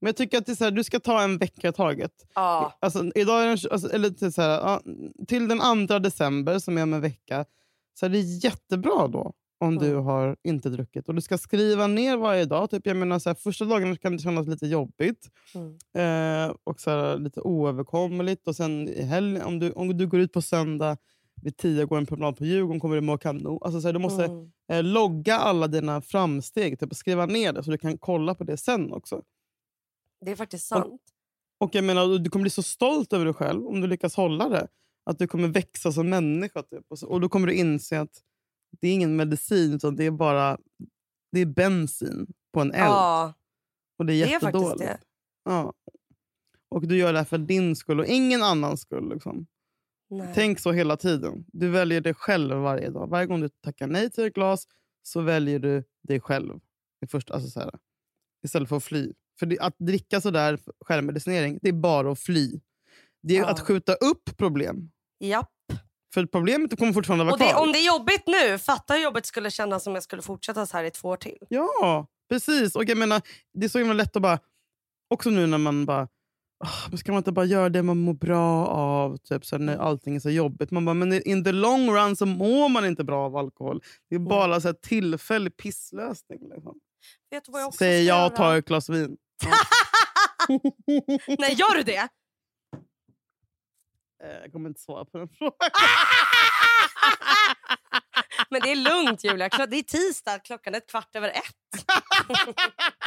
men 0.00 0.08
jag 0.08 0.16
tycker 0.16 0.38
att 0.38 0.46
det 0.46 0.52
är 0.52 0.56
så 0.56 0.64
här, 0.64 0.70
du 0.70 0.84
ska 0.84 1.00
ta 1.00 1.22
en 1.22 1.38
vecka 1.38 1.68
i 1.68 1.72
taget. 1.72 2.12
Ja. 2.34 2.78
Alltså, 2.80 3.04
idag 3.14 3.42
är 3.42 3.46
den, 3.46 3.58
alltså, 3.70 3.92
eller 3.92 4.10
till, 4.10 4.32
så 4.32 4.42
här, 4.42 4.80
till 5.26 5.48
den 5.48 5.86
2 5.88 5.98
december, 5.98 6.58
som 6.58 6.78
är 6.78 6.82
om 6.82 6.94
en 6.94 7.00
vecka, 7.00 7.44
så 7.94 8.06
är 8.06 8.10
det 8.10 8.18
jättebra 8.20 9.08
då 9.08 9.32
om 9.60 9.78
du 9.78 9.90
Mm. 9.90 10.04
har 10.04 10.36
inte 10.42 10.68
druckit. 10.70 11.08
Och 11.08 11.14
Du 11.14 11.20
ska 11.20 11.38
skriva 11.38 11.86
ner 11.86 12.16
varje 12.16 12.44
dag. 12.44 12.70
Typ, 12.70 12.86
jag 12.86 12.96
menar, 12.96 13.18
så 13.18 13.28
här, 13.30 13.34
första 13.34 13.64
dagen 13.64 13.96
kan 13.96 14.12
det 14.16 14.22
kännas 14.22 14.46
lite 14.48 14.66
jobbigt 14.66 15.28
Mm. 15.54 16.48
eh, 16.48 16.54
och 16.64 16.80
så 16.80 16.90
här, 16.90 17.18
lite 17.18 17.40
oöverkomligt. 17.40 18.48
Och 18.48 18.56
sen 18.56 18.88
i 18.88 19.02
helgen, 19.02 19.42
om, 19.42 19.58
du, 19.58 19.72
om 19.72 19.98
du 19.98 20.06
går 20.06 20.20
ut 20.20 20.32
på 20.32 20.42
söndag 20.42 20.96
vid 21.42 21.56
tio 21.56 21.82
och 21.82 21.88
går 21.88 21.98
en 21.98 22.06
promenad 22.06 22.36
på 22.36 22.44
Djurgården 22.44 22.80
kommer 22.80 22.94
du 22.94 23.00
må 23.00 23.18
kanon. 23.18 23.58
Alltså, 23.62 23.80
så 23.80 23.88
här, 23.88 23.92
du 23.92 23.98
måste 23.98 24.24
Mm. 24.24 24.50
eh, 24.72 24.82
logga 24.82 25.36
alla 25.38 25.66
dina 25.68 26.00
framsteg 26.00 26.78
typ, 26.80 26.90
och 26.90 26.96
skriva 26.96 27.26
ner 27.26 27.52
det 27.52 27.62
så 27.64 27.70
du 27.70 27.78
kan 27.78 27.98
kolla 27.98 28.34
på 28.34 28.44
det 28.44 28.56
sen 28.56 28.92
också. 28.92 29.22
Det 30.24 30.30
är 30.30 30.36
faktiskt 30.36 30.66
sant. 30.66 31.00
Och 31.60 31.74
jag 31.74 31.84
menar, 31.84 32.18
Du 32.18 32.30
kommer 32.30 32.42
bli 32.42 32.50
så 32.50 32.62
stolt 32.62 33.12
över 33.12 33.24
dig 33.24 33.34
själv 33.34 33.66
om 33.66 33.80
du 33.80 33.86
lyckas 33.86 34.14
hålla 34.16 34.48
det. 34.48 34.68
Att 35.06 35.18
du 35.18 35.26
kommer 35.26 35.48
växa 35.48 35.92
som 35.92 36.08
människa. 36.08 36.62
Typ. 36.62 36.84
Och, 36.88 36.98
så, 36.98 37.06
och 37.08 37.20
då 37.20 37.28
kommer 37.28 37.46
du 37.46 37.54
inse 37.54 38.00
att 38.00 38.22
det 38.80 38.88
är 38.88 38.94
ingen 38.94 39.16
medicin 39.16 39.72
utan 39.74 39.96
det 39.96 40.04
är 40.04 40.10
bara 40.10 40.58
det 41.32 41.40
är 41.40 41.46
bensin 41.46 42.26
på 42.52 42.60
en 42.60 42.72
eld. 42.72 42.84
Ja, 42.84 43.34
och 43.98 44.06
det 44.06 44.12
är 44.12 44.26
det 44.26 44.32
är 44.32 44.32
jättedåligt. 44.32 44.78
det. 44.78 44.98
Ja. 45.44 45.72
Och 46.68 46.86
du 46.88 46.96
gör 46.96 47.12
det 47.12 47.18
här 47.18 47.24
för 47.26 47.38
din 47.38 47.76
skull 47.76 48.00
och 48.00 48.06
ingen 48.06 48.42
annans 48.42 48.80
skull. 48.80 49.08
Liksom. 49.12 49.46
Tänk 50.34 50.58
så 50.60 50.72
hela 50.72 50.96
tiden. 50.96 51.44
Du 51.52 51.70
väljer 51.70 52.00
dig 52.00 52.14
själv 52.14 52.56
varje 52.56 52.90
dag. 52.90 53.08
Varje 53.08 53.26
gång 53.26 53.40
du 53.40 53.48
tackar 53.48 53.86
nej 53.86 54.10
till 54.10 54.24
ett 54.24 54.34
glas 54.34 54.64
så 55.02 55.20
väljer 55.20 55.58
du 55.58 55.84
dig 56.02 56.20
själv. 56.20 56.60
I 57.04 57.06
första, 57.06 57.34
alltså 57.34 57.50
så 57.50 57.60
här, 57.60 57.70
istället 58.44 58.68
för 58.68 58.76
att 58.76 58.84
fly. 58.84 59.12
För 59.38 59.46
det, 59.46 59.58
att 59.58 59.74
dricka 59.78 60.20
sådär 60.20 60.58
självmedicinering, 60.80 61.58
det 61.62 61.68
är 61.68 61.72
bara 61.72 62.12
att 62.12 62.20
fly. 62.20 62.60
Det 63.22 63.36
är 63.36 63.40
Ja. 63.40 63.50
att 63.50 63.60
skjuta 63.60 63.94
upp 63.94 64.36
problem. 64.36 64.90
Japp. 65.20 65.50
För 66.14 66.26
problemet 66.26 66.78
kommer 66.78 66.92
fortfarande 66.92 67.24
vara 67.24 67.32
Och 67.32 67.38
det, 67.38 67.50
kvar. 67.50 67.62
om 67.62 67.72
det 67.72 67.78
är 67.78 67.86
jobbigt 67.86 68.22
nu, 68.26 68.58
fatta 68.58 68.94
hur 68.94 69.00
jobbigt 69.00 69.24
det 69.24 69.28
skulle 69.28 69.50
kännas 69.50 69.86
om 69.86 69.94
jag 69.94 70.02
skulle 70.02 70.22
fortsätta 70.22 70.66
så 70.66 70.76
här 70.76 70.84
i 70.84 70.90
två 70.90 71.08
år 71.08 71.16
till. 71.16 71.38
Ja, 71.48 72.06
precis. 72.30 72.76
Och 72.76 72.84
jag 72.84 72.98
menar, 72.98 73.22
det 73.54 73.64
är 73.66 73.68
så 73.68 73.78
himla 73.78 73.94
lätt 73.94 74.16
att 74.16 74.22
bara... 74.22 74.38
Också 75.14 75.30
nu 75.30 75.46
när 75.46 75.58
man 75.58 75.86
bara... 75.86 76.08
"Ah, 76.64 76.88
men 76.88 76.98
ska 76.98 77.12
man 77.12 77.18
inte 77.18 77.32
bara 77.32 77.44
göra 77.44 77.68
det 77.68 77.82
man 77.82 77.98
mår 77.98 78.14
bra 78.14 78.66
av 78.66 79.16
typ, 79.16 79.44
så 79.46 79.58
när 79.58 79.76
allting 79.76 80.16
är 80.16 80.20
så 80.20 80.30
jobbigt? 80.30 80.70
Man 80.70 80.84
bara, 80.84 80.94
men 80.94 81.28
in 81.28 81.44
the 81.44 81.52
long 81.52 81.90
run 81.96 82.16
så 82.16 82.26
mår 82.26 82.68
man 82.68 82.86
inte 82.86 83.04
bra 83.04 83.24
av 83.26 83.36
alkohol. 83.36 83.82
Det 84.10 84.14
är 84.14 84.18
bara 84.20 84.60
så 84.60 84.68
här, 84.68 84.72
tillfällig 84.72 85.56
pisslösning. 85.56 86.38
Liksom. 86.54 86.74
Vet 87.30 87.44
du 87.44 87.52
vad 87.52 87.60
jag 87.60 87.68
också 87.68 87.78
Säger 87.78 88.02
jag 88.08 88.26
och 88.26 88.36
tar 88.36 88.56
ett 88.56 88.64
glas 88.64 88.88
vin. 88.88 89.16
Nej, 91.38 91.54
gör 91.54 91.74
du 91.76 91.82
det? 91.82 92.08
Eh, 94.24 94.30
Jag 94.42 94.52
kommer 94.52 94.68
inte 94.68 94.80
svara 94.80 95.04
på 95.04 95.18
den 95.18 95.28
frågan. 95.38 95.52
Men 98.50 98.60
det 98.60 98.72
är 98.72 98.76
lugnt 98.76 99.24
Julia. 99.24 99.48
Det 99.48 99.76
är 99.76 99.82
tisdag, 99.82 100.38
klockan 100.38 100.74
är 100.74 100.88
kvart 100.88 101.16
över 101.16 101.28
ett. 101.28 101.84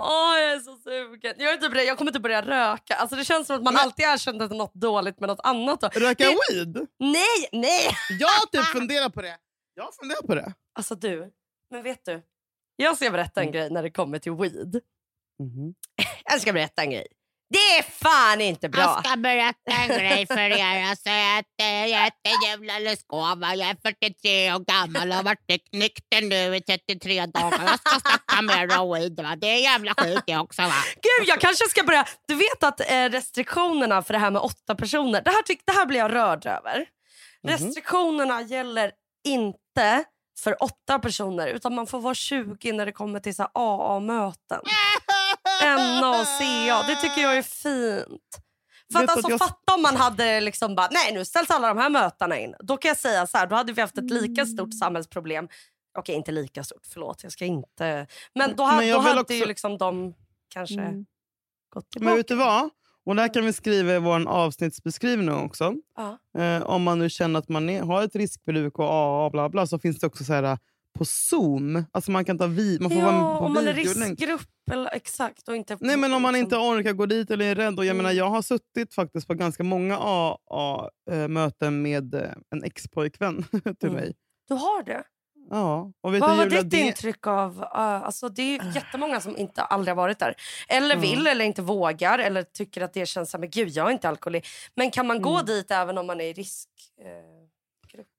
Åh, 0.00 0.38
jag 0.40 0.52
är 0.52 0.58
så 0.60 0.76
sugen. 0.76 1.34
Jag, 1.38 1.52
är 1.52 1.56
typ, 1.56 1.86
jag 1.86 1.98
kommer 1.98 2.10
inte 2.10 2.20
börja 2.20 2.42
röka. 2.42 2.94
Alltså, 2.94 3.16
det 3.16 3.24
känns 3.24 3.46
som 3.46 3.56
att 3.56 3.62
man 3.62 3.74
Men- 3.74 3.82
alltid 3.82 4.04
erkänt 4.04 4.50
något 4.50 4.74
dåligt 4.74 5.20
med 5.20 5.28
något 5.28 5.40
annat. 5.44 5.80
Då. 5.80 5.88
Röka 5.88 6.24
Det- 6.24 6.36
weed? 6.54 6.86
Nej, 6.98 7.48
nej! 7.52 7.90
Jag 8.20 8.50
typ 8.52 8.64
funderar 8.72 9.08
på 9.08 9.22
det. 9.22 9.36
Jag 9.74 9.94
funderar 9.94 10.26
på 10.26 10.34
det. 10.34 10.52
Alltså 10.74 10.94
du, 10.94 11.32
men 11.70 11.82
vet 11.82 12.04
du? 12.04 12.22
Jag 12.76 12.96
ska 12.96 13.10
berätta 13.10 13.40
en 13.40 13.52
grej 13.52 13.70
när 13.70 13.82
det 13.82 13.90
kommer 13.90 14.18
till 14.18 14.32
weed. 14.32 14.80
Mhm. 15.42 15.74
Jag 16.24 16.40
ska 16.40 16.52
berätta 16.52 16.82
en 16.82 16.90
grej. 16.90 17.06
Det 17.50 17.78
är 17.78 17.82
fan 17.82 18.40
inte 18.40 18.68
bra. 18.68 18.80
Jag 18.80 19.06
ska 19.06 19.16
berätta 19.16 19.72
en 19.72 19.88
grej 19.88 20.26
för 20.26 20.38
er. 20.38 20.84
Alltså, 20.90 21.08
jag 21.08 21.36
heter, 21.36 21.86
jag 21.86 22.04
heter 22.04 22.30
Julia 22.50 22.78
Lyskova. 22.78 23.54
Jag 23.54 23.68
är 23.68 23.76
43 23.82 24.52
år 24.52 24.58
gammal 24.58 25.08
och 25.10 25.14
har 25.14 25.22
varit 25.22 25.72
nykter 25.72 26.22
nu 26.22 26.56
i 26.56 26.60
33 26.60 27.26
dagar. 27.26 27.60
Jag 27.66 27.80
ska 27.80 28.00
snacka 28.00 28.42
med 28.42 28.72
Roid. 28.72 29.20
Det 29.40 29.46
är 29.46 29.58
jävla 29.62 29.94
skit 29.94 30.22
det 30.26 30.36
också. 30.36 30.62
Va? 30.62 30.72
Gud, 30.94 31.28
jag 31.28 31.40
kanske 31.40 31.68
ska 31.68 31.82
börja... 31.82 32.04
Du 32.28 32.34
vet 32.34 32.62
att 32.62 32.80
eh, 32.80 33.08
restriktionerna 33.08 34.02
för 34.02 34.12
det 34.14 34.20
här 34.20 34.30
med 34.30 34.42
åtta 34.42 34.74
personer, 34.74 35.22
det 35.22 35.30
här, 35.30 35.42
tyck, 35.42 35.60
det 35.64 35.72
här 35.72 35.86
blir 35.86 35.98
jag 35.98 36.14
rörd 36.14 36.46
över. 36.46 36.86
Restriktionerna 37.46 38.42
gäller 38.42 38.92
inte 39.26 40.04
för 40.40 40.62
åtta 40.62 40.98
personer 40.98 41.46
utan 41.46 41.74
man 41.74 41.86
får 41.86 42.00
vara 42.00 42.14
20 42.14 42.72
när 42.72 42.86
det 42.86 42.92
kommer 42.92 43.20
till 43.20 43.34
så 43.34 43.42
här 43.42 43.50
AA-möten. 43.54 44.60
NA 45.62 46.10
och 46.20 46.26
CA. 46.26 46.84
Det 46.88 46.96
tycker 46.96 47.20
jag 47.22 47.36
är 47.38 47.42
fint. 47.42 48.22
För 48.92 49.04
att 49.04 49.10
alltså, 49.10 49.30
jag- 49.30 49.38
Fatta 49.38 49.74
om 49.74 49.82
man 49.82 49.96
hade 49.96 50.40
liksom 50.40 50.74
bara, 50.74 50.88
nej 50.90 51.12
nu 51.14 51.24
ställs 51.24 51.50
alla 51.50 51.68
de 51.68 51.78
här 51.78 51.90
mötena 51.90 52.38
in. 52.38 52.54
Då 52.60 52.76
kan 52.76 52.88
jag 52.88 52.96
säga 52.98 53.26
så 53.26 53.38
här, 53.38 53.46
då 53.46 53.56
hade 53.56 53.72
vi 53.72 53.80
haft 53.80 53.98
ett 53.98 54.10
lika 54.10 54.46
stort 54.46 54.74
samhällsproblem. 54.78 55.48
Okej, 55.98 56.14
inte 56.14 56.32
lika 56.32 56.64
stort, 56.64 56.82
förlåt. 56.92 57.22
Jag 57.22 57.32
ska 57.32 57.44
inte... 57.44 58.06
Men 58.34 58.56
då, 58.56 58.64
Men 58.66 58.74
hade, 58.74 58.86
jag 58.86 58.98
då 58.98 59.08
hade 59.08 59.20
också- 59.20 59.34
ju 59.34 59.46
liksom 59.46 59.78
de 59.78 60.14
kanske 60.48 60.74
Mm. 60.80 61.06
gått 61.74 61.90
tillbaka. 61.90 62.08
Men 62.08 62.16
vet 62.16 62.28
du 62.28 62.34
vad? 62.34 62.70
Och 63.06 63.16
det 63.16 63.22
här 63.22 63.34
kan 63.34 63.44
vi 63.44 63.52
skriva 63.52 63.92
i 63.94 63.98
vår 63.98 64.28
avsnittsbeskrivning 64.28 65.34
också. 65.34 65.74
Ja. 65.96 66.18
Eh, 66.42 66.62
om 66.62 66.82
man 66.82 66.98
nu 66.98 67.10
känner 67.10 67.38
att 67.38 67.48
man 67.48 67.68
är, 67.68 67.82
har 67.82 68.02
ett 68.02 68.16
riskbruk 68.16 68.78
och 68.78 68.84
AA 68.90 69.30
bla 69.30 69.48
bla 69.48 69.66
så 69.66 69.78
finns 69.78 69.98
det 69.98 70.06
också 70.06 70.24
så 70.24 70.32
här 70.32 70.58
på 70.98 71.04
Zoom. 71.04 71.84
Alltså 71.92 72.10
man 72.10 72.24
kan 72.24 72.38
ta 72.38 72.46
vi, 72.46 72.78
man 72.80 72.90
får 72.90 73.00
vara 73.02 73.14
Ja, 73.14 73.38
på 73.38 73.44
om 73.44 73.52
man 73.52 73.68
är 73.68 73.74
riskgrupp. 73.74 74.40
Eller, 74.72 74.94
exakt. 74.94 75.48
Och 75.48 75.56
inte, 75.56 75.76
Nej 75.80 75.96
men 75.96 76.14
om 76.14 76.22
man 76.22 76.36
inte 76.36 76.56
liksom- 76.56 76.68
orkar 76.78 76.92
gå 76.92 77.06
dit 77.06 77.30
eller 77.30 77.44
är 77.44 77.54
rädd. 77.54 77.78
Och 77.78 77.84
jag, 77.84 77.94
Mm. 77.94 77.96
menar, 77.96 78.10
jag 78.12 78.30
har 78.30 78.42
suttit 78.42 78.94
faktiskt 78.94 79.26
på 79.26 79.34
ganska 79.34 79.64
många 79.64 79.98
AA-möten 81.06 81.82
med 81.82 82.14
eh, 82.14 82.30
en 82.50 82.64
ex-pojkvän 82.64 83.42
till 83.80 83.88
Mm. 83.88 83.94
mig. 84.00 84.14
Du 84.48 84.54
har 84.54 84.82
det? 84.82 85.02
Ja, 85.50 85.92
och 86.02 86.14
vet 86.14 86.20
Vad 86.20 86.36
var 86.36 86.46
ditt 86.46 86.70
det- 86.70 86.80
intryck 86.80 87.26
av... 87.26 87.58
Uh, 87.58 87.66
alltså 87.72 88.28
det 88.28 88.42
är 88.42 88.64
ju 88.64 88.72
jättemånga 88.74 89.20
som 89.20 89.36
inte 89.36 89.62
aldrig 89.62 89.90
har 89.96 90.02
varit 90.02 90.18
där. 90.18 90.34
Eller 90.68 90.94
Mm. 90.94 91.00
vill 91.00 91.26
eller 91.26 91.44
inte 91.44 91.62
vågar 91.62 92.18
eller 92.18 92.42
tycker 92.42 92.80
att 92.82 92.92
det 92.94 93.06
känns 93.06 93.30
som 93.30 93.40
gud 93.50 93.68
jag 93.68 93.86
är 93.88 93.92
inte 93.92 94.08
alkoholist. 94.08 94.46
Men 94.76 94.90
kan 94.90 95.06
man 95.06 95.22
gå 95.22 95.34
Mm. 95.34 95.46
dit 95.46 95.70
även 95.70 95.98
om 95.98 96.06
man 96.06 96.20
är 96.20 96.24
i 96.24 96.32
risk? 96.32 96.68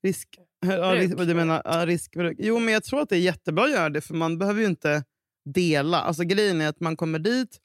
Risk, 0.03 0.29
ja, 0.65 0.95
risk, 0.95 1.17
du 1.17 1.33
menar, 1.33 1.61
ja, 1.65 1.85
riskbruk. 1.85 2.37
Jo, 2.39 2.59
men 2.59 2.73
jag 2.73 2.83
tror 2.83 3.01
att 3.01 3.09
det 3.09 3.15
är 3.15 3.19
jättebra 3.19 3.63
att 3.63 3.71
göra 3.71 3.89
det, 3.89 4.01
för 4.01 4.13
man 4.13 4.37
behöver 4.37 4.61
ju 4.61 4.67
inte 4.67 5.03
dela. 5.45 6.01
Alltså, 6.01 6.23
grejen 6.23 6.61
är 6.61 6.67
att 6.67 6.79
man 6.79 6.95
kommer 6.97 7.19
dit. 7.19 7.59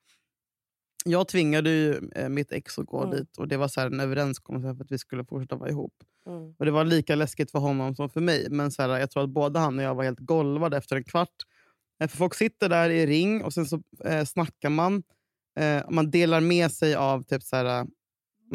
Jag 1.05 1.29
tvingade 1.29 1.71
ju 1.71 2.11
eh, 2.15 2.29
mitt 2.29 2.53
ex 2.53 2.79
att 2.79 2.87
gå 2.87 3.03
Mm. 3.05 3.17
dit 3.17 3.39
och 3.39 3.49
det 3.49 3.57
var 3.57 3.69
så 3.69 3.81
här 3.81 3.87
en 3.87 4.01
överenskommelse 4.01 4.77
för 4.77 4.85
att 4.85 4.93
vi 4.93 4.99
skulle 4.99 5.25
fortsätta 5.25 5.57
vara 5.57 5.71
ihop. 5.71 5.93
mm. 6.29 6.55
Och 6.59 6.65
Det 6.65 6.71
var 6.71 6.85
lika 6.85 7.15
läskigt 7.15 7.51
för 7.51 7.59
honom 7.59 7.97
som 7.97 8.11
för 8.11 8.21
mig. 8.21 8.47
Men 8.51 8.71
så 8.71 8.83
här, 8.83 8.99
jag 8.99 9.11
tror 9.11 9.23
att 9.25 9.31
både 9.31 9.59
han 9.59 9.79
och 9.79 9.85
jag 9.85 9.95
var 9.95 10.05
helt 10.05 10.19
golvade 10.19 10.77
efter 10.77 10.97
en 10.97 11.05
kvart. 11.05 11.35
Eh, 12.03 12.09
För 12.09 12.17
folk 12.17 12.35
sitter 12.35 12.69
där 12.69 12.91
i 12.91 13.07
ring 13.07 13.43
och 13.45 13.53
sen 13.55 13.67
så 13.67 13.83
eh, 14.05 14.25
snackar 14.25 14.71
man. 14.71 15.03
Eh, 15.61 15.83
man 15.91 16.11
delar 16.11 16.41
med 16.41 16.73
sig 16.73 16.95
av... 16.95 17.23
typ 17.23 17.43
så 17.43 17.57
här, 17.57 17.87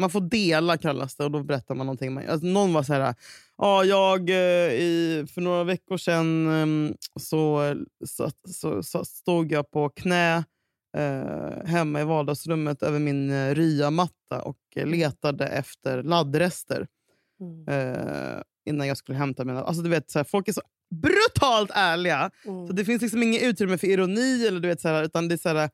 Man 0.00 0.10
får 0.10 0.20
dela 0.20 0.76
kallas 0.78 1.16
det 1.16 1.24
och 1.24 1.30
då 1.30 1.42
berättar 1.42 1.74
man 1.74 1.86
någonting. 1.86 2.18
Alltså, 2.18 2.46
någon 2.46 2.72
var 2.72 2.82
så 2.82 2.92
här... 2.92 3.14
Ja, 3.56 3.84
jag, 3.84 4.30
eh, 4.30 4.72
i, 4.72 5.26
för 5.34 5.40
några 5.40 5.64
veckor 5.64 5.96
sedan 5.96 6.48
ehm, 6.50 6.94
så, 7.20 7.74
så, 8.06 8.30
så, 8.48 8.82
så 8.82 9.04
stod 9.04 9.52
jag 9.52 9.70
på 9.70 9.88
knä 9.88 10.44
eh, 10.96 11.64
hemma 11.66 12.00
i 12.00 12.04
vardagsrummet 12.04 12.82
över 12.82 12.98
min 12.98 13.30
eh, 13.30 13.54
ryamatta 13.54 14.42
och 14.42 14.58
letade 14.74 15.46
efter 15.46 16.02
laddrester 16.02 16.86
Mm. 17.40 17.68
eh, 17.68 18.42
innan 18.66 18.86
jag 18.86 18.96
skulle 18.96 19.18
hämta 19.18 19.44
mina... 19.44 19.62
Alltså, 19.62 19.82
du 19.82 19.90
vet, 19.90 20.10
så 20.10 20.18
här, 20.18 20.24
folk 20.24 20.48
är 20.48 20.52
så 20.52 20.62
brutalt 21.02 21.70
ärliga. 21.74 22.30
Mm. 22.46 22.66
Så 22.66 22.72
Det 22.72 22.84
finns 22.84 23.02
liksom 23.02 23.22
inget 23.22 23.42
utrymme 23.42 23.78
för 23.78 23.86
ironi. 23.86 24.46
Eller, 24.46 24.60
du 24.60 24.68
vet, 24.68 24.80
så 24.80 24.88
här, 24.88 25.02
utan 25.02 25.28
det 25.28 25.34
är 25.34 25.36
så 25.36 25.48
här, 25.48 25.70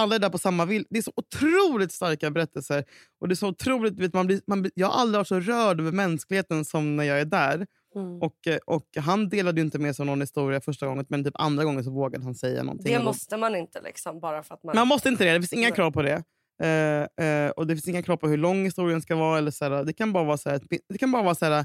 alla 0.00 0.14
är 0.14 0.18
där 0.18 0.28
på 0.30 0.38
samma 0.38 0.64
vill. 0.64 0.86
Det 0.90 0.98
är 0.98 1.02
så 1.02 1.12
otroligt 1.16 1.92
starka 1.92 2.30
berättelser. 2.30 2.84
Och 3.20 3.28
det 3.28 3.32
är 3.32 3.36
så 3.36 3.48
otroligt, 3.48 3.98
vet, 3.98 4.14
man 4.14 4.26
blir, 4.26 4.40
man 4.46 4.62
blir, 4.62 4.72
jag 4.74 4.86
har 4.86 5.00
aldrig 5.00 5.18
varit 5.18 5.28
så 5.28 5.40
rörd 5.40 5.80
över 5.80 5.92
mänskligheten 5.92 6.64
som 6.64 6.96
när 6.96 7.04
jag 7.04 7.20
är 7.20 7.24
där. 7.24 7.66
Mm. 7.94 8.22
Och, 8.22 8.46
eh, 8.46 8.58
och 8.66 8.86
Han 8.96 9.28
delade 9.28 9.60
inte 9.60 9.78
med 9.78 9.96
sig 9.96 10.02
av 10.02 10.06
någon 10.06 10.20
historia 10.20 10.60
första 10.60 10.86
gången, 10.86 11.06
men 11.08 11.24
typ 11.24 11.34
andra 11.36 11.64
gången 11.64 11.84
så 11.84 11.90
vågade 11.90 12.24
han 12.24 12.34
säga 12.34 12.62
någonting. 12.62 12.92
Det 12.92 13.02
måste 13.04 13.36
man 13.36 13.56
inte 13.56 13.80
liksom 13.80 14.20
bara 14.20 14.42
för 14.42 14.54
att 14.54 14.62
man... 14.64 14.76
man 14.76 14.88
måste 14.88 15.08
inte 15.08 15.24
det. 15.24 15.32
Det 15.32 15.40
finns 15.40 15.52
inga 15.52 15.70
krav 15.70 15.90
på 15.90 16.02
det. 16.02 16.22
Eh, 16.62 17.26
eh, 17.26 17.50
och 17.50 17.66
Det 17.66 17.74
finns 17.74 17.88
inga 17.88 18.02
krav 18.02 18.16
på 18.16 18.28
hur 18.28 18.36
lång 18.36 18.64
historien 18.64 19.02
ska 19.02 19.16
vara. 19.16 19.38
Eller 19.38 19.50
så 19.50 19.64
här, 19.64 19.84
det 19.84 19.92
kan 19.92 20.12
bara 20.12 20.24
vara 20.24 20.36
så 20.36 20.48
här, 20.50 20.56
ett- 20.56 20.80
det 20.88 20.98
kan 20.98 21.12
bara 21.12 21.22
vara 21.22 21.34
så 21.34 21.44
här, 21.44 21.64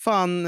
fan, 0.00 0.46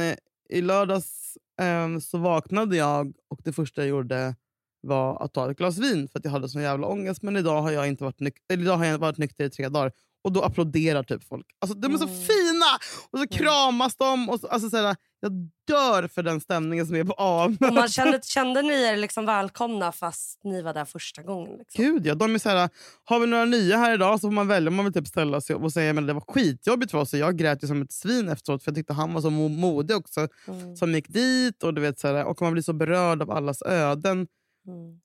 i 0.49 0.61
lördags 0.61 1.37
eh, 1.61 1.99
så 1.99 2.19
vaknade 2.19 2.77
jag 2.77 3.13
och 3.31 3.41
det 3.45 3.53
första 3.53 3.81
jag 3.81 3.89
gjorde 3.89 4.35
var 4.83 5.25
att 5.25 5.33
ta 5.33 5.51
ett 5.51 5.59
glas 5.59 5.79
vin 5.79 6.09
för 6.09 6.19
att 6.19 6.25
jag 6.25 6.33
hade 6.33 6.49
sån 6.49 6.63
jävla 6.63 6.87
ångest. 6.87 7.23
Men 7.23 7.37
idag 7.37 7.63
har 7.63 7.71
jag, 7.71 7.89
inte 7.89 8.05
varit, 8.05 8.21
nyk- 8.21 8.43
eller 8.53 8.63
idag 8.63 8.77
har 8.77 8.85
jag 8.85 8.99
varit 8.99 9.19
nykter 9.19 9.45
i 9.45 9.51
tre 9.51 9.69
dagar. 9.69 9.93
Och 10.25 10.33
då 10.33 10.43
applåderar 10.43 11.03
typ 11.03 11.25
folk. 11.29 11.47
Alltså, 11.61 11.79
de 11.79 11.95
är 11.95 11.99
så 11.99 12.05
Mm. 12.05 12.17
fina! 12.17 12.67
Och 13.11 13.19
så 13.19 13.27
kramas 13.39 13.97
de. 13.97 14.29
Och 14.29 14.41
så, 14.41 14.47
alltså, 14.47 14.71
så 14.71 14.77
här, 14.77 14.97
jag 15.21 15.33
dör 15.67 16.09
för 16.09 16.23
den 16.23 16.41
stämningen 16.41 16.87
som 16.87 16.97
är 16.97 17.05
på 17.05 17.15
AM. 17.19 17.57
Och 17.61 17.75
man 17.75 17.89
kände, 17.89 18.21
kände 18.23 18.63
ni 18.63 18.83
er 18.83 18.97
liksom 18.97 19.27
välkomna 19.27 19.93
fast 19.93 20.41
ni 20.45 20.63
var 20.63 20.75
där 20.75 20.85
första 20.85 21.23
gången? 21.23 21.57
Liksom? 21.59 21.85
Gud 21.85 22.07
ja, 22.07 22.15
de 22.15 22.35
är 22.35 22.39
så 22.39 22.49
här, 22.49 22.69
har 23.05 23.21
vi 23.21 23.27
några 23.27 23.45
nya 23.45 23.77
här 23.77 23.95
idag 23.95 24.21
så 24.21 24.29
får 24.29 24.33
man 24.33 24.49
välja 24.49 24.69
om 24.69 24.75
man 24.75 24.85
vill 24.85 24.95
typ 24.95 25.07
ställa 25.07 25.41
sig 25.41 25.57
och 25.57 25.73
säga 25.73 25.93
men 25.93 26.07
det 26.07 26.13
var 26.13 26.25
skitjobbigt 26.29 26.91
för 26.91 26.99
oss. 26.99 27.15
Jag 27.15 27.37
grät 27.37 27.63
ju 27.65 27.69
som 27.69 27.83
ett 27.83 27.93
svin 27.93 28.29
efteråt 28.29 28.63
för 28.65 28.71
jag 28.71 28.77
tyckte 28.77 28.93
han 28.93 29.15
var 29.15 29.21
så 29.21 29.31
mo- 29.31 29.57
modig 29.59 29.97
också 29.97 30.29
Mm. 30.49 30.77
som 30.77 30.95
gick 30.95 31.09
dit. 31.09 31.63
Och 31.63 31.75
du 31.75 31.81
vet 31.81 31.99
så 31.99 32.09
här, 32.09 32.25
och 32.25 32.43
man 32.43 32.53
blir 32.53 32.63
så 32.63 32.73
berörd 32.73 33.23
av 33.23 33.31
allas 33.31 33.63
öden. 33.63 34.27
Mm. 34.67 35.01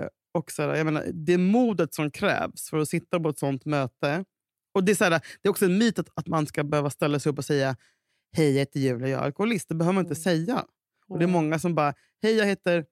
Eh, 0.00 0.08
och 0.34 0.50
så 0.50 0.62
här, 0.62 0.74
jag 0.74 0.84
menar, 0.84 1.06
det 1.12 1.38
modet 1.38 1.94
som 1.94 2.10
krävs 2.10 2.70
för 2.70 2.78
att 2.78 2.88
sitta 2.88 3.20
på 3.20 3.28
ett 3.28 3.38
sånt 3.38 3.64
möte. 3.64 4.24
Och 4.74 4.84
det, 4.84 4.92
är 4.92 4.96
så 4.96 5.04
här, 5.04 5.10
det 5.10 5.48
är 5.48 5.50
också 5.50 5.64
en 5.64 5.78
myt 5.78 5.98
att, 5.98 6.08
att 6.14 6.26
man 6.26 6.46
ska 6.46 6.64
behöva 6.64 6.90
ställa 6.90 7.18
sig 7.18 7.32
upp 7.32 7.38
och 7.38 7.44
säga 7.44 7.76
Hej, 8.36 8.50
jag 8.52 8.58
heter 8.58 8.80
Julia, 8.80 9.08
jag 9.08 9.20
är 9.20 9.24
alkoholist. 9.24 9.68
Det 9.68 9.74
behöver 9.74 9.94
man 9.94 10.04
inte 10.06 10.30
Mm. 10.30 10.46
säga. 10.46 10.64
Och 11.08 11.18
det 11.18 11.24
är 11.24 11.28
många 11.28 11.58
som 11.58 11.74
bara, 11.74 11.94
hej 12.22 12.34
jag 12.36 12.46
heter 12.46 12.84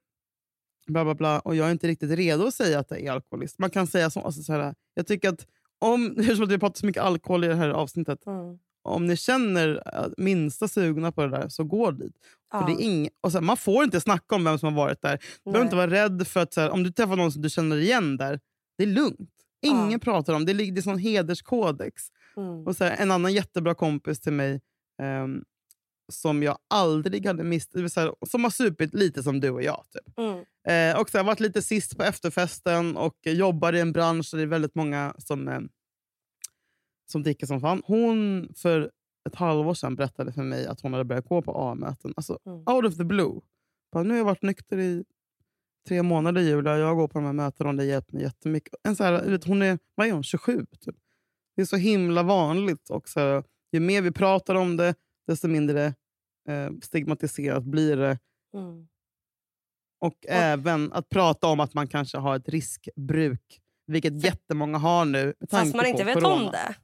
bla 0.87 1.05
bla 1.05 1.15
bla 1.15 1.41
och 1.41 1.57
jag 1.57 1.67
är 1.67 1.71
inte 1.73 1.87
riktigt 1.89 2.11
redo 2.11 2.47
att 2.47 2.55
säga 2.55 2.79
att 2.79 2.91
jag 2.91 3.01
är 3.01 3.13
alkoholist. 3.13 3.59
Man 3.59 3.71
kan 3.71 3.87
säga 3.87 4.11
så, 4.11 4.21
alltså 4.21 4.43
så 4.43 4.53
här, 4.53 4.75
jag 4.95 5.07
tycker 5.07 5.29
att 5.29 5.47
om, 5.79 6.11
eftersom 6.19 6.45
att 6.45 6.51
vi 6.53 6.59
pratar 6.59 6.79
så 6.79 6.87
mycket 6.87 7.03
alkohol 7.03 7.45
i 7.45 7.49
det 7.49 7.55
här 7.55 7.71
avsnittet, 7.71 8.27
Mm. 8.27 8.59
om 8.83 9.07
ni 9.07 9.17
känner 9.17 9.83
minsta 10.17 10.69
sugna 10.69 11.13
på 11.13 11.23
det 11.27 11.29
där 11.31 11.49
så 11.49 11.65
gå 11.65 11.91
dit. 11.91 12.15
För 12.53 12.67
det 12.67 12.73
är 12.73 12.81
ing, 12.81 13.09
och 13.21 13.33
så 13.33 13.39
här, 13.39 13.43
man 13.45 13.57
får 13.57 13.85
inte 13.85 14.01
snacka 14.01 14.35
om 14.35 14.45
vem 14.45 14.59
som 14.59 14.75
har 14.75 14.85
varit 14.85 15.03
där. 15.03 15.19
Du 15.45 15.51
behöver 15.51 15.65
inte 15.67 15.77
vara 15.77 15.91
rädd 15.91 16.27
för 16.29 16.41
att 16.41 16.57
här, 16.57 16.71
om 16.71 16.83
du 16.83 16.91
träffar 16.93 17.17
någon 17.17 17.33
som 17.33 17.43
du 17.43 17.51
känner 17.51 17.77
igen 17.77 18.17
där, 18.17 18.41
det 18.79 18.85
är 18.85 18.89
lugnt. 18.89 19.31
Ingen 19.63 19.91
Ja. 19.91 19.99
pratar 19.99 20.35
om 20.35 20.47
det. 20.47 20.53
Det 20.53 20.81
är 20.81 20.83
sån 20.83 20.99
hederskodex. 20.99 22.03
Mm. 22.37 22.67
Och 22.67 22.77
så 22.77 22.85
här, 22.85 22.97
en 22.99 23.11
annan 23.11 23.33
jättebra 23.33 23.75
kompis 23.75 24.21
till 24.21 24.33
mig 24.33 24.61
ehm, 25.03 25.45
som 26.13 26.43
jag 26.43 26.59
aldrig 26.71 27.27
hade 27.27 27.45
mist, 27.45 27.73
säga, 27.93 28.13
som 28.27 28.45
har 28.45 28.51
supit 28.51 28.95
lite 28.95 29.23
som 29.23 29.41
du 29.41 29.51
och 29.51 29.63
jag. 29.63 29.85
Typ. 29.93 30.19
Mm. 30.19 30.45
Eh, 30.95 31.01
och 31.01 31.11
så 31.11 31.17
jag 31.17 31.25
varit 31.25 31.41
lite 31.41 31.63
sist 31.63 31.97
på 31.97 32.03
efterfesten 32.03 32.97
och 32.97 33.17
jobbar 33.27 33.73
i 33.73 33.81
en 33.81 33.93
bransch 33.93 34.29
där 34.31 34.39
det 34.39 34.45
är 34.45 34.47
väldigt 34.47 34.75
många 34.75 35.15
som, 35.19 35.49
eh, 35.49 35.61
som 37.13 37.23
dricker 37.23 37.47
som 37.47 37.61
fan. 37.61 37.83
Hon 37.85 38.49
för 38.57 38.91
ett 39.31 39.39
halvår 39.39 39.75
sedan 39.75 39.97
berättade 39.97 40.33
för 40.33 40.43
mig 40.43 40.67
att 40.67 40.81
hon 40.81 40.93
hade 40.93 41.05
börjat 41.05 41.29
gå 41.29 41.43
på 41.43 41.53
A-möten. 41.53 42.13
Alltså 42.17 42.39
Mm. 42.47 42.59
out 42.59 42.85
of 42.85 42.97
the 42.97 43.05
blue. 43.05 43.41
Bara, 43.93 44.03
nu 44.05 44.11
har 44.11 44.19
jag 44.19 44.25
varit 44.25 44.43
nykter 44.43 44.79
i 44.79 45.05
tre 45.89 46.03
månader 46.03 46.41
Julia. 46.41 46.77
Jag 46.77 46.97
går 46.97 47.09
på 47.09 47.19
de 47.19 47.25
här 47.25 47.33
mötena 47.33 47.71
och 47.71 47.77
det 47.77 47.85
hjälpt 47.85 48.13
mig 48.13 48.23
jättemycket. 48.23 48.75
En 48.83 48.97
så 48.97 49.05
här, 49.05 49.25
vet, 49.31 49.45
hon 49.45 49.63
är, 49.63 49.79
vad 49.95 50.07
är 50.07 50.13
hon, 50.13 50.23
27? 50.23 50.67
Typ. 50.81 50.97
Det 51.57 51.63
är 51.63 51.67
så 51.67 51.77
himla 51.77 52.23
vanligt. 52.23 52.91
Och 52.91 53.09
så 53.09 53.21
här, 53.21 53.45
ju 53.73 53.81
mer 53.81 54.03
vi 54.03 54.11
pratar 54.13 54.55
om 54.55 54.77
det, 54.77 54.95
desto 55.27 55.49
mindre 55.49 55.85
eh, 56.49 56.71
stigmatiserat 56.83 57.65
blir 57.65 57.97
det. 57.97 58.19
Mm. 58.55 58.89
Och 60.01 60.27
även 60.29 60.93
att 60.93 61.09
prata 61.09 61.47
om 61.47 61.61
att 61.61 61.75
man 61.75 61.87
kanske 61.89 62.19
har 62.19 62.37
ett 62.37 62.49
riskbruk. 62.49 63.61
Vilket 63.87 64.25
jättemånga 64.25 64.79
har 64.79 65.05
nu. 65.05 65.35
Fast 65.51 65.75
man 65.75 65.87
inte 65.87 66.05
vet 66.05 66.15
corona. 66.15 66.35
om 66.35 66.51
det. 66.53 66.75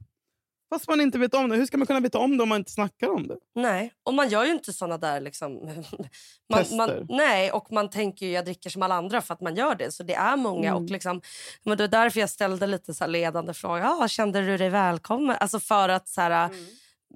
Fast 0.69 0.87
man 0.87 1.01
inte 1.01 1.17
vet 1.19 1.33
om 1.33 1.49
det. 1.49 1.55
Hur 1.55 1.65
ska 1.65 1.77
man 1.77 1.87
kunna 1.87 1.99
veta 1.99 2.17
om 2.19 2.37
det 2.37 2.43
om 2.43 2.49
man 2.49 2.57
inte 2.57 2.71
snackar 2.71 3.09
om 3.09 3.27
det? 3.27 3.37
Nej, 3.55 3.93
och 4.03 4.13
man 4.13 4.29
gör 4.29 4.45
ju 4.45 4.51
inte 4.51 4.73
såna 4.73 4.97
där... 4.97 5.21
Liksom, 5.21 5.53
man, 6.49 6.59
Tester. 6.59 6.77
man, 6.77 7.05
nej, 7.09 7.51
och 7.51 7.71
man 7.71 7.89
tänker 7.89 8.25
ju 8.25 8.31
jag 8.31 8.45
dricker 8.45 8.69
som 8.69 8.81
alla 8.81 8.95
andra 8.95 9.21
för 9.21 9.33
att 9.33 9.41
man 9.41 9.55
gör 9.55 9.75
det. 9.75 9.91
Så 9.91 10.03
det 10.03 10.13
är 10.13 10.35
många. 10.37 10.69
Mm. 10.69 10.83
Och 10.83 10.89
liksom, 10.89 11.21
men 11.63 11.77
det 11.77 11.83
är 11.83 11.87
därför 11.87 12.19
jag 12.19 12.29
ställde 12.29 12.67
lite 12.67 12.93
så 12.93 13.07
ledande 13.07 13.53
frågor. 13.53 13.79
Ja, 13.79 14.07
kände 14.07 14.41
du 14.45 14.57
dig 14.57 14.69
välkommen? 14.69 15.35
Alltså 15.39 15.59
för 15.59 15.89
att, 15.89 16.07
så 16.07 16.21
här, 16.21 16.49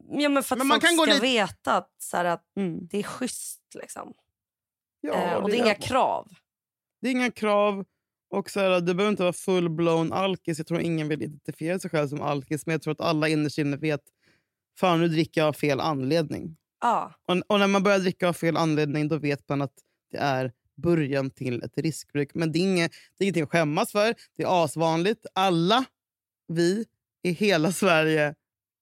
ja, 0.10 0.30
men 0.30 0.44
för 0.44 0.56
att 0.56 0.58
Men 0.58 0.68
man 0.68 0.82
folk 0.82 0.84
kan 0.98 0.98
ska 1.06 1.14
dit- 1.14 1.24
veta 1.24 1.78
att, 1.78 1.90
så 1.98 2.18
här, 2.18 2.26
att 2.26 2.44
Mm. 2.58 2.88
det 2.88 3.00
är 3.00 3.04
schysst. 3.04 3.62
Liksom. 3.76 4.14
Ja, 5.02 5.14
eh, 5.14 5.34
och 5.34 5.50
det 5.50 5.58
är 5.58 5.64
inga 5.64 5.76
krav. 5.76 6.28
Det 7.02 7.08
är 7.08 7.12
inga 7.12 7.32
krav. 7.32 7.86
Och 8.32 8.50
så 8.50 8.60
här, 8.60 8.82
du 8.82 8.94
behöver 8.94 9.12
inte 9.12 9.24
vara 9.24 9.34
full-blown 9.34 10.14
alkis. 10.14 10.58
Jag 10.58 10.68
tror 10.68 10.82
ingen 10.82 11.08
vill 11.08 11.22
identifiera 11.22 11.80
sig 11.80 11.90
själv 11.90 12.08
som 12.08 12.22
alkis. 12.22 12.66
Men 12.66 12.74
jag 12.74 12.82
tror 12.82 12.92
att 12.92 13.02
alla 13.02 13.28
innerst 13.28 13.58
inne 13.58 13.78
vet 13.78 14.02
fan 14.80 15.00
nu 15.00 15.08
dricker 15.08 15.42
jag 15.42 15.48
av 15.48 15.54
fel 15.54 15.80
anledning. 15.80 16.58
Ja. 16.82 17.14
Och, 17.28 17.38
och 17.48 17.60
när 17.60 17.68
man 17.68 17.84
börjar 17.84 18.00
dricka 18.00 18.30
av 18.30 18.34
fel 18.34 18.58
anledning 18.58 19.08
då 19.08 19.18
vet 19.18 19.50
man 19.50 19.62
att 19.62 19.74
det 20.12 20.18
är 20.18 20.52
början 20.76 21.30
till 21.30 21.64
ett 21.64 21.78
riskbruk. 21.78 22.32
Men 22.34 22.52
det 22.52 22.60
är, 22.60 22.62
inget, 22.62 22.92
det 22.92 23.24
är 23.24 23.26
ingenting 23.26 23.44
att 23.44 23.50
skämmas 23.50 23.92
för. 23.92 24.16
Det 24.38 24.44
är 24.44 24.64
asvanligt. 24.64 25.26
Alla 25.34 25.86
vi 26.48 26.86
i 27.24 27.32
hela 27.32 27.72
Sverige 27.72 28.36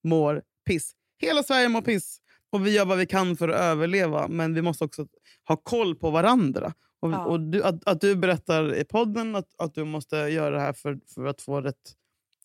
mår 0.03 0.41
piss. 0.65 0.91
Hela 1.17 1.43
Sverige 1.43 1.69
mår 1.69 1.81
piss. 1.81 2.21
Och 2.49 2.67
vi 2.67 2.75
gör 2.75 2.85
vad 2.85 2.97
vi 2.97 3.05
kan 3.05 3.37
för 3.37 3.49
att 3.49 3.59
överleva. 3.59 4.27
Men 4.27 4.53
vi 4.53 4.61
måste 4.61 4.83
också 4.83 5.07
ha 5.47 5.55
koll 5.55 5.95
på 5.95 6.09
varandra. 6.09 6.73
Och, 7.01 7.11
Ja. 7.11 7.25
och 7.25 7.39
du, 7.39 7.63
att, 7.63 7.87
att 7.87 8.01
du 8.01 8.15
berättar 8.15 8.75
i 8.75 8.83
podden 8.85 9.35
att, 9.35 9.47
att 9.57 9.73
du 9.75 9.83
måste 9.83 10.15
göra 10.17 10.49
det 10.55 10.59
här 10.61 10.73
för, 10.73 10.99
för 11.15 11.25
att 11.25 11.41
få 11.41 11.61
rätt 11.61 11.93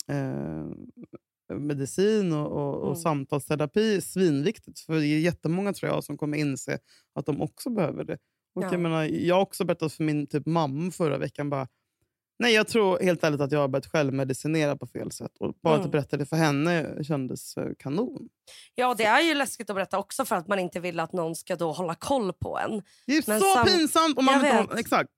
eh, 0.08 0.64
medicin 1.58 2.32
och, 2.32 2.46
och, 2.52 2.74
och 2.80 2.86
Mm. 2.86 2.96
samtalsterapi 2.96 3.96
är 3.96 4.00
svinviktigt. 4.00 4.80
För 4.80 4.94
det 4.94 5.06
är 5.06 5.18
jättemånga 5.18 5.72
tror 5.72 5.92
jag 5.92 6.04
som 6.04 6.16
kommer 6.18 6.38
inse 6.38 6.78
att 7.14 7.26
de 7.26 7.40
också 7.42 7.70
behöver 7.70 8.04
det. 8.04 8.18
Och 8.54 8.62
Ja. 8.64 8.68
jag, 8.72 8.80
menar, 8.80 9.04
jag 9.04 9.34
har 9.34 9.42
också 9.42 9.64
berättat 9.64 9.92
för 9.92 10.04
min 10.04 10.26
typ 10.26 10.46
mamma 10.46 10.90
förra 10.90 11.18
veckan. 11.18 11.50
Bara, 11.50 11.68
Nej, 12.38 12.54
jag 12.54 12.68
tror 12.68 12.98
helt 13.00 13.24
ärligt 13.24 13.40
att 13.40 13.52
jag 13.52 13.60
har 13.60 13.68
börjat 13.68 13.86
självmedicinera 13.86 14.76
på 14.76 14.86
fel 14.86 15.12
sätt. 15.12 15.32
Och 15.40 15.54
bara 15.62 15.74
att 15.74 15.80
Mm. 15.80 15.90
berätta 15.90 16.16
det 16.16 16.26
för 16.26 16.36
henne 16.36 17.04
kändes 17.04 17.56
eh, 17.56 17.68
kanon. 17.78 18.28
ja, 18.74 18.94
det 18.94 19.04
är 19.04 19.20
ju 19.20 19.34
läskigt 19.34 19.70
att 19.70 19.76
berätta 19.76 19.98
också 19.98 20.24
för 20.24 20.36
att 20.36 20.48
man 20.48 20.58
inte 20.58 20.80
vill 20.80 21.00
att 21.00 21.12
någon 21.12 21.34
ska 21.36 21.56
då 21.56 21.72
hålla 21.72 21.94
koll 21.94 22.32
på 22.32 22.58
en. 22.58 22.82
Det 23.06 23.16
är 23.16 23.24
Men 23.26 23.40
så 23.40 23.54
sam- 23.54 23.66
pinsamt! 23.66 24.18
Om 24.18 24.24
man 24.24 24.40
vet. 24.42 24.54
hålla- 24.66 24.80
Exakt. 24.80 25.10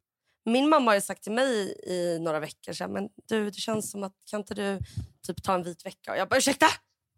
Min 0.44 0.68
mamma 0.68 0.92
har 0.92 1.00
sagt 1.00 1.22
till 1.22 1.32
mig 1.32 1.74
i 1.86 2.18
några 2.20 2.40
veckor 2.40 2.72
sedan, 2.72 2.92
men 2.92 3.08
du, 3.28 3.44
det 3.50 3.52
känns 3.60 3.90
som 3.90 4.02
att 4.02 4.12
kan 4.30 4.40
inte 4.40 4.54
du 4.54 4.78
typ 5.26 5.42
ta 5.42 5.54
en 5.54 5.62
vit 5.62 5.86
vecka? 5.86 6.12
Och 6.12 6.18
jag 6.18 6.28
bara, 6.28 6.36
ursäkta? 6.36 6.66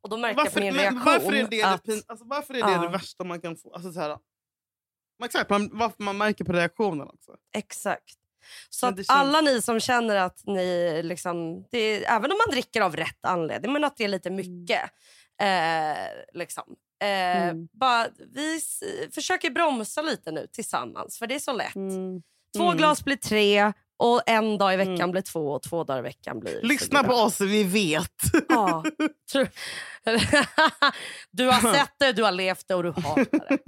Och 0.00 0.08
då 0.08 0.16
märker 0.16 0.38
jag 0.40 0.44
på 0.46 0.50
Varför, 0.50 0.60
min 0.60 0.74
reaktion 0.74 1.02
varför 1.04 1.32
är 1.32 1.46
det, 1.50 1.62
att... 1.62 1.84
det, 1.84 1.92
pin, 1.92 2.02
alltså, 2.06 2.24
varför 2.24 2.54
är 2.54 2.62
det, 2.62 2.72
Ja. 2.72 2.82
det 2.82 2.88
värsta 2.88 3.24
man 3.24 3.40
kan 3.40 3.56
få? 3.56 3.74
Alltså, 3.74 3.92
så 3.92 4.00
här, 4.00 4.18
exakt, 5.24 5.50
man, 5.50 5.70
varför 5.72 6.02
man 6.02 6.16
märker 6.18 6.44
på 6.44 6.52
reaktionen 6.52 7.08
också. 7.08 7.36
Exakt. 7.54 8.17
Så 8.70 8.86
att 8.86 8.94
alla 9.08 9.40
ni 9.40 9.62
som 9.62 9.80
känner 9.80 10.16
att 10.16 10.42
ni, 10.46 11.00
liksom, 11.04 11.64
det 11.70 12.04
även 12.04 12.32
om 12.32 12.38
man 12.46 12.52
dricker 12.52 12.80
av 12.80 12.96
rätt 12.96 13.24
anledning, 13.26 13.72
men 13.72 13.84
att 13.84 13.96
det 13.96 14.04
är 14.04 14.08
lite 14.08 14.30
mycket. 14.30 14.82
Eh, 15.40 16.08
liksom. 16.32 16.64
eh, 17.02 17.48
Mm. 17.48 17.68
bara, 17.72 18.06
vi 18.34 18.60
försöker 19.14 19.50
bromsa 19.50 20.02
lite 20.02 20.30
nu 20.32 20.46
tillsammans, 20.52 21.18
för 21.18 21.26
det 21.26 21.34
är 21.34 21.38
så 21.38 21.52
lätt. 21.52 21.72
Två 22.56 22.64
Mm. 22.64 22.76
glas 22.76 23.04
blir 23.04 23.16
tre 23.16 23.72
och 23.98 24.22
en 24.26 24.58
dag 24.58 24.74
i 24.74 24.76
veckan 24.76 24.94
Mm. 24.94 25.10
blir 25.10 25.22
två 25.22 25.50
och 25.50 25.62
två 25.62 25.84
dagar 25.84 25.98
i 25.98 26.02
veckan 26.02 26.40
blir 26.40 26.62
Lyssna 26.62 27.00
fyra. 27.00 27.08
på 27.08 27.14
oss, 27.14 27.40
vi 27.40 27.64
vet. 27.64 28.12
Ja. 28.48 28.84
Du 31.30 31.46
har 31.46 31.74
sett 31.74 31.92
det, 31.98 32.12
du 32.12 32.22
har 32.22 32.32
levt 32.32 32.68
det 32.68 32.74
och 32.74 32.82
du 32.82 32.90
hatar 32.90 33.48
det. 33.48 33.58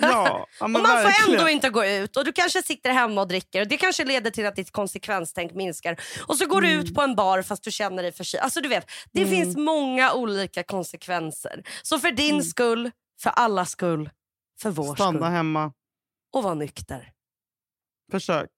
ja, 0.00 0.46
och 0.60 0.70
man 0.70 0.82
får 0.86 0.88
verkligen. 0.88 1.38
ändå 1.40 1.50
inte 1.50 1.70
gå 1.70 1.84
ut 1.84 2.16
och 2.16 2.24
du 2.24 2.32
kanske 2.32 2.62
sitter 2.62 2.90
hemma 2.90 3.20
och 3.20 3.28
dricker 3.28 3.60
och 3.60 3.68
det 3.68 3.76
kanske 3.76 4.04
leder 4.04 4.30
till 4.30 4.46
att 4.46 4.56
ditt 4.56 4.70
konsekvenstänk 4.72 5.54
minskar. 5.54 6.00
Och 6.26 6.36
så 6.36 6.46
går 6.46 6.60
du 6.60 6.68
Mm. 6.68 6.80
ut 6.84 6.94
på 6.94 7.02
en 7.02 7.14
bar 7.14 7.42
fast 7.42 7.64
du 7.64 7.70
känner 7.70 8.02
dig 8.02 8.12
förkyld. 8.12 8.42
Alltså 8.42 8.60
du 8.60 8.68
vet, 8.68 8.90
det 9.12 9.26
finns 9.26 9.56
många 9.56 10.12
olika 10.12 10.62
konsekvenser. 10.62 11.62
Så 11.82 11.98
för 11.98 12.10
din 12.10 12.44
skull, 12.44 12.90
för 13.22 13.30
allas 13.30 13.70
skull, 13.70 14.10
för 14.60 14.70
vår 14.70 14.84
Mm. 14.84 14.96
Stanna 14.96 15.18
skull. 15.18 15.28
hemma. 15.32 15.72
Och 16.32 16.42
var 16.42 16.54
nykter. 16.54 17.12
Försök. 18.10 18.50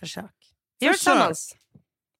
Försök. 0.00 0.24
Vi 0.78 0.86
gör 0.86 0.92
det 0.92 0.96
tillsammans. 0.98 1.54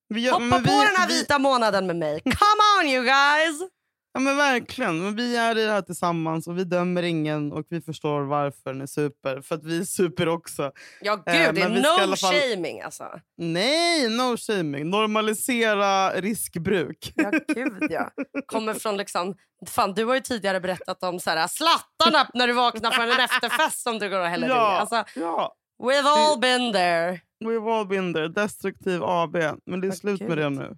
Vi 0.09 0.21
gör, 0.21 0.33
Hoppa 0.33 0.57
på 0.57 0.63
vi, 0.63 0.71
den 0.87 0.97
här 0.97 1.09
vi, 1.09 1.15
vita 1.19 1.39
månaden 1.39 1.87
med 1.87 1.97
mig. 1.97 2.21
Come 2.25 2.81
on 2.81 2.87
you 2.95 3.05
guys! 3.05 3.71
Ja, 4.13 4.21
men 4.21 4.37
verkligen. 4.37 5.03
Men 5.03 5.17
vi 5.17 5.37
är 5.37 5.59
i 5.59 5.65
det 5.65 5.71
här 5.73 5.83
tillsammans 5.83 6.47
och 6.47 6.59
vi 6.59 6.65
dömer 6.65 7.03
ingen 7.03 7.53
och 7.53 7.67
vi 7.69 7.81
förstår 7.81 8.21
varför 8.23 8.75
ni 8.75 8.89
super. 8.89 9.41
För 9.41 9.55
att 9.55 9.65
vi 9.65 9.87
super 9.87 10.29
också. 10.29 10.73
Ja 11.01 11.17
gud, 11.17 11.23
Eh, 11.27 11.53
det 11.53 11.61
är 11.61 11.69
men 11.69 11.75
vi 11.75 11.83
ska 11.83 12.05
i 12.05 12.07
no 12.07 12.17
fall- 12.17 12.33
shaming 12.33 12.81
alltså. 12.83 13.05
Nej, 13.37 14.09
no 14.09 14.37
shaming. 14.37 14.91
Normalisera 14.91 16.11
riskbruk. 16.21 17.13
Ja, 17.15 17.31
gud 17.55 17.87
ja. 17.91 18.11
Kommer 18.47 18.75
från 18.75 18.97
liksom... 18.97 19.35
Fan, 19.67 19.95
du 19.95 20.05
har 20.05 20.15
ju 20.15 20.21
tidigare 20.21 20.61
berättat 20.61 21.03
om 21.03 21.21
så 21.21 21.31
här, 21.31 21.47
slattarna 21.49 22.31
när 22.35 22.47
du 22.47 22.53
vaknar 22.53 22.91
från 22.91 23.11
en 23.11 23.21
efterfest 23.21 23.83
som 23.83 23.99
du 23.99 24.11
går 24.11 24.19
och 24.21 24.27
häller 24.27 24.47
i. 24.47 24.51
Ja, 24.51 24.79
Alltså, 24.81 25.05
ja. 25.15 25.55
we've 25.83 26.07
all 26.09 26.41
been 26.41 26.73
there. 26.73 27.21
We've 27.45 27.69
all 27.79 27.87
been 27.87 28.15
there. 28.15 28.29
Destruktiv 28.29 29.03
AB. 29.05 29.37
Men 29.67 29.81
det 29.81 29.87
är 29.87 29.91
Åh, 29.91 29.95
slut 29.97 30.21
med 30.21 30.39
det 30.39 30.51
nu. 30.51 30.77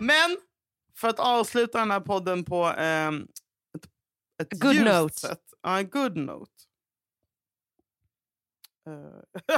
Men 0.00 0.36
för 0.96 1.08
att 1.08 1.18
avsluta 1.20 1.78
den 1.78 1.90
här 1.90 2.00
podden 2.00 2.44
på 2.44 2.64
ehm, 2.64 3.26
ett, 3.78 3.84
ett 4.52 4.60
Good 4.60 4.84
note. 4.84 5.14
sätt. 5.20 5.40
Ja, 5.62 5.78
en 5.78 5.90
good 5.90 6.16
note. 6.16 6.52
Eh, 8.86 8.92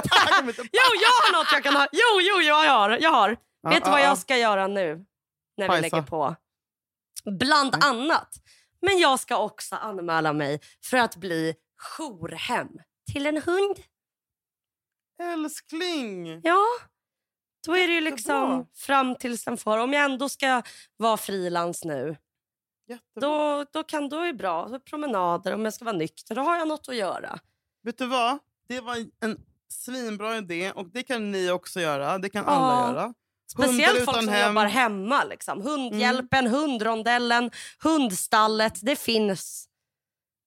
Jo, 0.57 0.87
jag 1.01 1.09
har 1.09 1.33
något 1.39 1.47
jag 1.53 1.63
kan 1.63 1.75
ha. 1.75 1.87
Jo, 1.91 2.21
jo, 2.21 2.41
jag 2.41 2.69
har. 2.69 2.89
Jag 3.01 3.11
har. 3.11 3.37
Ja, 3.61 3.69
Vet 3.69 3.83
du 3.83 3.87
ja, 3.89 3.91
vad 3.91 4.01
ja. 4.01 4.05
jag 4.05 4.17
ska 4.17 4.37
göra 4.37 4.67
nu? 4.67 5.05
När 5.57 5.65
vi 5.65 5.67
Pajsa. 5.67 5.81
lägger 5.81 6.01
på. 6.01 6.35
Bland 7.39 7.83
annat. 7.83 8.35
Men 8.81 8.99
jag 8.99 9.19
ska 9.19 9.37
också 9.37 9.75
anmäla 9.75 10.33
mig 10.33 10.59
för 10.83 10.97
att 10.97 11.15
bli 11.15 11.55
jourhem 11.81 12.69
till 13.11 13.25
en 13.25 13.41
hund. 13.41 13.75
Älskling! 15.23 16.41
Ja, 16.43 16.63
då 17.65 17.73
är 17.77 17.87
det 17.87 17.93
ju 17.93 18.01
Jättebra. 18.03 18.15
liksom 18.15 18.67
fram 18.75 19.15
tills 19.15 19.43
den 19.45 19.57
får. 19.57 19.77
Om 19.77 19.93
jag 19.93 20.05
ändå 20.05 20.29
ska 20.29 20.61
vara 20.97 21.17
frilans 21.17 21.85
nu, 21.85 22.17
Jättebra. 22.87 23.27
då, 23.29 23.65
då 23.71 23.83
kan 23.83 24.09
då 24.09 24.19
är 24.19 24.33
bra. 24.33 24.69
Så 24.69 24.79
Promenader, 24.79 25.53
om 25.53 25.63
jag 25.65 25.73
ska 25.73 25.85
vara 25.85 25.97
nykter, 25.97 26.35
då 26.35 26.41
har 26.41 26.57
jag 26.57 26.67
något 26.67 26.89
att 26.89 26.95
göra. 26.95 27.39
Vet 27.83 27.97
du 27.97 28.05
vad? 28.07 28.37
Det 28.67 28.81
var 28.81 28.97
en 29.19 29.37
svinbra 29.69 30.37
idé 30.37 30.71
och 30.71 30.87
det 30.91 31.03
kan 31.03 31.31
ni 31.31 31.51
också 31.51 31.79
göra. 31.81 32.17
Det 32.17 32.29
kan 32.29 32.43
Ja. 32.47 32.51
alla 32.51 32.91
göra. 32.93 33.13
Speciellt 33.51 33.87
Hundar 33.99 34.05
folk 34.05 34.17
som 34.17 34.27
hem. 34.33 34.47
jobbar 34.49 34.65
hemma. 34.65 35.23
Liksom. 35.23 35.61
Hundhjälpen, 35.61 36.47
hundrondellen, 36.47 37.51
hundstallet. 37.83 38.79
Det 38.81 38.95
finns. 38.95 39.67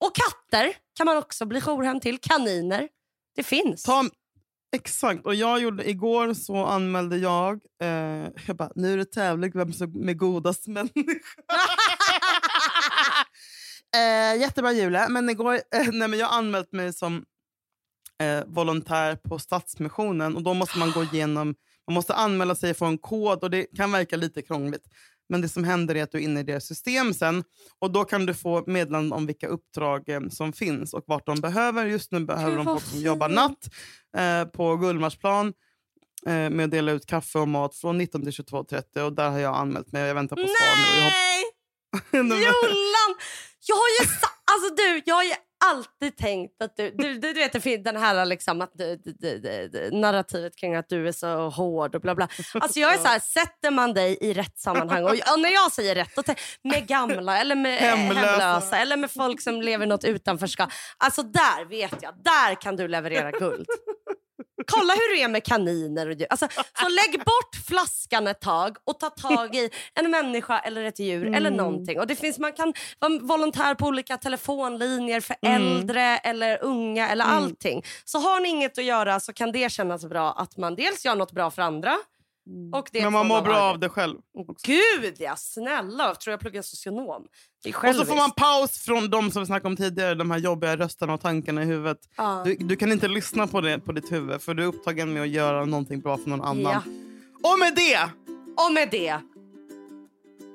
Och 0.05 0.15
katter 0.15 0.73
kan 0.97 1.07
man 1.07 1.17
också 1.17 1.47
bli 1.47 1.61
jourhem 1.61 2.01
till. 2.01 2.19
Kaniner. 2.19 2.89
Det 3.37 3.43
finns. 3.43 3.83
Ta, 3.83 4.05
exakt. 4.77 5.27
Och 5.27 5.35
jag 5.35 5.61
gjorde, 5.61 5.91
igår 5.91 6.35
så 6.35 6.65
anmälde 6.65 7.17
jag... 7.17 7.61
Eh, 7.83 8.29
jag 8.47 8.57
bara, 8.57 8.71
nu 8.75 8.93
är 8.93 8.97
det 8.97 9.05
tävling 9.05 9.51
vem 9.55 9.73
som 9.73 10.09
är 10.09 10.15
godast 10.15 10.67
människa. 10.67 11.41
eh, 13.97 14.41
jättebra 14.41 14.73
Julia. 14.73 15.09
Men 15.09 15.31
igår, 15.31 15.55
eh, 15.55 15.89
nej, 15.93 16.09
men 16.09 16.19
jag 16.19 16.27
har 16.27 16.39
anmält 16.39 16.73
mig 16.73 16.93
som 16.93 17.25
eh, 18.23 18.45
volontär 18.47 19.17
på 19.17 19.39
Stadsmissionen. 19.39 20.37
Och 20.37 20.43
då 20.43 20.55
måste 20.55 20.79
man 20.79 20.91
gå 20.91 21.03
igenom... 21.03 21.55
Man 21.87 21.95
måste 21.95 22.15
anmäla 22.15 22.55
sig 22.55 22.75
få 22.75 22.85
en 22.85 22.99
kod. 22.99 23.45
Och 23.45 23.51
Det 23.51 23.67
kan 23.77 23.93
verka 23.93 24.17
lite 24.17 24.43
krångligt. 24.43 24.85
Men 25.29 25.41
det 25.41 25.49
som 25.49 25.65
händer 25.65 25.95
är 25.95 26.03
att 26.03 26.13
du 26.13 26.19
är 26.19 26.23
inne 26.23 26.41
i 26.41 26.43
deras 26.43 26.65
system 26.67 27.15
sen. 27.15 27.45
Och 27.79 27.93
Då 27.93 28.05
kan 28.05 28.27
du 28.27 28.35
få 28.35 28.65
meddelanden 28.67 29.13
om 29.13 29.27
vilka 29.27 29.47
uppdrag 29.49 30.09
eh, 30.09 30.21
som 30.31 30.53
finns 30.53 30.95
och 30.95 31.05
vart 31.07 31.27
de 31.27 31.41
behöver. 31.41 31.87
Just 31.87 32.13
nu 32.13 32.21
behöver 32.21 32.57
de 32.57 32.65
folk 32.65 32.83
som 32.85 33.01
jobbar 33.01 33.29
natt 33.29 33.69
eh, 34.17 34.45
på 34.45 34.77
Gullmarsplan 34.77 35.53
eh, 36.27 36.51
med 36.51 36.65
att 36.65 36.71
dela 36.71 36.93
ut 36.93 37.07
kaffe 37.07 37.39
och 37.39 37.49
mat 37.49 37.77
från 37.77 37.99
19 37.99 38.23
till 38.23 38.31
22.30. 38.31 39.01
Och 39.01 39.13
där 39.13 39.31
har 39.31 39.39
jag 39.39 39.57
anmält 39.57 39.93
mig 39.93 40.03
och 40.03 40.09
jag 40.09 40.15
väntar 40.15 40.37
på 40.37 40.43
svar 40.43 40.77
nu. 40.77 41.01
Nej! 41.01 41.45
hoppas- 42.23 42.45
Jollan! 42.45 43.15
Jag 43.67 43.77
har 43.77 43.89
ju 44.05 44.09
alltså 44.53 44.75
du, 44.75 45.03
jag 45.07 45.15
har 45.15 45.23
ju 45.25 45.33
alltid 45.71 46.17
tänkt 46.17 46.63
att 46.63 46.77
du... 46.77 46.91
Du, 46.91 47.15
du, 47.15 47.33
du 47.33 47.33
vet 47.33 47.53
det 47.53 47.77
den 47.77 47.97
här 47.97 48.25
liksom 48.25 48.61
att 48.61 48.71
du, 48.75 48.97
du, 48.97 49.91
narrativet 49.93 50.57
kring 50.57 50.75
att 50.75 50.89
du 50.89 51.09
är 51.09 51.13
så 51.13 51.49
hård 51.49 51.95
och 51.95 52.01
bla 52.01 52.15
bla. 52.15 52.29
Alltså 52.55 52.81
jag 52.81 52.95
är 52.95 52.99
så 53.03 53.09
här, 53.09 53.19
sätter 53.19 53.71
man 53.71 53.95
dig 53.95 54.19
i 54.21 54.35
rätt 54.35 54.59
sammanhang 54.59 55.05
och, 55.05 55.11
och 55.11 55.41
när 55.41 55.53
jag 55.53 55.73
säger 55.73 55.95
rätt, 55.95 56.17
då 56.17 56.23
med 56.63 56.87
gamla 56.87 57.39
eller 57.39 57.55
med 57.55 57.79
Hemlösa. 57.81 58.27
hemlösa. 58.27 58.79
eller 58.79 58.97
med 58.97 59.11
folk 59.11 59.41
som 59.41 59.63
lever 59.63 59.87
något 59.87 60.05
utanförskap. 60.05 60.71
Alltså 60.99 61.23
där 61.23 61.65
vet 61.65 62.03
jag, 62.03 62.15
där 62.25 62.61
kan 62.61 62.77
du 62.77 62.89
leverera 62.89 63.31
guld. 63.31 63.67
Kolla 64.67 64.93
hur 64.93 65.17
det 65.17 65.23
är 65.23 65.29
med 65.29 65.45
kaniner 65.45 66.07
och 66.09 66.13
djur. 66.15 66.27
Alltså, 66.31 66.49
så 66.81 66.89
lägg 66.89 67.19
bort 67.19 67.57
flaskan 67.69 68.27
ett 68.27 68.41
tag 68.41 68.77
och 68.85 68.99
ta 69.01 69.11
tag 69.11 69.55
i 69.57 69.71
en 69.95 70.11
människa 70.11 70.59
eller 70.59 70.85
ett 70.85 70.99
djur 70.99 71.27
eller 71.27 71.51
Mm. 71.51 71.55
någonting. 71.57 72.01
Och 72.01 72.07
det 72.07 72.17
finns, 72.17 72.39
man 72.39 72.53
kan 72.53 72.75
vara 72.99 73.19
volontär 73.23 73.75
på 73.75 73.87
olika 73.87 74.17
telefonlinjer 74.19 75.21
för 75.21 75.37
Mm. 75.43 75.63
äldre 75.63 76.03
eller 76.19 76.65
unga 76.65 77.09
eller 77.09 77.25
allting. 77.25 77.83
Så 78.05 78.19
har 78.19 78.41
ni 78.41 78.49
inget 78.49 78.79
att 78.79 78.85
göra 78.85 79.21
så 79.21 79.33
kan 79.33 79.53
det 79.53 79.73
kännas 79.73 80.05
bra 80.07 80.33
att 80.33 80.57
man 80.57 80.75
dels 80.75 81.05
gör 81.05 81.15
något 81.17 81.33
bra 81.33 81.51
för 81.51 81.63
andra 81.63 81.97
Men 82.93 83.13
man 83.13 83.27
mår 83.27 83.43
bra 83.43 83.57
av 83.57 83.79
det 83.79 83.89
själv. 83.89 84.19
Gud 84.63 85.17
ja, 85.19 85.37
snälla. 85.37 86.07
Jag 86.07 86.21
tror 86.21 86.33
jag 86.33 86.41
pluggar 86.41 86.63
socionom. 86.63 87.27
Och 87.89 87.95
så 87.95 88.05
får 88.05 88.17
man 88.17 88.31
paus 88.31 88.79
från 88.79 89.11
de 89.11 89.31
som 89.31 89.43
vi 89.43 89.47
snackade 89.47 89.69
om 89.69 89.77
tidigare, 89.77 90.15
de 90.15 90.31
här 90.31 90.39
jobbiga 90.39 90.77
rösterna 90.77 91.15
och 91.15 91.21
tankarna 91.21 91.63
i 91.63 91.67
huvudet. 91.67 91.99
Ja. 92.17 92.43
Du, 92.45 92.57
du 92.57 92.77
kan 92.77 92.93
inte 92.93 93.09
lyssna 93.09 93.47
på 93.47 93.61
det 93.61 93.79
på 93.79 93.93
ditt 93.93 94.13
huvud 94.13 94.43
för 94.43 94.55
du 94.55 94.63
är 94.63 94.67
upptagen 94.67 95.13
med 95.13 95.23
att 95.23 95.29
göra 95.29 95.65
någonting 95.65 96.01
bra 96.01 96.17
för 96.17 96.31
någon 96.31 96.43
annan. 96.43 96.73
Ja. 96.73 96.83
Och 97.53 97.59
med 97.59 97.75
det 97.75 98.11
Och 98.65 98.73
med 98.73 98.89
det. 98.91 99.21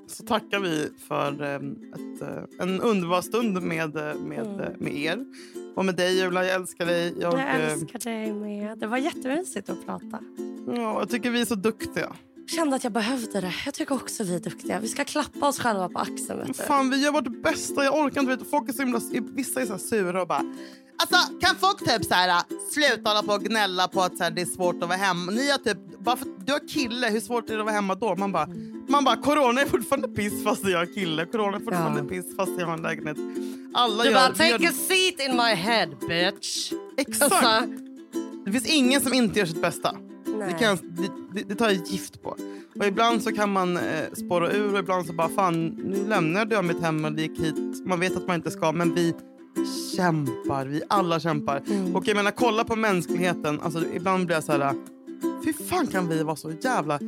Så 0.09 0.23
tackar 0.23 0.59
vi 0.59 0.89
för 1.07 1.41
eh, 1.43 1.55
ett, 1.55 2.21
eh, 2.21 2.43
en 2.67 2.81
underbar 2.81 3.21
stund 3.21 3.61
med, 3.61 3.95
eh, 3.95 4.15
med, 4.15 4.47
Mm. 4.47 4.59
eh, 4.59 4.69
med 4.79 4.95
er. 4.95 5.25
Och 5.75 5.85
med 5.85 5.95
dig 5.95 6.19
Julia, 6.19 6.45
jag 6.45 6.55
älskar 6.55 6.85
dig. 6.85 7.13
Jag, 7.19 7.33
Jag 7.33 7.55
älskar 7.71 7.99
dig 7.99 8.33
med. 8.33 8.77
Det 8.79 8.87
var 8.87 8.97
jättemysigt 8.97 9.69
att 9.69 9.85
prata. 9.85 10.19
ja, 10.67 10.99
jag 10.99 11.09
tycker 11.09 11.29
vi 11.31 11.41
är 11.41 11.45
så 11.45 11.55
duktiga. 11.55 12.13
Kände 12.49 12.75
att 12.75 12.83
jag 12.83 12.93
behövde 12.93 13.41
det. 13.41 13.53
Jag 13.65 13.73
tycker 13.73 13.95
också 13.95 14.23
vi 14.23 14.35
är 14.35 14.39
duktiga. 14.39 14.79
Vi 14.79 14.87
ska 14.87 15.05
klappa 15.05 15.47
oss 15.47 15.59
själva 15.59 15.89
på 15.89 15.99
axeln. 15.99 16.39
Vet 16.39 16.47
du. 16.47 16.53
Fan, 16.53 16.89
vi 16.89 17.03
gör 17.03 17.11
vårt 17.11 17.43
bästa. 17.43 17.83
Jag 17.83 17.95
orkar 17.97 18.21
inte. 18.21 18.35
Vet, 18.35 18.49
folk 18.49 18.69
är 18.69 18.73
så 18.73 18.81
himla, 18.81 19.01
vissa 19.35 19.61
är 19.61 19.65
så 19.65 19.77
sura 19.77 20.21
och 20.21 20.27
bara... 20.27 20.43
Alltså, 21.01 21.39
kan 21.41 21.55
folk 21.55 21.79
typ 21.79 22.05
så 22.05 22.13
här, 22.13 22.43
sluta 22.73 23.09
hålla 23.09 23.23
på 23.23 23.33
och 23.33 23.43
gnälla 23.43 23.87
på 23.87 24.01
att 24.01 24.17
så 24.17 24.23
här, 24.23 24.31
det 24.31 24.41
är 24.41 24.45
svårt 24.45 24.75
att 24.83 24.89
vara 24.89 24.97
hemma? 24.97 25.31
Ni 25.31 25.51
har 25.51 25.57
typ, 25.57 25.77
bara 25.99 26.17
för 26.17 26.27
du 26.45 26.51
har 26.51 26.67
kille, 26.67 27.09
hur 27.09 27.19
svårt 27.19 27.49
är 27.49 27.53
det 27.53 27.59
att 27.59 27.65
vara 27.65 27.75
hemma 27.75 27.95
då? 27.95 28.15
Man 28.15 28.31
bara, 28.31 28.47
man 28.87 29.03
bara 29.03 29.15
corona 29.15 29.61
är 29.61 29.65
fortfarande 29.65 30.07
piss 30.07 30.43
fast 30.43 30.67
jag 30.67 30.77
har 30.79 30.85
kille. 30.95 31.25
Corona 31.25 31.57
är 31.57 31.61
fortfarande 31.61 31.99
Ja. 32.01 32.05
piss 32.09 32.35
fast 32.35 32.51
jag 32.59 32.65
har 32.65 32.73
en 32.73 32.81
lägenhet. 32.81 33.17
Alla 33.73 34.03
Du 34.03 34.09
gör, 34.09 34.15
bara, 34.15 34.27
take 34.27 34.47
gör, 34.49 34.69
a 34.69 34.73
seat 34.87 35.29
in 35.29 35.35
my 35.37 35.53
head 35.55 35.87
bitch. 36.07 36.71
Exakt. 36.97 37.31
Alltså, 37.31 37.67
Det 38.45 38.51
finns 38.51 38.65
ingen 38.65 39.01
som 39.01 39.13
inte 39.13 39.39
gör 39.39 39.45
sitt 39.45 39.61
bästa. 39.61 39.95
Det, 40.47 40.53
kan, 40.59 40.77
det, 41.33 41.43
det, 41.43 41.55
tar 41.55 41.65
jag 41.65 41.75
gift 41.85 42.23
på. 42.23 42.37
Och 42.79 42.85
ibland 42.85 43.23
så 43.23 43.31
kan 43.31 43.51
man 43.51 43.77
eh, 43.77 44.13
spåra 44.13 44.51
ur 44.51 44.73
och 44.73 44.79
ibland 44.79 45.05
så 45.05 45.13
bara 45.13 45.29
fan 45.29 45.65
nu 45.65 46.07
lämnade 46.07 46.55
jag 46.55 46.65
mitt 46.65 46.81
hem 46.81 47.05
och 47.05 47.19
gick 47.19 47.39
hit. 47.39 47.85
Man 47.85 47.99
vet 47.99 48.17
att 48.17 48.27
man 48.27 48.35
inte 48.35 48.51
ska 48.51 48.71
men 48.71 48.95
vi 48.95 49.13
kämpar. 49.95 50.65
Vi 50.65 50.81
alla 50.89 51.19
kämpar. 51.19 51.63
Mm. 51.67 51.95
Och 51.95 52.07
jag 52.07 52.15
menar 52.15 52.31
kolla 52.31 52.63
på 52.63 52.75
mänskligheten. 52.75 53.59
Alltså, 53.61 53.83
ibland 53.93 54.25
blir 54.25 54.35
jag 54.35 54.43
så 54.43 54.51
här. 54.51 54.73
Fy 55.45 55.53
fan 55.53 55.87
kan 55.87 56.09
vi 56.09 56.23
vara 56.23 56.35
så 56.35 56.51
jävla 56.61 56.99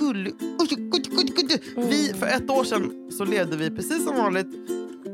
gullig. 0.00 0.34
Vi, 1.76 2.12
för 2.18 2.26
ett 2.26 2.50
år 2.50 2.64
sedan 2.64 3.10
så 3.18 3.24
levde 3.24 3.56
vi 3.56 3.70
precis 3.70 4.04
som 4.04 4.16
vanligt. 4.16 4.46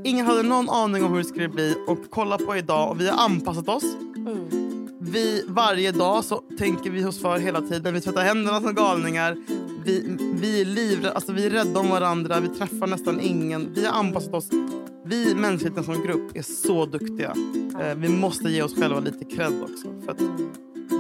Ingen 0.05 0.27
hade 0.27 0.43
någon 0.43 0.71
aning 0.71 1.05
om 1.05 1.13
hur 1.13 1.19
det 1.19 1.25
skulle 1.25 1.49
bli. 1.49 1.77
Och 1.87 1.99
kolla 2.11 2.39
på 2.39 2.57
idag 2.57 2.91
och 2.91 3.01
vi 3.01 3.09
har 3.09 3.25
anpassat 3.25 3.69
oss. 3.69 3.85
Mm. 4.17 4.80
Vi, 5.03 5.45
varje 5.49 5.93
dag 5.93 6.25
så 6.25 6.43
tänker 6.59 6.91
vi 6.91 7.05
oss 7.05 7.21
för 7.21 7.39
hela 7.39 7.61
tiden. 7.61 7.95
Vi 7.95 8.01
tvättar 8.01 8.23
händerna 8.23 8.61
som 8.61 8.75
galningar. 8.75 9.37
Vi, 9.85 10.17
vi 10.35 10.61
är 10.61 10.65
livrädda, 10.65 11.13
alltså 11.13 11.33
vi 11.33 11.47
är 11.47 11.51
rädda 11.51 11.81
om 11.81 11.89
varandra. 11.89 12.41
Vi 12.41 12.49
träffar 12.49 12.87
nästan 12.87 13.21
ingen. 13.21 13.73
Vi 13.75 13.87
har 13.87 13.93
anpassat 13.93 14.35
oss. 14.35 14.49
Vi 15.05 15.35
mänskligheten 15.35 15.85
som 15.85 16.03
grupp 16.03 16.37
är 16.37 16.43
så 16.43 16.87
duktiga. 16.87 17.35
Eh, 17.81 17.95
vi 17.97 18.09
måste 18.09 18.49
ge 18.49 18.63
oss 18.63 18.75
själva 18.75 19.01
lite 19.01 19.25
cred 19.25 19.63
också. 19.63 19.95
För 20.05 20.13
att 20.13 20.21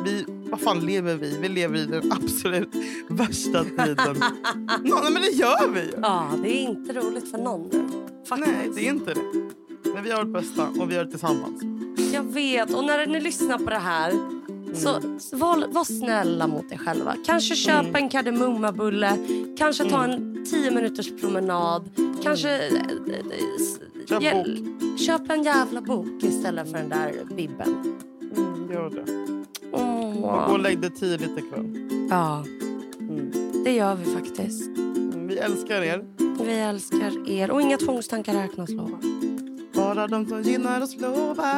vi, 0.05 0.25
vad 0.51 0.61
fan 0.61 0.81
lever 0.81 1.15
vi? 1.15 1.39
Vi 1.41 1.49
lever 1.49 1.79
i 1.79 1.87
den 1.87 2.13
absolut 2.13 2.75
värsta 3.09 3.65
tiden. 3.65 4.17
Nå, 4.83 5.01
nej, 5.03 5.13
men 5.13 5.23
det 5.23 5.31
gör 5.31 5.69
vi 5.69 5.81
ju. 5.81 5.93
Ja, 6.03 6.31
det 6.43 6.49
är 6.49 6.63
inte 6.63 6.93
roligt 6.93 7.31
för 7.31 7.39
någon 7.39 7.69
nu. 7.73 7.89
Faktiskt. 8.29 8.57
Nej, 8.57 8.71
det 8.75 8.87
är 8.87 8.91
inte 8.91 9.15
det. 9.15 9.21
Men 9.95 10.03
vi 10.03 10.09
gör 10.11 10.25
vårt 10.25 10.33
bästa 10.33 10.69
och 10.81 10.91
vi 10.91 10.95
gör 10.95 11.05
det 11.05 11.11
tillsammans. 11.11 11.80
Jag 12.13 12.23
vet. 12.23 12.75
Och 12.75 12.85
när 12.85 13.07
ni 13.07 13.21
lyssnar 13.21 13.59
på 13.59 13.71
det 13.71 13.79
här, 13.79 14.13
så, 14.75 15.01
så 15.19 15.37
var, 15.37 15.67
var 15.73 15.85
snälla 15.85 16.47
mot 16.47 16.73
er 16.73 16.77
själva. 16.77 17.15
Kanske 17.27 17.55
köp 17.57 17.81
Mm. 17.81 17.95
en 17.95 18.09
kardemummabulle, 18.09 19.13
kanske 19.59 19.85
ta 19.91 20.05
en 20.05 20.45
tio 20.51 20.71
minuters 20.71 21.11
promenad. 21.21 21.91
Kanske... 22.23 22.51
eh, 22.69 22.73
s- 23.57 23.79
Köp 24.09 24.23
hjäl- 24.23 24.97
köp 24.99 25.31
en 25.31 25.43
jävla 25.43 25.81
bok 25.81 26.23
istället 26.23 26.71
för 26.71 26.79
den 26.79 26.89
där 26.89 27.13
bibben. 27.37 27.99
Mm, 28.37 28.73
gör 28.73 28.91
det. 28.91 29.37
Åh. 29.73 30.47
Gå 30.49 30.53
och 30.53 30.59
lägg 30.61 30.79
dig 30.81 30.91
tidigt 30.91 31.39
ikväll. 31.39 31.89
Ja, 32.11 32.45
Mm. 33.01 33.31
det 33.65 33.73
gör 33.73 33.95
vi 33.95 34.05
faktiskt. 34.05 34.67
Mm, 34.77 35.27
Vi 35.27 35.37
älskar 35.39 35.83
er. 35.83 36.05
Vi 36.45 36.53
älskar 36.55 37.29
er. 37.31 37.51
Och 37.51 37.61
inga 37.63 37.77
tvångstankar 37.77 38.35
räknas, 38.35 38.71
lova. 38.71 38.99
Bara 39.81 40.07
de 40.07 40.27
som 40.27 40.43
gynnar 40.43 40.81
oss 40.81 40.97
lova 41.01 41.53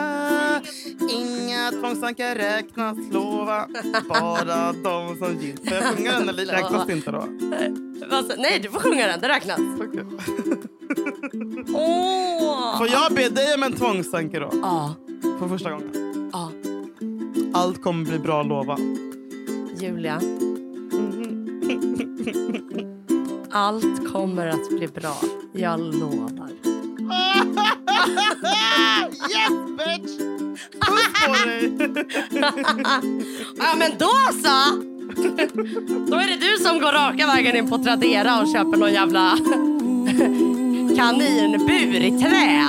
Inga 1.11 1.70
tvångstankar 1.70 2.35
räknas 2.35 2.99
lova 3.12 3.66
Bara 4.09 4.73
de 4.73 5.16
som 5.18 5.37
gynnar 5.41 5.64
Får 5.66 5.75
jag 5.77 5.85
sjunga 5.85 6.12
den 6.18 6.29
eller 6.29 6.45
räknas 6.47 6.87
det 6.87 6.93
inte 6.93 7.11
då? 7.11 7.20
Sa- 8.11 8.35
Nej, 8.39 8.61
du 8.62 8.68
får 8.68 8.81
sjunga 8.81 9.07
den. 9.07 9.20
Det 9.20 9.29
räknas. 9.29 9.61
Okej. 9.81 10.05
Åh! 11.75 12.79
Får 12.79 12.89
jag 12.89 13.12
be 13.12 13.29
dig 13.29 13.55
om 13.55 13.62
en 13.62 13.73
tvångstanke 13.73 14.39
då? 14.39 14.51
Ja, 14.62 14.95
För 15.39 15.49
första 15.49 15.70
gången. 15.70 15.91
ja. 16.33 16.51
Allt 17.55 17.83
kommer 17.83 18.05
bli 18.05 18.18
bra, 18.18 18.43
lova. 18.43 18.77
Julia. 19.81 20.20
Allt 23.51 24.12
kommer 24.12 24.47
att 24.47 24.68
bli 24.68 24.89
bra. 24.89 25.14
Jag 25.53 25.81
lovar. 25.81 26.49
yes 29.34 29.53
bitch! 29.78 30.12
Puss 30.80 31.09
på 31.26 31.32
dig! 31.32 31.72
Ja, 33.57 33.74
men 33.78 33.90
då 33.98 34.12
så! 34.42 34.82
Då 36.11 36.16
är 36.16 36.26
det 36.26 36.36
du 36.36 36.64
som 36.64 36.80
går 36.80 36.92
raka 36.92 37.26
vägen 37.26 37.57
in 37.57 37.70
på 37.70 37.78
Tradera 37.78 38.40
och 38.40 38.53
köper 38.53 38.76
någon 38.76 38.92
jävla 38.92 39.36
kaninbur 40.96 42.05
i 42.05 42.18
trä. 42.20 42.68